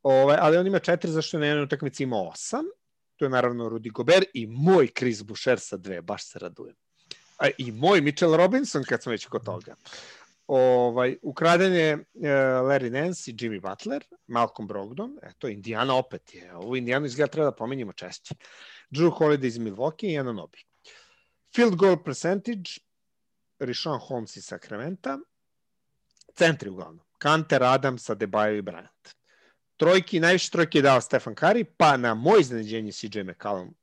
ovaj, 0.04 0.38
ali 0.40 0.58
on 0.58 0.68
ima 0.68 0.80
4 0.80 1.08
zašto 1.08 1.38
je 1.38 1.42
na 1.42 1.48
jednoj 1.48 1.64
utakmici 1.64 2.04
ima 2.04 2.16
8 2.16 2.64
to 3.20 3.26
je 3.26 3.30
naravno 3.30 3.70
Rudy 3.70 3.92
Gobert 3.92 4.28
i 4.34 4.48
moj 4.48 4.88
Chris 4.88 5.24
Boucher 5.24 5.60
sa 5.60 5.78
dve, 5.78 6.02
baš 6.02 6.26
se 6.26 6.40
radujem. 6.40 6.76
A, 7.38 7.50
I 7.58 7.72
moj 7.72 8.02
Mitchell 8.02 8.36
Robinson, 8.36 8.84
kad 8.84 9.04
smo 9.04 9.12
već 9.12 9.26
kod 9.26 9.46
toga. 9.46 9.76
Ovaj, 10.48 11.18
ukraden 11.22 11.74
je 11.74 11.96
uh, 11.96 12.04
Larry 12.70 12.90
Nance 12.90 13.32
i 13.32 13.36
Jimmy 13.36 13.62
Butler, 13.62 14.04
Malcolm 14.28 14.68
Brogdon, 14.68 15.18
eto, 15.24 15.48
Indiana 15.48 15.96
opet 15.96 16.34
je. 16.34 16.56
Ovo 16.56 16.76
Indiana 16.76 17.06
izgleda 17.06 17.32
treba 17.32 17.50
da 17.50 17.56
pominjemo 17.56 17.94
češće. 17.94 18.36
Drew 18.90 19.12
Holiday 19.20 19.48
iz 19.48 19.58
Milwaukee 19.58 20.14
i 20.14 20.20
Ananobi. 20.20 20.64
Field 21.56 21.76
goal 21.76 22.04
percentage, 22.04 22.80
Rishon 23.60 24.00
Holmes 24.00 24.36
iz 24.36 24.46
Sacramento, 24.46 25.20
centri 26.36 26.70
uglavnom. 26.70 27.06
Kanter, 27.18 27.64
Adams, 27.64 28.10
Adebayo 28.10 28.58
i 28.58 28.62
Bryant 28.62 29.19
trojki, 29.80 30.20
najviše 30.20 30.50
trojke 30.50 30.78
je 30.78 30.82
dao 30.82 31.02
Stefan 31.02 31.36
Curry, 31.36 31.66
pa 31.78 31.98
na 31.98 32.14
moj 32.14 32.42
iznenađenje 32.42 32.92
CJ 32.92 33.24
McCallum 33.24 33.76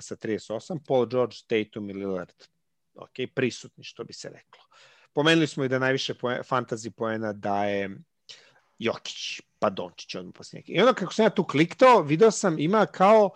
sa 0.00 0.16
38, 0.16 0.78
Paul 0.86 1.06
George, 1.06 1.36
Tatum 1.46 1.90
i 1.90 1.92
Lillard. 1.92 2.32
Ok, 2.94 3.10
prisutni, 3.34 3.84
što 3.84 4.04
bi 4.04 4.12
se 4.12 4.28
reklo. 4.28 4.62
Pomenuli 5.12 5.46
smo 5.46 5.64
i 5.64 5.68
da 5.68 5.78
najviše 5.78 6.14
poen, 6.14 6.42
fantasy 6.42 6.90
poena 6.90 7.32
daje 7.32 7.90
Jokić, 8.78 9.40
pa 9.58 9.70
Dončić 9.70 10.14
odmah 10.14 10.34
posle 10.34 10.60
I 10.66 10.80
onda 10.80 10.94
kako 10.94 11.12
sam 11.12 11.24
ja 11.24 11.30
tu 11.30 11.44
kliktao, 11.44 12.02
video 12.02 12.30
sam 12.30 12.58
ima 12.58 12.86
kao 12.86 13.30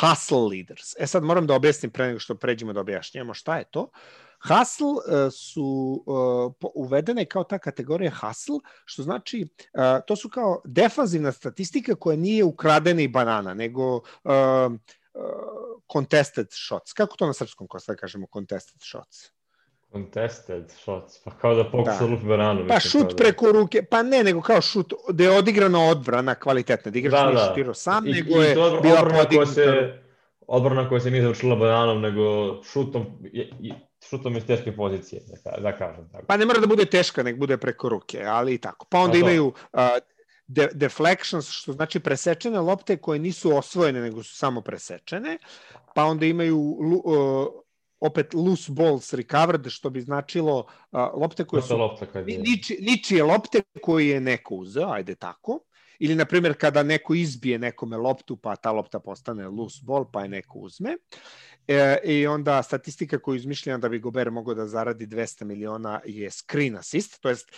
hustle 0.00 0.48
leaders. 0.50 0.94
E 0.98 1.06
sad 1.06 1.22
moram 1.22 1.46
da 1.46 1.54
objasnim 1.54 1.90
pre 1.90 2.06
nego 2.06 2.18
što 2.18 2.34
pređemo 2.34 2.72
da 2.72 2.80
objašnjamo 2.80 3.34
šta 3.34 3.58
je 3.58 3.64
to. 3.70 3.80
Uh, 3.80 4.27
Hustle 4.48 4.86
uh, 4.86 5.32
su 5.32 6.02
uh, 6.06 6.70
uvedene 6.74 7.24
kao 7.24 7.44
ta 7.44 7.58
kategorija 7.58 8.10
hustle, 8.10 8.58
što 8.84 9.02
znači 9.02 9.48
uh, 9.58 9.80
to 10.06 10.16
su 10.16 10.28
kao 10.28 10.60
defanzivna 10.64 11.32
statistika 11.32 11.94
koja 11.94 12.16
nije 12.16 12.44
ukradena 12.44 13.02
i 13.02 13.08
banana, 13.08 13.54
nego 13.54 13.96
uh, 13.96 14.02
uh, 14.24 14.72
contested 15.92 16.46
shots. 16.50 16.92
Kako 16.92 17.16
to 17.16 17.26
na 17.26 17.32
srpskom 17.32 17.66
ko 17.66 17.80
sad 17.80 17.96
kažemo 17.96 18.26
contested 18.32 18.80
shots? 18.80 19.32
Contested 19.92 20.70
shots, 20.70 21.18
pa 21.24 21.30
kao 21.30 21.54
da 21.54 21.70
pokuša 21.70 21.98
da. 22.00 22.06
lupi 22.06 22.26
bananu. 22.26 22.64
Pa 22.68 22.80
šut 22.80 23.10
da... 23.10 23.16
preko 23.16 23.52
ruke, 23.52 23.82
pa 23.82 24.02
ne, 24.02 24.24
nego 24.24 24.40
kao 24.40 24.60
šut, 24.60 24.92
da 25.12 25.24
je 25.24 25.38
odigrana 25.38 25.90
odbrana 25.90 26.34
kvalitetna, 26.34 26.90
da 26.90 26.98
igrač 26.98 27.12
da, 27.12 27.26
nije 27.26 27.36
da. 27.36 27.46
šutirao 27.48 27.74
sam, 27.74 28.06
I, 28.06 28.10
nego 28.10 28.42
i 28.42 28.44
je 28.44 28.54
bila 28.82 29.02
podignuta. 29.02 29.52
Se, 29.52 30.02
odbrana 30.46 30.88
koja 30.88 31.00
se 31.00 31.10
nije 31.10 31.22
završila 31.22 31.56
bananom, 31.56 32.00
nego 32.00 32.22
šutom, 32.62 33.06
je, 33.32 33.50
šutom 34.10 34.36
iz 34.36 34.46
teške 34.46 34.76
pozicije, 34.76 35.22
da, 35.44 35.60
da 35.60 35.72
kažem. 35.76 36.08
Tako. 36.12 36.26
Pa 36.26 36.36
ne 36.36 36.46
mora 36.46 36.60
da 36.60 36.66
bude 36.66 36.84
teška, 36.84 37.22
nek 37.22 37.38
bude 37.38 37.56
preko 37.56 37.88
ruke, 37.88 38.24
ali 38.26 38.54
i 38.54 38.58
tako. 38.58 38.86
Pa 38.90 38.98
onda 38.98 39.18
no, 39.18 39.20
imaju 39.20 39.46
uh, 39.46 39.80
de, 40.46 40.68
deflections, 40.72 41.50
što 41.50 41.72
znači 41.72 42.00
presečene 42.00 42.60
lopte 42.60 42.96
koje 42.96 43.18
nisu 43.18 43.56
osvojene, 43.56 44.00
nego 44.00 44.22
su 44.22 44.36
samo 44.36 44.60
presečene, 44.60 45.38
pa 45.94 46.04
onda 46.04 46.26
imaju 46.26 46.58
uh, 46.58 47.46
opet 48.00 48.34
loose 48.34 48.72
balls 48.72 49.12
recovered, 49.12 49.66
što 49.68 49.90
bi 49.90 50.00
značilo 50.00 50.58
uh, 50.58 51.00
lopte 51.14 51.44
koje 51.44 51.62
su... 51.62 51.76
Lopta 51.76 52.06
kad 52.06 52.28
je... 52.28 52.38
niči, 52.38 52.78
ničije 52.80 53.22
lopte 53.22 53.62
koje 53.82 54.08
je 54.08 54.20
neko 54.20 54.54
uzeo, 54.54 54.88
ajde 54.88 55.14
tako, 55.14 55.60
ili 55.98 56.14
na 56.14 56.24
primjer 56.24 56.54
kada 56.58 56.82
neko 56.82 57.14
izbije 57.14 57.58
nekome 57.58 57.96
loptu 57.96 58.36
pa 58.36 58.56
ta 58.56 58.72
lopta 58.72 59.00
postane 59.00 59.48
loose 59.48 59.80
ball 59.82 60.10
pa 60.12 60.22
je 60.22 60.28
neko 60.28 60.58
uzme 60.58 60.96
e, 61.68 61.98
i 62.04 62.26
onda 62.26 62.62
statistika 62.62 63.18
koju 63.18 63.36
izmišljena 63.36 63.78
da 63.78 63.88
bi 63.88 63.98
Gober 63.98 64.30
mogao 64.30 64.54
da 64.54 64.66
zaradi 64.66 65.06
200 65.06 65.44
miliona 65.44 66.00
je 66.04 66.30
screen 66.30 66.76
assist, 66.76 67.20
to 67.20 67.28
jest 67.28 67.52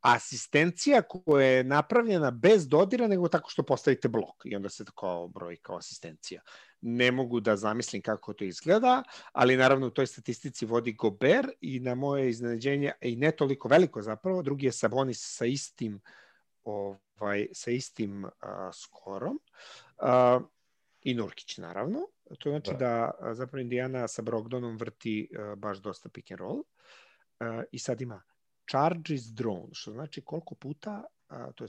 asistencija 0.00 1.02
koja 1.02 1.46
je 1.46 1.64
napravljena 1.64 2.30
bez 2.30 2.68
dodira 2.68 3.08
nego 3.08 3.28
tako 3.28 3.50
što 3.50 3.62
postavite 3.62 4.08
blok 4.08 4.42
i 4.44 4.56
onda 4.56 4.68
se 4.68 4.84
tako 4.84 5.30
broji 5.34 5.56
kao 5.56 5.76
asistencija. 5.76 6.40
Ne 6.80 7.12
mogu 7.12 7.40
da 7.40 7.56
zamislim 7.56 8.02
kako 8.02 8.32
to 8.32 8.44
izgleda, 8.44 9.02
ali 9.32 9.56
naravno 9.56 9.86
u 9.86 9.90
toj 9.90 10.06
statistici 10.06 10.66
vodi 10.66 10.92
Gober 10.92 11.50
i 11.60 11.80
na 11.80 11.94
moje 11.94 12.30
iznenađenje, 12.30 12.92
i 13.00 13.16
ne 13.16 13.30
toliko 13.30 13.68
veliko 13.68 14.02
zapravo, 14.02 14.42
drugi 14.42 14.66
je 14.66 14.72
Sabonis 14.72 15.18
sa 15.20 15.46
istim 15.46 16.00
ovaj, 16.64 17.48
sa 17.52 17.70
istim 17.70 18.24
uh, 18.24 18.30
skorom 18.74 19.40
uh, 20.02 20.42
i 21.06 21.14
Nurkić 21.14 21.58
naravno. 21.58 21.98
To 22.38 22.50
znači 22.50 22.70
da, 22.70 23.10
da 23.20 23.34
zapravo 23.34 23.60
Indiana 23.60 24.08
sa 24.08 24.22
Brogdonom 24.22 24.76
vrti 24.76 25.28
uh, 25.30 25.58
baš 25.58 25.78
dosta 25.78 26.08
pick 26.08 26.30
and 26.30 26.40
roll 26.40 26.58
uh, 26.58 27.62
i 27.72 27.78
sad 27.78 28.00
ima 28.00 28.22
charges 28.70 29.22
drone, 29.22 29.68
što 29.72 29.92
znači 29.92 30.20
koliko 30.20 30.54
puta, 30.54 31.04
uh, 31.30 31.54
to 31.54 31.64
je 31.64 31.68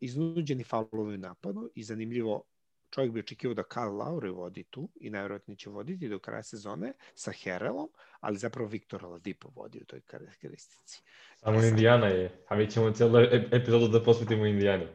iznuđeni 0.00 0.64
faulovi 0.64 1.14
u 1.14 1.18
napadu 1.18 1.70
i 1.74 1.82
zanimljivo 1.82 2.42
čovjek 2.90 3.12
bi 3.12 3.20
očekivao 3.20 3.54
da 3.54 3.62
Karl 3.62 3.96
Laure 3.96 4.30
vodi 4.30 4.64
tu 4.64 4.88
i 5.00 5.10
najvjerojatnije 5.10 5.56
će 5.56 5.70
voditi 5.70 6.08
do 6.08 6.18
kraja 6.18 6.42
sezone 6.42 6.92
sa 7.14 7.32
Herelom, 7.32 7.88
ali 8.20 8.38
zapravo 8.38 8.68
Viktor 8.68 9.04
Oladipo 9.04 9.48
vodi 9.54 9.80
u 9.82 9.84
toj 9.84 10.00
karakteristici. 10.00 11.02
Samo 11.36 11.62
Indijana 11.62 12.06
je, 12.06 12.44
a 12.48 12.56
mi 12.56 12.70
ćemo 12.70 12.90
cijelu 12.90 13.18
epizodu 13.52 13.88
da 13.88 14.02
posvetimo 14.04 14.46
Indijani. 14.46 14.86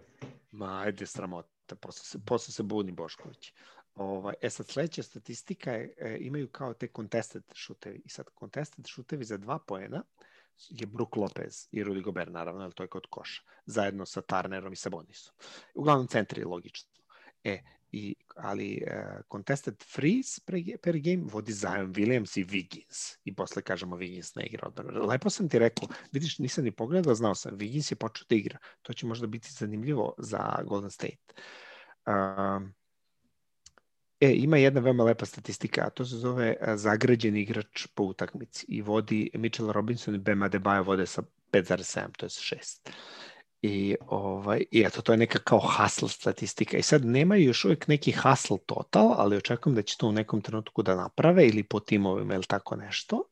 Ma, 0.51 0.82
ajde, 0.86 1.05
sramota, 1.05 1.59
posle 1.76 2.05
se, 2.05 2.20
posle 2.26 2.53
se 2.53 2.63
buni 2.63 2.91
Bošković. 2.91 3.53
Ovaj, 3.95 4.36
e 4.41 4.49
sad, 4.49 4.67
sledeća 4.67 5.03
statistika 5.03 5.72
je, 5.72 5.95
e, 5.97 6.17
imaju 6.20 6.47
kao 6.47 6.74
te 6.74 6.88
contested 6.95 7.43
šutevi. 7.53 8.01
I 8.05 8.09
sad, 8.09 8.26
contested 8.39 8.88
šutevi 8.88 9.26
za 9.26 9.38
dva 9.38 9.59
poena 9.59 10.03
je 10.70 10.86
Brook 10.86 11.15
Lopez 11.15 11.67
i 11.72 11.84
Rudy 11.84 12.01
Gobert, 12.01 12.32
naravno, 12.32 12.63
ali 12.63 12.74
to 12.74 12.84
je 12.84 12.88
kod 12.88 13.07
koša, 13.09 13.41
zajedno 13.65 14.05
sa 14.05 14.22
Turnerom 14.22 14.74
i 14.74 14.76
Sabonisom. 14.76 15.36
Uglavnom, 15.74 16.07
centri 16.07 16.41
je 16.41 16.47
logično. 16.47 16.89
E, 17.43 17.61
i, 17.91 18.15
ali 18.35 18.83
uh, 18.87 19.21
contested 19.31 19.83
freeze 19.83 20.41
pre, 20.45 20.63
per 20.83 20.99
game 20.99 21.23
vodi 21.23 21.53
Zion 21.53 21.93
Williams 21.93 22.39
i 22.39 22.45
Wiggins. 22.45 23.17
I 23.23 23.35
posle 23.35 23.61
kažemo 23.61 23.97
Wiggins 23.97 24.35
ne 24.35 24.45
igra 24.45 24.67
odbranu. 24.67 25.05
Lepo 25.07 25.29
sam 25.29 25.49
ti 25.49 25.59
rekao, 25.59 25.87
vidiš, 26.11 26.39
nisam 26.39 26.63
ni 26.63 26.71
pogledao, 26.71 27.15
znao 27.15 27.35
sam, 27.35 27.57
Wiggins 27.57 27.91
je 27.91 27.95
počeo 27.95 28.25
da 28.29 28.35
igra. 28.35 28.57
To 28.81 28.93
će 28.93 29.05
možda 29.05 29.27
biti 29.27 29.53
zanimljivo 29.53 30.13
za 30.17 30.63
Golden 30.67 30.91
State. 30.91 31.33
Uh, 32.05 32.69
E, 34.21 34.33
ima 34.35 34.57
jedna 34.57 34.81
veoma 34.81 35.03
lepa 35.03 35.25
statistika, 35.25 35.81
a 35.87 35.89
to 35.89 36.05
se 36.05 36.15
zove 36.15 36.55
zagrađeni 36.75 37.41
igrač 37.41 37.87
po 37.95 38.03
utakmici 38.03 38.65
i 38.69 38.81
vodi 38.81 39.29
Mitchell 39.33 39.71
Robinson 39.71 40.15
i 40.15 40.17
Bema 40.17 40.47
Debaja 40.47 40.81
vode 40.81 41.05
sa 41.05 41.21
5,7, 41.51 42.17
to 42.17 42.25
je 42.25 42.29
6. 42.29 42.89
I, 43.62 43.95
ovaj, 44.07 44.64
I 44.72 44.84
eto, 44.88 45.01
to 45.01 45.12
je 45.12 45.18
neka 45.18 45.39
kao 45.39 45.60
hustle 45.60 46.10
statistika. 46.10 46.78
I 46.78 46.82
sad 46.82 47.05
nemaju 47.05 47.43
još 47.43 47.66
uvijek 47.66 47.88
neki 47.88 48.12
hustle 48.12 48.57
total, 48.66 49.14
ali 49.18 49.38
očekujem 49.38 49.76
da 49.76 49.82
će 49.82 49.97
to 49.97 50.07
u 50.07 50.12
nekom 50.12 50.41
trenutku 50.41 50.84
da 50.84 50.95
naprave 50.95 51.47
ili 51.47 51.64
po 51.64 51.80
timovima 51.80 52.36
ili 52.36 52.43
tako 52.43 52.76
nešto. 52.76 53.24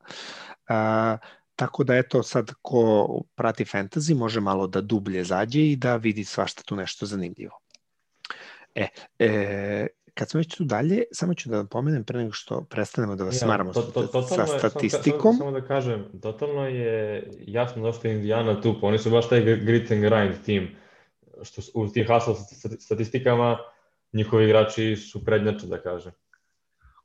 A, 0.67 1.17
tako 1.55 1.83
da 1.83 1.95
eto 1.95 2.23
sad 2.23 2.51
ko 2.61 3.07
prati 3.35 3.65
fantasy 3.65 4.15
može 4.15 4.39
malo 4.39 4.67
da 4.67 4.81
dublje 4.81 5.23
zađe 5.23 5.61
i 5.61 5.75
da 5.75 5.95
vidi 5.95 6.23
svašta 6.23 6.63
tu 6.63 6.75
nešto 6.75 7.05
zanimljivo. 7.05 7.59
E, 8.75 8.87
e 9.19 9.87
kad 10.17 10.29
smo 10.29 10.37
već 10.37 10.55
tu 10.55 10.63
dalje, 10.63 11.03
samo 11.11 11.33
ću 11.33 11.49
da 11.49 11.63
pomenem 11.63 12.03
pre 12.03 12.19
nego 12.19 12.31
što 12.31 12.61
prestanemo 12.61 13.15
da 13.15 13.23
vas 13.23 13.35
ja, 13.35 13.39
smaramo 13.39 13.73
to, 13.73 13.81
to, 13.81 14.07
to, 14.07 14.21
sa 14.21 14.45
statistikom. 14.47 15.37
Samo, 15.37 15.37
samo 15.37 15.51
da 15.51 15.61
kažem, 15.67 16.05
totalno 16.21 16.67
je 16.67 17.23
jasno 17.39 17.83
zašto 17.83 18.07
je 18.07 18.15
Indiana 18.15 18.61
tu, 18.61 18.75
pa 18.81 18.87
oni 18.87 18.97
su 18.97 19.09
baš 19.09 19.29
taj 19.29 19.41
grit 19.41 19.91
and 19.91 20.01
grind 20.01 20.35
tim, 20.45 20.75
što 21.43 21.61
u 21.73 21.87
tim 21.87 22.05
hustle 22.07 22.35
statistikama 22.79 23.57
njihovi 24.13 24.45
igrači 24.45 24.95
su 24.95 25.25
prednjače, 25.25 25.67
da 25.67 25.81
kažem. 25.81 26.11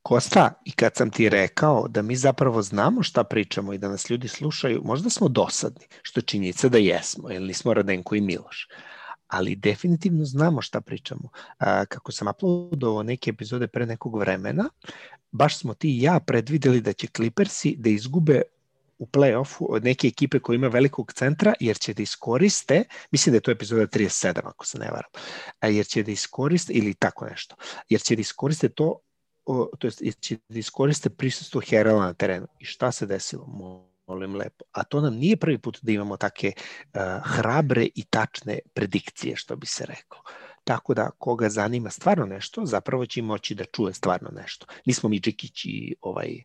Kosta, 0.02 0.52
i 0.64 0.72
kad 0.72 0.96
sam 0.96 1.10
ti 1.10 1.28
rekao 1.28 1.88
da 1.88 2.02
mi 2.02 2.16
zapravo 2.16 2.62
znamo 2.62 3.02
šta 3.02 3.24
pričamo 3.24 3.72
i 3.72 3.78
da 3.78 3.88
nas 3.88 4.10
ljudi 4.10 4.28
slušaju, 4.28 4.82
možda 4.84 5.10
smo 5.10 5.28
dosadni, 5.28 5.86
što 6.02 6.20
je 6.20 6.24
činjenica 6.24 6.68
da 6.68 6.78
jesmo, 6.78 7.30
jer 7.30 7.42
nismo 7.42 7.74
Radenko 7.74 8.14
i 8.14 8.20
Miloš 8.20 8.68
ali 9.32 9.56
definitivno 9.56 10.24
znamo 10.24 10.62
šta 10.62 10.80
pričamo. 10.80 11.28
A, 11.58 11.84
kako 11.84 12.12
sam 12.12 12.28
uploadovao 12.28 13.02
neke 13.02 13.30
epizode 13.30 13.66
pre 13.66 13.86
nekog 13.86 14.18
vremena, 14.18 14.68
baš 15.30 15.58
smo 15.58 15.74
ti 15.74 15.90
i 15.90 16.02
ja 16.02 16.20
predvideli 16.20 16.80
da 16.80 16.92
će 16.92 17.06
Clippersi 17.06 17.76
da 17.78 17.90
izgube 17.90 18.42
u 18.98 19.06
play-offu 19.06 19.66
od 19.68 19.84
neke 19.84 20.08
ekipe 20.08 20.38
koja 20.38 20.54
ima 20.56 20.68
velikog 20.68 21.12
centra, 21.12 21.54
jer 21.60 21.78
će 21.78 21.94
da 21.94 22.02
iskoriste, 22.02 22.84
mislim 23.10 23.32
da 23.32 23.36
je 23.36 23.40
to 23.40 23.50
epizoda 23.50 23.86
37, 23.86 24.40
ako 24.44 24.66
se 24.66 24.78
ne 24.78 24.90
varam, 24.90 25.10
jer 25.74 25.86
će 25.86 26.02
da 26.02 26.10
iskoriste, 26.10 26.72
ili 26.72 26.94
tako 26.94 27.26
nešto, 27.26 27.56
jer 27.88 28.00
će 28.00 28.16
da 28.16 28.20
iskoriste 28.20 28.68
to, 28.68 28.98
to 29.78 29.86
jest, 29.86 30.02
jer 30.02 30.14
će 30.14 30.36
da 30.48 30.58
iskoriste 30.58 31.10
prisustvo 31.10 31.60
Herala 31.60 32.06
na 32.06 32.14
terenu. 32.14 32.46
I 32.58 32.64
šta 32.64 32.92
se 32.92 33.06
desilo? 33.06 33.46
Molim 34.12 34.36
lepo. 34.36 34.64
A 34.72 34.84
to 34.84 35.00
nam 35.00 35.14
nije 35.14 35.36
prvi 35.36 35.58
put 35.58 35.78
da 35.82 35.92
imamo 35.92 36.16
take 36.16 36.52
uh, 36.52 37.00
hrabre 37.24 37.88
i 37.94 38.04
tačne 38.04 38.58
predikcije, 38.74 39.36
što 39.36 39.56
bi 39.56 39.66
se 39.66 39.86
reklo. 39.86 40.22
Tako 40.64 40.94
da, 40.94 41.10
koga 41.18 41.48
zanima 41.48 41.90
stvarno 41.90 42.26
nešto, 42.26 42.66
zapravo 42.66 43.06
će 43.06 43.22
moći 43.22 43.54
da 43.54 43.64
čuje 43.64 43.94
stvarno 43.94 44.30
nešto. 44.30 44.66
Nismo 44.86 45.08
mi 45.08 45.20
Džikić 45.20 45.64
i 45.64 45.94
ovaj, 46.00 46.42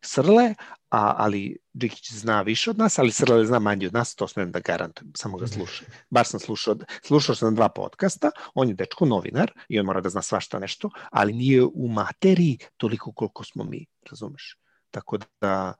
Srle, 0.00 0.54
a, 0.90 1.14
ali 1.18 1.56
Džikić 1.76 2.12
zna 2.12 2.42
više 2.42 2.70
od 2.70 2.78
nas, 2.78 2.98
ali 2.98 3.12
Srle 3.12 3.46
zna 3.46 3.58
manje 3.58 3.86
od 3.86 3.94
nas, 3.94 4.14
to 4.14 4.28
smem 4.28 4.52
da 4.52 4.60
garantujem, 4.60 5.12
samo 5.16 5.38
ga 5.38 5.46
slušam. 5.46 5.86
Bar 6.10 6.26
sam 6.26 6.40
slušao, 6.40 6.76
slušao 7.02 7.34
sam 7.34 7.54
dva 7.54 7.68
podcasta, 7.68 8.30
on 8.54 8.68
je 8.68 8.74
dečko 8.74 9.06
novinar 9.06 9.52
i 9.68 9.80
on 9.80 9.86
mora 9.86 10.00
da 10.00 10.08
zna 10.08 10.22
svašta 10.22 10.58
nešto, 10.58 10.90
ali 11.10 11.32
nije 11.32 11.64
u 11.64 11.88
materiji 11.88 12.58
toliko 12.76 13.12
koliko 13.12 13.44
smo 13.44 13.64
mi, 13.64 13.86
razumeš? 14.10 14.56
Tako 14.90 15.18
da 15.40 15.74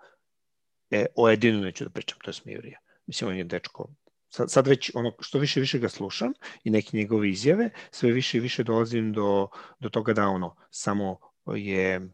E, 0.90 1.06
o 1.16 1.28
jedinu 1.28 1.60
neću 1.60 1.84
da 1.84 1.90
pričam, 1.90 2.18
to 2.24 2.30
je 2.30 2.34
Smijurija. 2.34 2.78
Mislim, 3.06 3.30
on 3.30 3.36
je 3.36 3.44
dečko 3.44 3.88
sad, 4.28 4.50
sad 4.50 4.66
već 4.66 4.90
ono 4.94 5.12
što 5.20 5.38
više 5.38 5.60
više 5.60 5.78
ga 5.78 5.88
slušam 5.88 6.32
i 6.64 6.70
neke 6.70 6.96
njegove 6.96 7.30
izjave, 7.30 7.70
sve 7.90 8.12
više 8.12 8.38
i 8.38 8.40
više 8.40 8.64
dolazim 8.64 9.12
do, 9.12 9.48
do 9.80 9.88
toga 9.88 10.12
da 10.12 10.28
ono 10.28 10.56
samo 10.70 11.18
je 11.56 12.08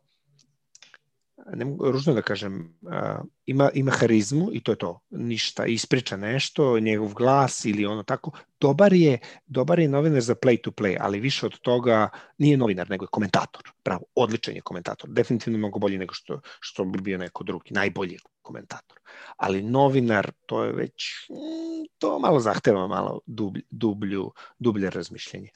ne 1.52 1.64
mogu 1.64 1.90
ružno 1.90 2.14
da 2.14 2.22
kažem, 2.22 2.78
uh, 2.82 3.26
ima, 3.46 3.70
ima 3.74 3.90
harizmu 3.90 4.48
i 4.52 4.62
to 4.62 4.72
je 4.72 4.76
to, 4.76 5.00
ništa, 5.10 5.66
ispriča 5.66 6.16
nešto, 6.16 6.80
njegov 6.80 7.14
glas 7.14 7.64
ili 7.64 7.86
ono 7.86 8.02
tako, 8.02 8.30
dobar 8.60 8.92
je, 8.92 9.18
dobar 9.46 9.78
je 9.78 9.88
novinar 9.88 10.20
za 10.20 10.34
play 10.34 10.62
to 10.62 10.70
play, 10.70 10.96
ali 11.00 11.20
više 11.20 11.46
od 11.46 11.58
toga 11.58 12.08
nije 12.38 12.56
novinar, 12.56 12.90
nego 12.90 13.04
je 13.04 13.08
komentator, 13.12 13.62
pravo, 13.82 14.04
odličan 14.14 14.54
je 14.54 14.60
komentator, 14.60 15.10
definitivno 15.10 15.58
mnogo 15.58 15.78
bolji 15.78 15.98
nego 15.98 16.14
što, 16.14 16.40
što 16.60 16.84
bi 16.84 17.00
bio 17.00 17.18
neko 17.18 17.44
drugi, 17.44 17.74
najbolji 17.74 18.18
komentator. 18.42 18.98
Ali 19.36 19.62
novinar, 19.62 20.32
to 20.46 20.64
je 20.64 20.72
već, 20.72 21.28
mm, 21.30 21.86
to 21.98 22.18
malo 22.18 22.40
zahteva 22.40 22.86
malo 22.86 23.20
dublj, 23.26 23.62
dublju, 23.70 24.32
dublje 24.58 24.90
razmišljenje. 24.90 25.48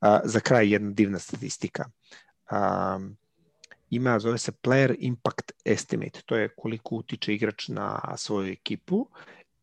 Uh, 0.00 0.08
za 0.24 0.40
kraj 0.40 0.72
jedna 0.72 0.90
divna 0.90 1.18
statistika. 1.18 1.84
Um, 2.50 3.16
ima, 3.92 4.18
zove 4.18 4.38
se 4.38 4.52
Player 4.52 4.94
Impact 4.98 5.52
Estimate, 5.64 6.22
to 6.26 6.36
je 6.36 6.48
koliko 6.48 6.96
utiče 6.96 7.34
igrač 7.34 7.68
na 7.68 8.16
svoju 8.16 8.52
ekipu 8.52 9.08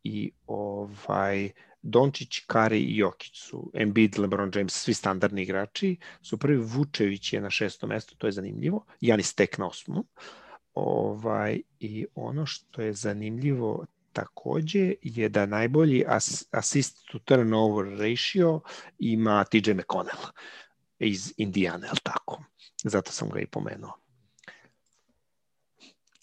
i 0.03 0.31
ovaj 0.47 1.49
Dončić, 1.81 2.39
Kari 2.47 2.79
i 2.79 2.97
Jokić 2.97 3.39
su 3.39 3.71
Embiid, 3.73 4.19
LeBron 4.19 4.51
James, 4.55 4.73
svi 4.73 4.93
standardni 4.93 5.41
igrači, 5.41 5.97
su 6.21 6.37
prvi 6.37 6.57
Vučević 6.57 7.33
je 7.33 7.41
na 7.41 7.49
šestom 7.49 7.89
mestu, 7.89 8.15
to 8.17 8.27
je 8.27 8.31
zanimljivo, 8.31 8.85
Janis 9.01 9.33
Tek 9.33 9.57
na 9.57 9.67
osmom. 9.67 10.05
Ovaj, 10.73 11.61
I 11.79 12.05
ono 12.15 12.45
što 12.45 12.81
je 12.81 12.93
zanimljivo 12.93 13.85
takođe 14.13 14.93
je 15.01 15.29
da 15.29 15.45
najbolji 15.45 16.03
as, 16.07 16.45
assist 16.51 16.97
to 17.11 17.19
turnover 17.19 17.99
ratio 17.99 18.61
ima 18.99 19.43
TJ 19.43 19.71
McConnell 19.71 20.23
iz 20.99 21.33
Indijane, 21.37 21.87
ali 21.89 21.99
tako? 22.03 22.43
Zato 22.83 23.11
sam 23.11 23.29
ga 23.29 23.39
i 23.39 23.47
pomenuo. 23.47 24.08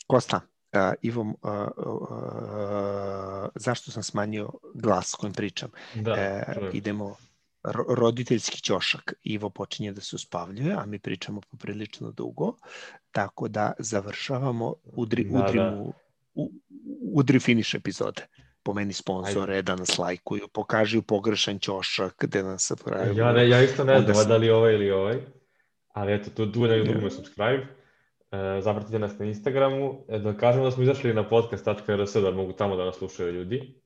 Kosta, 0.06 0.40
uh, 0.72 0.80
Ivo, 1.02 1.22
uh, 1.22 1.28
uh, 1.76 3.48
zašto 3.54 3.90
sam 3.90 4.02
smanjio 4.02 4.50
glas 4.74 5.14
kojim 5.14 5.32
pričam? 5.32 5.70
Da, 5.94 6.12
uh, 6.12 6.74
idemo 6.74 7.16
roditeljski 7.88 8.60
ćošak. 8.60 9.12
Ivo 9.22 9.50
počinje 9.50 9.92
da 9.92 10.00
se 10.00 10.16
uspavljuje, 10.16 10.74
a 10.78 10.86
mi 10.86 10.98
pričamo 10.98 11.40
poprilično 11.50 12.10
dugo, 12.10 12.56
tako 13.12 13.48
da 13.48 13.72
završavamo, 13.78 14.74
udri, 14.84 15.24
da, 15.24 15.38
udri, 15.38 15.58
da. 15.58 15.70
Mu, 15.70 15.92
u, 16.34 16.52
udri 17.12 17.40
finiš 17.40 17.74
epizode 17.74 18.26
po 18.62 18.74
meni 18.74 18.92
sponsore 18.92 19.54
Ajde. 19.54 19.62
da 19.62 19.76
nas 19.76 19.98
lajkuju, 19.98 20.48
pokaži 20.48 21.02
pogrešan 21.02 21.58
ćošak, 21.58 22.14
gde 22.20 22.42
nas 22.42 22.66
subscribe. 22.66 23.14
Ja, 23.14 23.32
ne, 23.32 23.48
ja 23.48 23.62
isto 23.62 23.84
ne 23.84 24.00
znam 24.00 24.28
da 24.28 24.36
li 24.36 24.50
ovaj 24.50 24.74
ili 24.74 24.90
ovaj, 24.90 25.16
ali 25.92 26.14
eto, 26.14 26.30
tu 26.30 26.52
tu 26.52 26.66
ne 26.66 26.84
dugme 26.84 27.10
subscribe 27.10 27.66
zapratite 28.60 28.98
nas 28.98 29.18
na 29.18 29.26
Instagramu, 29.26 30.04
e, 30.08 30.18
da 30.18 30.36
kažemo 30.36 30.64
da 30.64 30.70
smo 30.70 30.82
izašli 30.82 31.14
na 31.14 31.28
podcast.rs, 31.28 32.14
da 32.14 32.30
mogu 32.30 32.52
tamo 32.52 32.76
da 32.76 32.84
nas 32.84 32.96
slušaju 32.96 33.32
ljudi. 33.32 33.82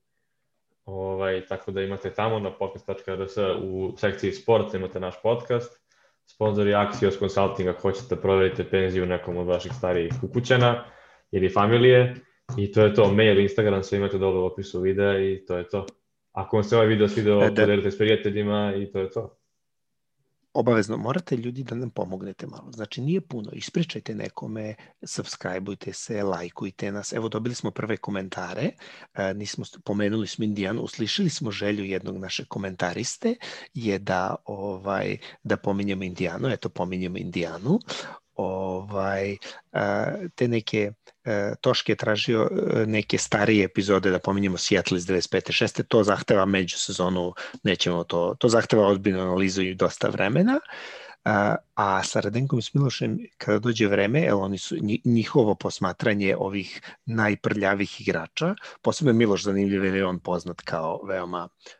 Ovaj, 0.84 1.46
tako 1.46 1.70
da 1.70 1.82
imate 1.82 2.10
tamo 2.10 2.38
na 2.38 2.50
podcast.rs 2.50 3.36
u 3.62 3.94
sekciji 3.96 4.32
sport, 4.32 4.74
imate 4.74 5.00
naš 5.00 5.22
podcast. 5.22 5.80
Sponzori 6.26 6.70
Axios 6.70 7.18
Consulting, 7.18 7.68
ako 7.68 7.80
hoćete 7.82 8.14
da 8.14 8.20
proverite 8.20 8.64
penziju 8.64 9.06
nekom 9.06 9.36
od 9.36 9.46
vaših 9.46 9.72
starijih 9.72 10.12
ukućana 10.22 10.84
ili 11.30 11.50
familije. 11.50 12.14
I 12.58 12.72
to 12.72 12.82
je 12.82 12.94
to, 12.94 13.12
mail, 13.12 13.40
Instagram, 13.40 13.82
sve 13.82 13.98
imate 13.98 14.18
dole 14.18 14.38
u 14.38 14.44
opisu 14.44 14.80
videa 14.80 15.18
i 15.18 15.44
to 15.46 15.56
je 15.56 15.68
to. 15.68 15.86
Ako 16.32 16.56
vam 16.56 16.64
se 16.64 16.76
ovaj 16.76 16.88
video 16.88 17.08
svideo, 17.08 17.42
e, 17.42 17.50
da. 17.50 17.62
podelite 17.62 17.90
s 17.90 17.98
prijateljima 17.98 18.74
i 18.76 18.92
to 18.92 18.98
je 18.98 19.10
to 19.10 19.39
obavezno 20.54 20.96
morate 20.96 21.36
ljudi 21.36 21.62
da 21.62 21.74
nam 21.74 21.90
pomognete 21.90 22.46
malo. 22.46 22.72
Znači 22.72 23.00
nije 23.00 23.20
puno, 23.20 23.50
ispričajte 23.52 24.14
nekome, 24.14 24.74
subscribeujte 25.02 25.92
se, 25.92 26.22
lajkujte 26.22 26.92
nas. 26.92 27.12
Evo 27.12 27.28
dobili 27.28 27.54
smo 27.54 27.70
prve 27.70 27.96
komentare, 27.96 28.70
e, 29.14 29.34
nismo 29.34 29.64
pomenuli 29.84 30.26
smo 30.26 30.44
Indijanu, 30.44 30.82
uslišili 30.82 31.30
smo 31.30 31.50
želju 31.50 31.84
jednog 31.84 32.18
naše 32.18 32.44
komentariste 32.44 33.34
je 33.74 33.98
da 33.98 34.34
ovaj 34.44 35.16
da 35.42 35.56
pominjemo 35.56 36.04
Indijanu, 36.04 36.48
eto 36.48 36.68
pominjemo 36.68 37.18
Indijanu 37.18 37.78
ovaj, 38.34 39.36
te 40.34 40.48
neke 40.48 40.92
Toške 41.60 41.92
je 41.92 41.96
tražio 41.96 42.48
neke 42.86 43.18
starije 43.18 43.64
epizode 43.64 44.10
da 44.10 44.18
pominjemo 44.18 44.58
Seattle 44.58 44.98
iz 44.98 45.06
95. 45.06 45.64
6. 45.64 45.82
To 45.88 46.04
zahteva 46.04 46.44
međusezonu, 46.44 47.32
nećemo 47.62 48.04
to, 48.04 48.34
to 48.38 48.48
zahteva 48.48 48.86
odbiljnu 48.86 49.20
analizu 49.20 49.62
i 49.62 49.74
dosta 49.74 50.08
vremena. 50.08 50.60
A, 51.24 51.56
a 51.74 52.02
sa 52.02 52.20
Radenkom 52.20 52.58
i 52.58 52.62
Milošem, 52.74 53.18
kada 53.38 53.58
dođe 53.58 53.86
vreme, 53.86 54.24
evo 54.24 54.42
oni 54.42 54.58
su, 54.58 54.76
njihovo 55.04 55.54
posmatranje 55.54 56.36
ovih 56.36 56.80
najprljavih 57.06 58.00
igrača, 58.00 58.54
posebno 58.82 59.12
Miloš 59.12 59.42
zanimljiv 59.42 59.84
je 59.84 60.06
on 60.06 60.18
poznat 60.18 60.60
kao 60.60 61.02
veoma 61.04 61.44
uh, 61.44 61.79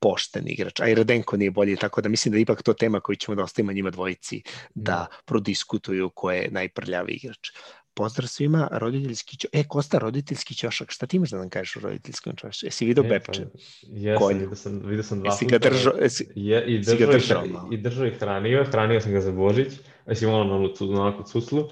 pošten 0.00 0.44
igrač, 0.46 0.80
a 0.80 0.88
i 0.88 0.94
Radenko 0.94 1.36
nije 1.36 1.50
bolji, 1.50 1.76
tako 1.76 2.00
da 2.00 2.08
mislim 2.08 2.32
da 2.32 2.38
ipak 2.38 2.62
to 2.62 2.72
tema 2.72 3.00
koju 3.00 3.16
ćemo 3.16 3.34
da 3.34 3.42
ostavimo 3.42 3.72
njima 3.72 3.90
dvojici 3.90 4.42
da, 4.74 4.92
da 4.92 5.06
prodiskutuju 5.24 6.10
ko 6.10 6.30
je 6.30 6.48
najprljavi 6.50 7.12
igrač. 7.12 7.50
Pozdrav 7.96 8.26
svima, 8.28 8.68
roditeljski 8.72 9.36
ćošak. 9.36 9.50
E, 9.54 9.64
Kosta, 9.68 9.98
roditeljski 9.98 10.54
ćošak, 10.54 10.90
šta 10.90 11.06
ti 11.06 11.16
imaš 11.16 11.30
da 11.30 11.38
nam 11.38 11.48
kažeš 11.48 11.76
o 11.76 11.80
roditeljskom 11.80 12.36
ćošku? 12.36 12.66
Jesi 12.66 12.86
vidio 12.86 13.04
e, 13.04 13.08
Bepče? 13.08 13.44
Pa, 13.44 13.58
jesam, 13.88 14.28
vidio 14.28 14.56
sam, 14.56 14.82
vidio 14.84 15.02
sam 15.02 15.20
dva 15.20 15.30
jesi 15.30 15.44
puta. 15.44 15.58
Ga 15.58 15.68
držao, 15.68 15.92
jesi, 16.02 16.26
je, 16.34 16.64
i, 16.66 16.78
držao, 16.78 16.98
ga 16.98 17.12
držao, 17.12 17.44
i, 17.44 17.74
i 17.74 17.78
držao 17.78 18.06
i 18.06 18.10
hranio, 18.10 18.64
hranio 18.64 19.00
sam 19.00 19.12
ga 19.12 19.20
za 19.20 19.32
Božić, 19.32 19.72
jesi 20.06 20.26
malo 20.26 20.44
na, 20.44 20.86
na 20.94 21.02
onako 21.02 21.22
cuclu, 21.22 21.68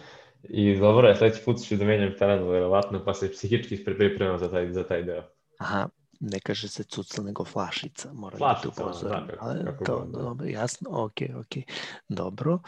i 0.48 0.76
dobro 0.76 1.08
je, 1.08 1.16
sledeći 1.16 1.44
put 1.44 1.64
ću 1.66 1.76
da 1.76 1.84
menjam 1.84 2.14
teren, 2.18 2.48
verovatno, 2.48 3.04
pa 3.04 3.14
se 3.14 3.32
psihički 3.32 3.84
pripremam 3.84 4.38
za 4.38 4.50
taj, 4.50 4.72
za 4.72 4.86
taj 4.86 5.02
deo. 5.02 5.22
Aha, 5.58 5.88
ne 6.22 6.40
kaže 6.40 6.68
se 6.68 6.82
cucla 6.82 7.24
nego 7.24 7.44
flašica, 7.44 8.12
moram 8.12 8.38
flašica, 8.38 8.70
da 8.76 8.84
upozorim. 8.84 9.26
Da, 9.26 9.32
kako, 9.32 9.64
kako 9.64 9.84
to, 9.84 10.04
da. 10.12 10.22
dobro, 10.22 10.46
jasno, 10.46 10.90
ok, 10.90 11.16
ok, 11.40 11.64
dobro. 12.08 12.58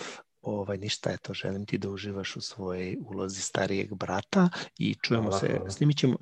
Ovaj, 0.42 0.78
ništa, 0.78 1.10
eto, 1.10 1.34
želim 1.34 1.66
ti 1.66 1.78
da 1.78 1.90
uživaš 1.90 2.36
u 2.36 2.40
svojej 2.40 2.96
ulozi 3.00 3.42
starijeg 3.42 3.94
brata 3.94 4.48
i 4.78 4.94
čujemo 5.02 5.28
hvala, 5.28 5.40
se, 5.40 5.48
hvala. 5.56 5.70
snimit 5.70 5.98
ćemo, 5.98 6.16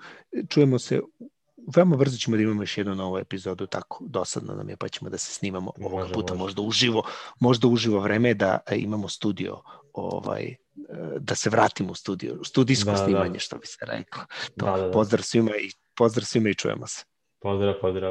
čujemo 0.48 0.78
se 0.78 1.00
veoma 1.76 1.96
brzo 1.96 2.16
ćemo 2.18 2.36
da 2.36 2.42
imamo 2.42 2.62
još 2.62 2.78
jednu 2.78 2.94
novu 2.94 3.18
epizodu, 3.18 3.66
tako 3.66 4.04
dosadno 4.08 4.54
nam 4.54 4.68
je, 4.68 4.76
pa 4.76 4.88
ćemo 4.88 5.10
da 5.10 5.18
se 5.18 5.32
snimamo 5.32 5.72
ovoga 5.80 6.02
može, 6.02 6.14
puta 6.14 6.34
može. 6.34 6.42
možda 6.42 6.62
uživo, 6.62 7.02
možda 7.40 7.68
uživo 7.68 8.00
vreme 8.00 8.34
da 8.34 8.58
e, 8.66 8.78
imamo 8.78 9.08
studio, 9.08 9.62
ovaj, 9.92 10.44
e, 10.44 10.56
da 11.18 11.34
se 11.34 11.50
vratimo 11.50 11.92
u 11.92 11.94
studio, 11.94 12.44
studijsko 12.44 12.90
da, 12.90 12.96
da. 12.96 13.04
snimanje, 13.04 13.32
da. 13.32 13.38
što 13.38 13.58
bi 13.58 13.66
se 13.66 13.78
reklo. 13.86 14.22
To, 14.58 14.66
da, 14.66 14.76
da, 14.76 14.86
da. 14.86 14.92
Pozdrav 14.92 15.22
svima 15.22 15.50
i 15.56 15.70
pozdrav 15.94 16.24
svima 16.24 16.48
i 16.48 16.54
čujemo 16.54 16.86
se. 16.86 17.04
Pozdrav, 17.42 17.80
pozdrav. 17.80 18.10